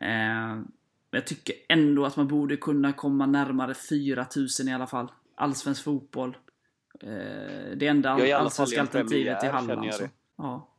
Eh, 0.00 0.62
jag 1.10 1.26
tycker 1.26 1.54
ändå 1.68 2.06
att 2.06 2.16
man 2.16 2.28
borde 2.28 2.56
kunna 2.56 2.92
komma 2.92 3.26
närmare 3.26 3.74
4000 3.74 4.68
i 4.68 4.74
alla 4.74 4.86
fall. 4.86 5.12
Allsvensk 5.34 5.84
fotboll. 5.84 6.36
Eh, 7.00 7.76
det 7.76 7.86
enda 7.86 8.36
allsvenska 8.36 8.80
alternativet 8.80 9.44
i 9.44 9.46
Halland. 9.46 9.94
Så. 9.94 10.08
Ja. 10.36 10.69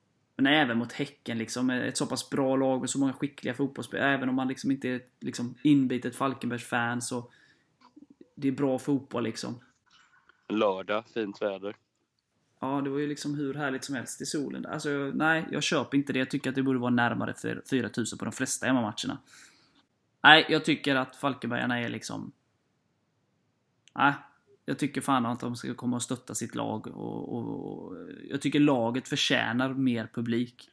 Men 0.41 0.53
även 0.53 0.77
mot 0.77 0.91
Häcken, 0.91 1.37
liksom, 1.37 1.69
ett 1.69 1.97
så 1.97 2.05
pass 2.05 2.29
bra 2.29 2.55
lag 2.55 2.79
med 2.79 2.89
så 2.89 2.99
många 2.99 3.13
skickliga 3.13 3.53
fotbollsspelare. 3.53 4.13
Även 4.13 4.29
om 4.29 4.35
man 4.35 4.47
liksom 4.47 4.71
inte 4.71 4.89
är 4.89 5.01
liksom 5.19 5.55
inbitet 5.61 6.15
Falkenbergs-fan 6.15 7.01
så... 7.01 7.31
Det 8.35 8.47
är 8.47 8.51
bra 8.51 8.79
fotboll 8.79 9.23
liksom. 9.23 9.59
Lördag, 10.49 11.03
fint 11.13 11.41
väder. 11.41 11.75
Ja, 12.59 12.81
det 12.81 12.89
var 12.89 12.99
ju 12.99 13.07
liksom 13.07 13.35
hur 13.35 13.53
härligt 13.53 13.83
som 13.83 13.95
helst 13.95 14.21
i 14.21 14.25
solen. 14.25 14.65
Alltså, 14.65 14.89
nej, 15.13 15.47
jag 15.51 15.63
köper 15.63 15.97
inte 15.97 16.13
det. 16.13 16.19
Jag 16.19 16.29
tycker 16.29 16.49
att 16.49 16.55
det 16.55 16.63
borde 16.63 16.79
vara 16.79 16.91
närmare 16.91 17.61
4000 17.69 18.19
på 18.19 18.25
de 18.25 18.31
flesta 18.31 18.65
hemmamatcherna. 18.65 19.17
Nej, 20.23 20.45
jag 20.49 20.65
tycker 20.65 20.95
att 20.95 21.15
Falkenbergarna 21.15 21.79
är 21.79 21.89
liksom... 21.89 22.31
Nej, 23.95 24.13
jag 24.71 24.79
tycker 24.79 25.01
fan 25.01 25.25
att 25.25 25.39
de 25.39 25.55
ska 25.55 25.73
komma 25.73 25.95
och 25.95 26.03
stötta 26.03 26.35
sitt 26.35 26.55
lag. 26.55 26.87
Och, 26.87 27.33
och, 27.33 27.87
och 27.87 27.97
jag 28.29 28.41
tycker 28.41 28.59
laget 28.59 29.07
förtjänar 29.07 29.73
mer 29.73 30.09
publik. 30.13 30.69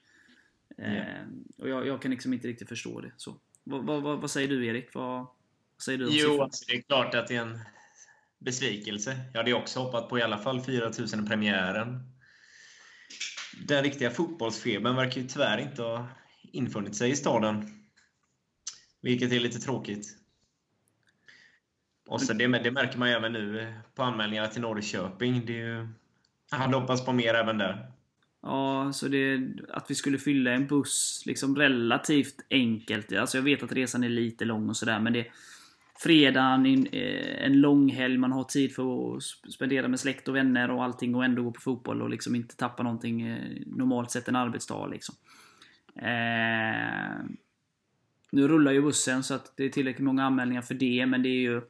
Eh, 0.79 1.27
och 1.59 1.69
jag, 1.69 1.87
jag 1.87 2.03
kan 2.03 2.11
liksom 2.11 2.33
inte 2.33 2.49
riktigt 2.49 2.69
förstå 2.69 3.01
det. 3.01 3.13
Så, 3.17 3.37
vad, 3.65 3.85
vad, 3.85 4.21
vad, 4.21 4.31
säger 4.31 4.49
du 4.49 4.67
Erik? 4.67 4.95
Vad, 4.95 5.27
säger 5.83 5.99
du 5.99 6.07
om 6.07 6.13
Jo, 6.15 6.43
alltså, 6.43 6.65
det 6.69 6.77
är 6.77 6.83
klart 6.83 7.15
att 7.15 7.29
det 7.29 7.37
är 7.37 7.43
en 7.43 7.59
besvikelse. 8.39 9.21
Jag 9.33 9.41
hade 9.41 9.55
också 9.55 9.81
hoppat 9.81 10.09
på 10.09 10.19
i 10.19 10.23
alla 10.23 10.39
fall 10.39 10.61
4000 10.61 11.25
i 11.25 11.29
premiären. 11.29 12.01
Den 13.67 13.83
riktiga 13.83 14.11
fotbollsfebern 14.11 14.97
verkar 14.97 15.21
ju 15.21 15.27
tyvärr 15.27 15.59
inte 15.59 15.83
ha 15.83 16.09
infunnit 16.43 16.97
sig 16.97 17.11
i 17.11 17.17
staden. 17.17 17.85
Vilket 19.01 19.33
är 19.33 19.41
lite 19.41 19.59
tråkigt. 19.59 20.19
Och 22.09 22.21
så 22.21 22.33
det, 22.33 22.47
det 22.47 22.71
märker 22.71 22.99
man 22.99 23.09
ju 23.09 23.15
även 23.15 23.33
nu 23.33 23.73
på 23.95 24.03
anmälningarna 24.03 24.49
till 24.49 24.63
Norrköping. 24.63 25.47
Det 25.47 25.53
är 25.53 25.67
ju, 25.67 25.89
jag 26.51 26.59
hade 26.59 26.77
hoppats 26.77 27.05
på 27.05 27.13
mer 27.13 27.35
även 27.35 27.59
där. 27.59 27.87
Ja, 28.43 28.91
så 28.93 29.09
det, 29.09 29.49
att 29.69 29.91
vi 29.91 29.95
skulle 29.95 30.19
fylla 30.19 30.51
en 30.51 30.67
buss 30.67 31.23
liksom 31.27 31.57
relativt 31.57 32.47
enkelt. 32.51 33.13
Alltså 33.13 33.39
jag 33.39 33.43
vet 33.43 33.63
att 33.63 33.73
resan 33.73 34.05
är 34.05 34.09
lite 34.09 34.45
lång 34.45 34.69
och 34.69 34.77
sådär 34.77 35.01
men 35.01 35.13
det... 35.13 35.27
Fredagen, 36.01 36.67
en, 36.67 36.87
eh, 36.87 37.45
en 37.45 37.61
lång 37.61 37.91
helg, 37.91 38.19
man 38.19 38.33
har 38.33 38.45
tid 38.45 38.75
för 38.75 39.17
att 39.17 39.23
spendera 39.53 39.89
med 39.89 40.01
släkt 40.01 40.29
och 40.29 40.37
vänner 40.37 40.71
och 40.71 40.85
allting 40.85 41.15
och 41.15 41.25
ändå 41.25 41.43
gå 41.43 41.53
på 41.53 41.61
fotboll 41.61 42.03
och 42.03 42.11
liksom 42.11 42.35
inte 42.35 42.57
tappa 42.57 42.83
någonting 42.83 43.23
eh, 43.23 43.63
normalt 43.67 44.11
sett 44.11 44.29
en 44.29 44.37
arbetsdag 44.37 44.87
liksom. 44.87 45.15
Eh, 45.97 47.25
nu 48.33 48.49
rullar 48.49 48.73
ju 48.73 48.83
bussen 48.83 49.23
så 49.23 49.35
att 49.35 49.53
det 49.57 49.65
är 49.65 49.69
tillräckligt 49.69 50.05
många 50.05 50.25
anmälningar 50.25 50.63
för 50.63 50.75
det 50.75 51.07
men 51.07 51.23
det 51.23 51.29
är 51.29 51.41
ju... 51.41 51.63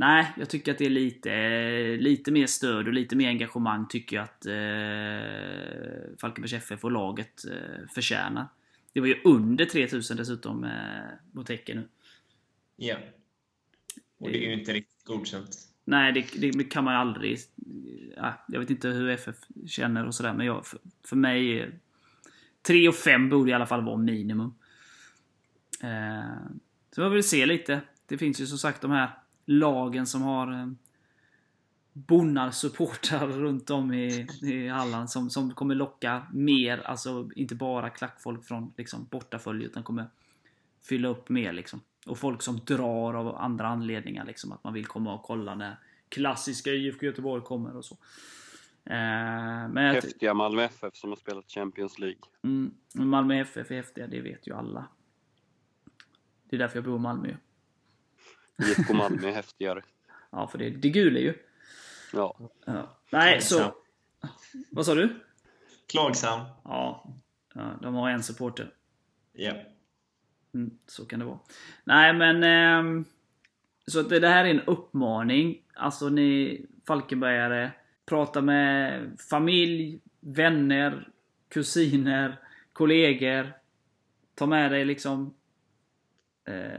Nej, 0.00 0.32
jag 0.36 0.50
tycker 0.50 0.72
att 0.72 0.78
det 0.78 0.86
är 0.86 0.90
lite, 0.90 1.30
lite 1.96 2.30
mer 2.30 2.46
stöd 2.46 2.86
och 2.86 2.92
lite 2.92 3.16
mer 3.16 3.28
engagemang 3.28 3.88
tycker 3.88 4.16
jag 4.16 4.24
att 4.24 4.46
eh, 4.46 6.16
Falkenbergs 6.20 6.52
FF 6.52 6.84
och 6.84 6.92
laget 6.92 7.44
eh, 7.44 7.88
förtjänar. 7.94 8.46
Det 8.92 9.00
var 9.00 9.06
ju 9.06 9.20
under 9.24 9.64
3000 9.64 10.16
dessutom 10.16 10.64
eh, 10.64 10.70
mot 11.32 11.48
Häcken 11.48 11.76
nu. 11.76 11.88
Ja. 12.76 12.96
Och 14.18 14.28
det 14.28 14.44
är 14.44 14.48
ju 14.48 14.58
inte 14.58 14.72
riktigt 14.72 15.04
godkänt. 15.04 15.56
Nej, 15.84 16.12
det, 16.12 16.52
det 16.52 16.64
kan 16.64 16.84
man 16.84 16.94
ju 16.94 16.98
aldrig... 16.98 17.38
Ja, 18.16 18.44
jag 18.48 18.60
vet 18.60 18.70
inte 18.70 18.88
hur 18.88 19.08
FF 19.08 19.36
känner 19.66 20.06
och 20.06 20.14
sådär, 20.14 20.32
men 20.32 20.46
jag, 20.46 20.66
för, 20.66 20.78
för 21.04 21.16
mig... 21.16 21.58
är 21.58 21.72
3 22.62 22.88
och 22.88 22.94
5 22.94 23.28
borde 23.28 23.50
i 23.50 23.54
alla 23.54 23.66
fall 23.66 23.84
vara 23.84 23.96
minimum. 23.96 24.54
Eh, 25.82 26.50
så 26.94 27.00
jag 27.00 27.10
vill 27.10 27.28
se 27.28 27.46
lite. 27.46 27.80
Det 28.06 28.18
finns 28.18 28.40
ju 28.40 28.46
som 28.46 28.58
sagt 28.58 28.82
de 28.82 28.90
här 28.90 29.10
lagen 29.48 30.06
som 30.06 30.22
har 30.22 30.52
eh, 30.52 30.68
Bonnar-supportrar 31.92 33.28
runt 33.38 33.70
om 33.70 33.92
i, 33.92 34.26
i 34.42 34.68
Halland 34.68 35.10
som, 35.10 35.30
som 35.30 35.54
kommer 35.54 35.74
locka 35.74 36.26
mer, 36.32 36.78
alltså 36.78 37.30
inte 37.36 37.54
bara 37.54 37.90
klackfolk 37.90 38.44
från 38.44 38.72
liksom, 38.76 39.06
bortafölj 39.10 39.64
utan 39.64 39.82
kommer 39.82 40.06
fylla 40.82 41.08
upp 41.08 41.28
mer 41.28 41.52
liksom. 41.52 41.80
Och 42.06 42.18
folk 42.18 42.42
som 42.42 42.60
drar 42.64 43.14
av 43.14 43.36
andra 43.36 43.66
anledningar 43.66 44.24
liksom, 44.24 44.52
att 44.52 44.64
man 44.64 44.72
vill 44.72 44.86
komma 44.86 45.14
och 45.14 45.22
kolla 45.22 45.54
när 45.54 45.76
klassiska 46.08 46.70
IFK 46.70 47.06
Göteborg 47.06 47.42
kommer 47.42 47.76
och 47.76 47.84
så. 47.84 47.94
Eh, 48.84 49.68
men 49.68 49.94
Häftiga 49.94 50.34
Malmö 50.34 50.62
FF 50.62 50.96
som 50.96 51.10
har 51.10 51.16
spelat 51.16 51.50
Champions 51.50 51.98
League. 51.98 52.20
mm, 52.42 52.74
Malmö 52.94 53.40
FF 53.40 53.70
är 53.70 53.76
häftiga, 53.76 54.06
det 54.06 54.20
vet 54.20 54.46
ju 54.46 54.54
alla. 54.54 54.88
Det 56.44 56.56
är 56.56 56.58
därför 56.58 56.76
jag 56.76 56.84
bor 56.84 56.96
i 56.96 56.98
Malmö. 56.98 57.36
IFK 58.62 58.92
Malmö 58.94 59.28
är 59.28 59.32
häftigare. 59.32 59.82
Ja, 60.30 60.48
för 60.48 60.58
det, 60.58 60.70
det 60.70 60.88
gula 60.88 61.18
ju. 61.18 61.34
Ja. 62.12 62.38
Ja. 62.64 62.96
Nej, 63.10 63.40
så... 63.40 63.74
Vad 64.70 64.86
sa 64.86 64.94
du? 64.94 65.20
Klagsam. 65.86 66.40
Ja, 66.64 67.14
ja 67.54 67.78
de 67.82 67.94
har 67.94 68.10
en 68.10 68.22
supporter. 68.22 68.74
Ja. 69.32 69.52
Mm, 70.54 70.78
så 70.86 71.06
kan 71.06 71.18
det 71.18 71.24
vara. 71.24 71.38
Nej, 71.84 72.12
men... 72.12 72.42
ehm, 72.42 73.04
så 73.86 74.00
att 74.00 74.08
det, 74.08 74.28
här 74.28 74.44
är 74.44 74.50
en 74.50 74.60
uppmaning. 74.60 75.62
Alltså 75.74 76.08
ni 76.08 76.60
Falkenbergare. 76.86 77.72
Prata 78.06 78.40
med 78.40 79.10
familj, 79.30 80.00
vänner, 80.20 81.08
kusiner, 81.48 82.40
kollegor. 82.72 83.52
Ta 84.34 84.46
med 84.46 84.70
dig 84.70 84.84
liksom 84.84 85.34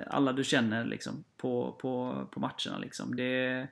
alla 0.08 0.34
du 0.34 0.44
känner 0.44 0.86
liksom 0.86 1.24
på, 1.38 1.78
på, 1.82 2.26
på 2.32 2.40
matcherna 2.40 2.78
liksom. 2.80 3.16
Det, 3.16 3.68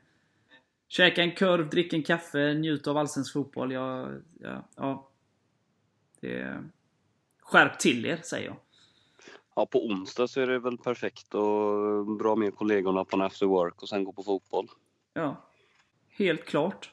käka 0.87 1.23
en 1.23 1.35
korv, 1.35 1.69
drick 1.69 1.93
en 1.93 2.03
kaffe, 2.03 2.53
njut 2.53 2.87
av 2.87 2.97
allsvensk 2.97 3.33
fotboll. 3.33 3.71
Ja, 3.71 4.09
ja, 4.39 4.63
ja. 4.75 5.09
Det, 6.19 6.63
skärp 7.41 7.79
till 7.79 8.05
er, 8.05 8.17
säger 8.23 8.47
jag. 8.47 8.57
ja, 9.55 9.65
på 9.65 9.85
onsdag 9.85 10.27
så 10.27 10.41
är 10.41 10.47
det 10.47 10.59
väl 10.59 10.77
perfekt 10.77 11.35
att 11.35 12.19
dra 12.19 12.35
med 12.35 12.55
kollegorna 12.55 13.05
på 13.05 13.15
en 13.15 13.21
after 13.21 13.45
work 13.45 13.81
och 13.81 13.89
sen 13.89 14.03
gå 14.03 14.13
på 14.13 14.23
fotboll. 14.23 14.67
Ja. 15.13 15.43
Helt 16.09 16.45
klart. 16.45 16.91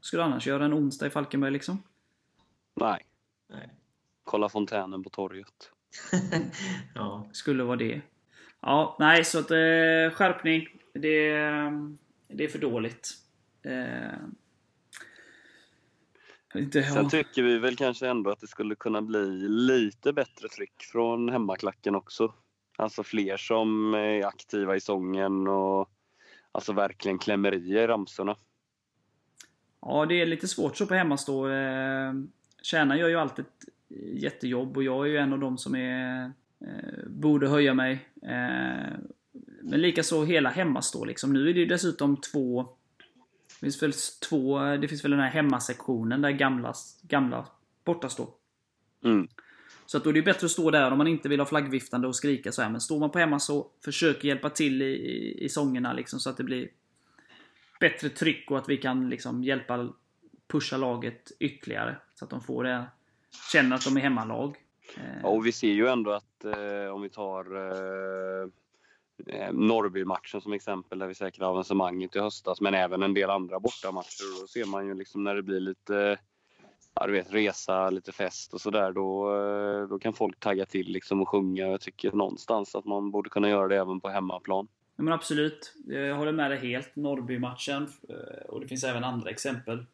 Skulle 0.00 0.22
du 0.22 0.24
annars 0.24 0.46
göra 0.46 0.64
en 0.64 0.74
onsdag 0.74 1.06
i 1.06 1.10
Falkenberg 1.10 1.50
liksom? 1.50 1.82
Nej, 2.74 3.06
Nej. 3.48 3.70
Kolla 4.24 4.48
fontänen 4.48 5.02
på 5.02 5.10
torget. 5.10 5.70
ja. 6.94 7.28
Skulle 7.32 7.64
vara 7.64 7.76
det. 7.76 8.00
Ja, 8.60 8.96
nej, 8.98 9.24
så 9.24 9.38
att 9.38 9.50
eh, 9.50 10.16
skärpning. 10.16 10.68
Det, 10.94 11.32
det 12.28 12.44
är 12.44 12.48
för 12.48 12.58
dåligt. 12.58 13.08
Eh, 13.62 14.18
inte, 16.54 16.82
Sen 16.82 17.02
ja. 17.02 17.10
tycker 17.10 17.42
vi 17.42 17.58
väl 17.58 17.76
kanske 17.76 18.08
ändå 18.08 18.30
att 18.30 18.40
det 18.40 18.46
skulle 18.46 18.74
kunna 18.74 19.02
bli 19.02 19.48
lite 19.48 20.12
bättre 20.12 20.48
tryck 20.48 20.82
från 20.92 21.28
hemmaklacken 21.28 21.94
också. 21.94 22.34
Alltså 22.78 23.02
fler 23.02 23.36
som 23.36 23.94
är 23.94 24.26
aktiva 24.26 24.76
i 24.76 24.80
sången 24.80 25.48
och 25.48 25.90
alltså 26.52 26.72
verkligen 26.72 27.18
klämmer 27.18 27.54
i 27.54 27.86
ramsorna. 27.86 28.36
Ja, 29.80 30.06
det 30.06 30.20
är 30.20 30.26
lite 30.26 30.48
svårt 30.48 30.76
så 30.76 30.86
på 30.86 30.94
hemmastå. 30.94 31.48
Eh, 31.48 32.12
Kärnan 32.62 32.98
gör 32.98 33.08
ju 33.08 33.16
alltid 33.16 33.44
ett 33.44 33.64
jättejobb 34.22 34.76
och 34.76 34.82
jag 34.82 35.06
är 35.06 35.10
ju 35.10 35.16
en 35.16 35.32
av 35.32 35.38
dem 35.38 35.58
som 35.58 35.74
är, 35.74 36.24
eh, 36.24 36.30
borde 37.06 37.48
höja 37.48 37.74
mig. 37.74 38.08
Eh, 38.22 38.98
men 39.62 39.80
likaså 39.80 40.24
hela 40.24 40.50
hemmastå 40.50 41.04
liksom. 41.04 41.32
Nu 41.32 41.50
är 41.50 41.54
det 41.54 41.60
ju 41.60 41.66
dessutom 41.66 42.16
två... 42.16 42.62
Det 43.60 43.66
finns 43.66 43.82
väl 43.82 43.92
två... 44.28 44.58
Det 44.76 44.88
finns 44.88 45.04
väl 45.04 45.10
den 45.10 45.20
här 45.20 45.30
hemmasektionen 45.30 46.22
där 46.22 46.30
gamla, 46.30 46.74
gamla 47.02 47.46
borta 47.84 48.08
står. 48.08 48.28
Mm. 49.04 49.28
Så 49.86 49.96
att 49.96 50.04
då 50.04 50.10
är 50.10 50.14
det 50.14 50.22
bättre 50.22 50.44
att 50.44 50.50
stå 50.50 50.70
där 50.70 50.90
om 50.90 50.98
man 50.98 51.06
inte 51.06 51.28
vill 51.28 51.40
ha 51.40 51.46
flaggviftande 51.46 52.08
och 52.08 52.16
skrika 52.16 52.52
så 52.52 52.62
här. 52.62 52.70
Men 52.70 52.80
står 52.80 52.98
man 52.98 53.10
på 53.10 53.18
hemma 53.18 53.38
så 53.38 53.70
försök 53.84 54.24
hjälpa 54.24 54.50
till 54.50 54.82
i, 54.82 54.84
i, 54.84 55.44
i 55.44 55.48
sångerna 55.48 55.92
liksom 55.92 56.20
så 56.20 56.30
att 56.30 56.36
det 56.36 56.44
blir 56.44 56.68
bättre 57.80 58.08
tryck 58.08 58.50
och 58.50 58.58
att 58.58 58.68
vi 58.68 58.76
kan 58.76 59.08
liksom 59.08 59.44
hjälpa 59.44 59.92
pusha 60.46 60.76
laget 60.76 61.32
ytterligare. 61.38 61.96
Så 62.14 62.24
att 62.24 62.30
de 62.30 62.40
får 62.40 62.64
det, 62.64 62.86
känner 63.52 63.76
att 63.76 63.84
de 63.84 63.96
är 63.96 64.00
hemmalag. 64.00 64.56
Eh, 64.96 65.20
Ja, 65.22 65.28
och 65.28 65.46
vi 65.46 65.52
ser 65.52 65.72
ju 65.72 65.86
ändå 65.88 66.10
att 66.10 66.44
eh, 66.44 66.94
om 66.94 67.02
vi 67.02 67.08
tar 67.08 67.56
eh, 67.56 68.48
eh, 69.26 69.52
Norrby-matchen 69.52 70.40
som 70.40 70.52
exempel 70.52 70.98
där 70.98 71.06
vi 71.06 71.14
säkrade 71.14 71.50
avancemanget 71.50 72.16
i 72.16 72.18
höstas 72.18 72.60
men 72.60 72.74
även 72.74 73.02
en 73.02 73.14
del 73.14 73.30
andra 73.30 73.60
bortamatcher. 73.60 74.40
Då 74.40 74.46
ser 74.46 74.64
man 74.64 74.86
ju 74.86 74.94
liksom 74.94 75.24
när 75.24 75.34
det 75.34 75.42
blir 75.42 75.60
lite 75.60 76.18
ja, 76.94 77.06
du 77.06 77.12
vet, 77.12 77.32
resa, 77.32 77.90
lite 77.90 78.12
fest 78.12 78.54
och 78.54 78.60
sådär 78.60 78.92
då, 78.92 79.36
eh, 79.36 79.88
då 79.88 79.98
kan 79.98 80.12
folk 80.12 80.40
tagga 80.40 80.66
till 80.66 80.86
liksom 80.92 81.20
och 81.20 81.28
sjunga. 81.28 81.66
Jag 81.66 81.80
tycker 81.80 82.12
någonstans 82.12 82.74
att 82.74 82.84
man 82.84 83.10
borde 83.10 83.30
kunna 83.30 83.48
göra 83.48 83.68
det 83.68 83.76
även 83.76 84.00
på 84.00 84.08
hemmaplan. 84.08 84.68
Ja, 84.96 85.02
men 85.02 85.12
absolut. 85.12 85.74
Jag 85.86 86.16
håller 86.16 86.32
med 86.32 86.50
dig 86.50 86.58
helt. 86.58 86.96
Norrby-matchen. 86.96 87.88
Och 88.48 88.60
det 88.60 88.68
finns 88.68 88.84
även 88.84 89.04
andra 89.04 89.30
exempel. 89.30 89.84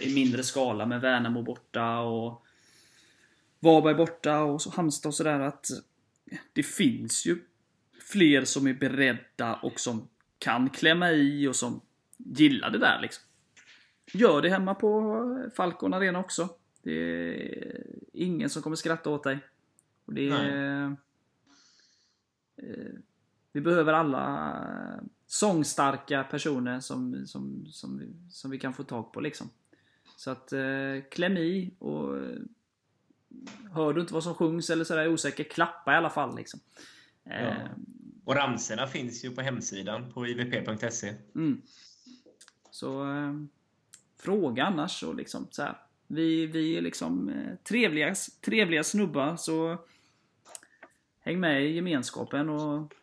I 0.00 0.14
mindre 0.14 0.42
skala 0.42 0.86
med 0.86 1.00
Värnamo 1.00 1.42
borta 1.42 1.98
och 1.98 2.45
Varberg 3.60 3.94
borta 3.94 4.42
och 4.42 4.62
så 4.62 4.70
Halmstad 4.70 5.08
och 5.08 5.14
sådär. 5.14 5.40
Att 5.40 5.66
det 6.52 6.62
finns 6.62 7.26
ju 7.26 7.38
fler 8.12 8.44
som 8.44 8.66
är 8.66 8.74
beredda 8.74 9.54
och 9.54 9.80
som 9.80 10.08
kan 10.38 10.70
klämma 10.70 11.12
i 11.12 11.48
och 11.48 11.56
som 11.56 11.80
gillar 12.16 12.70
det 12.70 12.78
där 12.78 13.00
liksom. 13.02 13.24
Gör 14.12 14.42
det 14.42 14.48
hemma 14.48 14.74
på 14.74 15.50
Falcon 15.56 15.94
Arena 15.94 16.18
också. 16.18 16.48
Det 16.82 16.92
är 16.92 17.86
ingen 18.12 18.50
som 18.50 18.62
kommer 18.62 18.76
skratta 18.76 19.10
åt 19.10 19.24
dig. 19.24 19.38
Och 20.04 20.14
det 20.14 20.28
är... 20.28 20.84
Eh, 20.84 20.92
vi 23.52 23.60
behöver 23.60 23.92
alla 23.92 25.00
sångstarka 25.26 26.24
personer 26.24 26.80
som, 26.80 27.26
som, 27.26 27.66
som, 27.66 27.98
vi, 27.98 28.30
som 28.30 28.50
vi 28.50 28.58
kan 28.58 28.74
få 28.74 28.82
tag 28.82 29.12
på 29.12 29.20
liksom. 29.20 29.50
Så 30.16 30.30
att 30.30 30.52
eh, 30.52 31.02
kläm 31.10 31.36
i 31.36 31.74
och 31.78 32.18
hör 33.72 33.92
du 33.92 34.00
inte 34.00 34.14
vad 34.14 34.22
som 34.22 34.34
sjungs 34.34 34.70
eller 34.70 34.84
sådär 34.84 35.08
osäker, 35.08 35.44
klappa 35.44 35.92
i 35.92 35.96
alla 35.96 36.10
fall 36.10 36.36
liksom. 36.36 36.60
Eh, 37.24 37.44
Ja. 37.44 37.54
Och 38.24 38.34
ramserna 38.34 38.86
finns 38.86 39.24
ju 39.24 39.30
på 39.30 39.40
hemsidan 39.40 40.12
på 40.12 40.26
ivp.se. 40.26 41.14
mm. 41.34 41.62
Så 42.70 43.12
eh, 43.12 43.34
fråga 44.18 44.64
annars 44.64 45.02
och 45.02 45.14
liksom 45.14 45.46
så 45.50 45.62
här. 45.62 45.78
Vi, 46.06 46.46
vi 46.46 46.76
är 46.76 46.80
liksom 46.82 47.28
eh, 47.28 47.54
trevliga, 47.64 48.14
trevliga 48.40 48.84
snubbar 48.84 49.36
så 49.36 49.78
häng 51.20 51.40
med 51.40 51.64
i 51.64 51.74
gemenskapen 51.74 52.48
och 52.48 52.94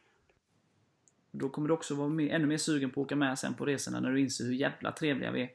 då 1.31 1.49
kommer 1.49 1.67
du 1.67 1.73
också 1.73 1.95
vara 1.95 2.09
mer, 2.09 2.34
ännu 2.34 2.47
mer 2.47 2.57
sugen 2.57 2.89
på 2.89 3.01
att 3.01 3.05
åka 3.05 3.15
med 3.15 3.39
sen 3.39 3.53
på 3.53 3.65
resorna 3.65 3.99
när 3.99 4.11
du 4.11 4.21
inser 4.21 4.45
hur 4.45 4.53
jävla 4.53 4.91
trevliga 4.91 5.31
vi 5.31 5.41
är. 5.41 5.49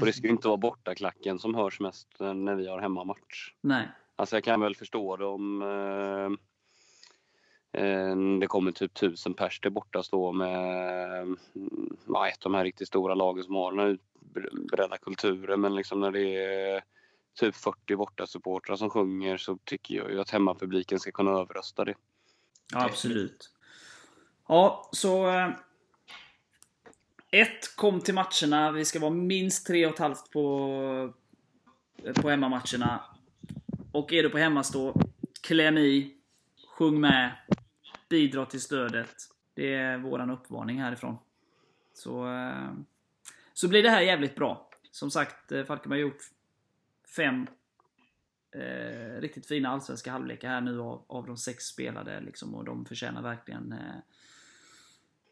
Och 0.00 0.06
det 0.06 0.12
ska 0.12 0.26
ju 0.26 0.32
inte 0.32 0.48
vara 0.48 0.56
bortaklacken 0.56 1.38
som 1.38 1.54
hörs 1.54 1.80
mest 1.80 2.20
eh, 2.20 2.34
när 2.34 2.54
vi 2.54 2.68
har 2.68 2.80
hemmamatch. 2.80 3.54
Nej. 3.60 3.88
Alltså 4.16 4.36
jag 4.36 4.44
kan 4.44 4.60
väl 4.60 4.76
förstå 4.76 5.16
det 5.16 5.26
om 5.26 5.62
eh, 5.62 6.30
eh, 7.82 8.16
det 8.40 8.46
kommer 8.46 8.72
typ 8.72 8.94
tusen 8.94 9.34
pers 9.34 9.60
till 9.60 9.72
borta 9.72 10.02
stå 10.02 10.32
med 10.32 11.22
mm, 11.22 11.36
ja, 12.08 12.28
ett 12.28 12.46
av 12.46 12.52
de 12.52 12.54
här 12.56 12.64
riktigt 12.64 12.88
stora 12.88 13.14
lagen 13.14 13.44
som 13.44 13.54
har 13.54 13.72
den 13.72 13.80
här 13.80 13.98
utbredda 14.42 14.98
kulturen. 14.98 15.60
Men 15.60 15.74
liksom 15.74 16.00
när 16.00 16.10
det 16.10 16.36
är 16.36 16.82
typ 17.34 17.56
40 17.56 17.96
borta 17.96 18.26
supportrar 18.26 18.76
som 18.76 18.90
sjunger 18.90 19.36
så 19.36 19.58
tycker 19.64 19.94
jag 19.94 20.10
ju 20.10 20.20
att 20.20 20.30
hemmapubliken 20.30 21.00
ska 21.00 21.10
kunna 21.10 21.30
överrösta 21.30 21.84
det. 21.84 21.94
Ja, 22.72 22.84
absolut. 22.84 23.50
Ja, 24.48 24.88
så 24.92 25.26
eh, 27.30 27.40
Ett, 27.40 27.76
kom 27.76 28.00
till 28.00 28.14
matcherna. 28.14 28.72
Vi 28.72 28.84
ska 28.84 29.00
vara 29.00 29.10
minst 29.10 29.66
tre 29.66 29.86
och 29.86 29.92
ett 29.92 29.98
halvt 29.98 30.30
på, 30.30 31.12
på 32.14 32.30
hemmamatcherna. 32.30 33.00
Och 33.92 34.12
är 34.12 34.22
du 34.22 34.30
på 34.30 34.38
hemmastå, 34.38 34.94
kläm 35.42 35.78
i, 35.78 36.14
sjung 36.68 37.00
med, 37.00 37.32
bidra 38.08 38.46
till 38.46 38.60
stödet. 38.60 39.14
Det 39.54 39.74
är 39.74 39.98
våran 39.98 40.30
uppvarning 40.30 40.80
härifrån. 40.80 41.16
Så, 41.92 42.32
eh, 42.32 42.72
så 43.54 43.68
blir 43.68 43.82
det 43.82 43.90
här 43.90 44.00
jävligt 44.00 44.34
bra. 44.34 44.70
Som 44.90 45.10
sagt, 45.10 45.52
eh, 45.52 45.64
Falkenberg 45.64 46.00
har 46.00 46.08
gjort 46.08 46.22
fem 47.16 47.46
eh, 48.54 49.20
riktigt 49.20 49.46
fina 49.46 49.68
allsvenska 49.68 50.12
halvlekar 50.12 50.48
här 50.48 50.60
nu 50.60 50.80
av, 50.80 51.04
av 51.06 51.26
de 51.26 51.36
sex 51.36 51.64
spelade. 51.64 52.20
Liksom, 52.20 52.54
och 52.54 52.64
de 52.64 52.84
förtjänar 52.84 53.22
verkligen 53.22 53.72
eh, 53.72 53.96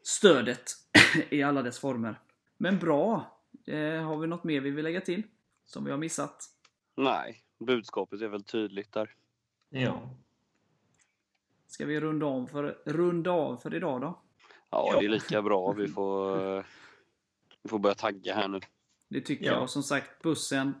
stödet 0.07 0.71
i 1.29 1.43
alla 1.43 1.61
dess 1.61 1.79
former. 1.79 2.19
Men 2.57 2.79
bra! 2.79 3.37
Eh, 3.65 4.03
har 4.03 4.17
vi 4.17 4.27
något 4.27 4.43
mer 4.43 4.61
vi 4.61 4.69
vill 4.69 4.83
lägga 4.83 5.01
till? 5.01 5.23
Som 5.65 5.85
vi 5.85 5.91
har 5.91 5.97
missat? 5.97 6.43
Nej, 6.95 7.41
budskapet 7.59 8.21
är 8.21 8.27
väl 8.27 8.43
tydligt 8.43 8.91
där. 8.91 9.09
Ja. 9.69 10.09
Ska 11.67 11.85
vi 11.85 11.99
runda 11.99 12.25
av 12.25 12.47
för, 12.47 12.77
runda 12.85 13.31
av 13.31 13.57
för 13.57 13.75
idag 13.75 14.01
då? 14.01 14.21
Ja, 14.69 14.89
Ja. 14.93 14.99
det 14.99 15.05
är 15.05 15.09
lika 15.09 15.41
bra. 15.41 15.71
Vi 15.71 15.87
får, 15.87 16.57
eh, 16.57 16.63
vi 17.63 17.69
får 17.69 17.79
börja 17.79 17.95
tagga 17.95 18.35
här 18.35 18.47
nu. 18.47 18.59
Det 19.09 19.21
tycker 19.21 19.45
Ja. 19.45 19.51
jag. 19.51 19.61
Och 19.63 19.69
som 19.69 19.83
sagt, 19.83 20.21
bussen, 20.21 20.73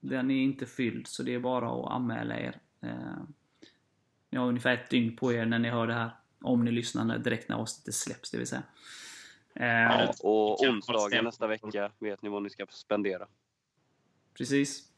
den 0.00 0.30
är 0.30 0.42
inte 0.42 0.66
fylld. 0.66 1.06
Så 1.06 1.22
det 1.22 1.34
är 1.34 1.38
bara 1.40 1.70
att 1.70 1.90
anmäla 1.92 2.38
er. 2.38 2.60
Eh, 2.80 3.22
ni 4.30 4.38
har 4.38 4.46
ungefär 4.46 4.74
ett 4.74 4.90
dygn 4.90 5.16
på 5.16 5.32
er 5.32 5.46
när 5.46 5.58
ni 5.58 5.70
hör 5.70 5.86
det 5.86 5.94
här. 5.94 6.10
Om 6.42 6.64
ni 6.64 6.70
lyssnar 6.70 7.18
direkt 7.18 7.48
när 7.48 7.56
avsnittet 7.56 7.94
släpps, 7.94 8.30
det 8.30 8.38
vill 8.38 8.46
säga. 8.46 8.62
Eh, 9.54 9.66
Ja, 9.66 10.12
och 10.22 10.58
Kan 10.60 10.74
onsdagen 10.74 11.24
nästa 11.24 11.46
vecka 11.46 11.92
vet 11.98 12.22
ni 12.22 12.28
vad 12.28 12.42
ni 12.42 12.50
ska 12.50 12.66
spendera. 12.70 13.26
Precis. 14.34 14.88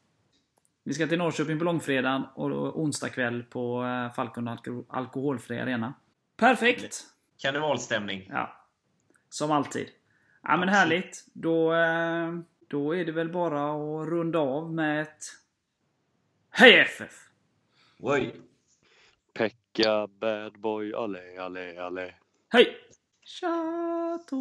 Vi 0.84 0.94
ska 0.94 1.06
till 1.06 1.18
Norrköping 1.18 1.58
på 1.58 1.64
långfredagen 1.64 2.22
och 2.34 2.80
onsdag 2.80 3.08
kväll 3.08 3.42
på 3.42 3.84
eh, 3.84 4.14
Falcon 4.14 4.48
Alko 4.48 4.84
Alkoholfri 4.88 5.58
Arena. 5.60 5.94
Perfekt! 6.36 7.04
Karnevalstämning. 7.38 8.28
Ja. 8.32 8.66
Som 9.28 9.50
alltid. 9.50 9.88
Ja 10.42 10.56
men 10.56 10.68
härligt. 10.68 11.26
Då, 11.32 11.74
eh, 11.74 12.32
då 12.68 12.96
är 12.96 13.04
det 13.04 13.12
väl 13.12 13.32
bara 13.32 13.70
att 13.72 14.08
runda 14.08 14.38
av 14.38 14.72
med 14.74 15.02
ett 15.02 15.24
Hej 16.50 16.78
FF! 16.80 17.28
Oj. 17.98 18.34
Pekka, 19.74 20.06
bad 20.20 20.60
boy, 20.60 20.92
alle, 20.94 21.20
alle, 21.38 21.74
alle. 21.78 22.14
Hej! 22.52 22.76
Chateau! 23.24 24.38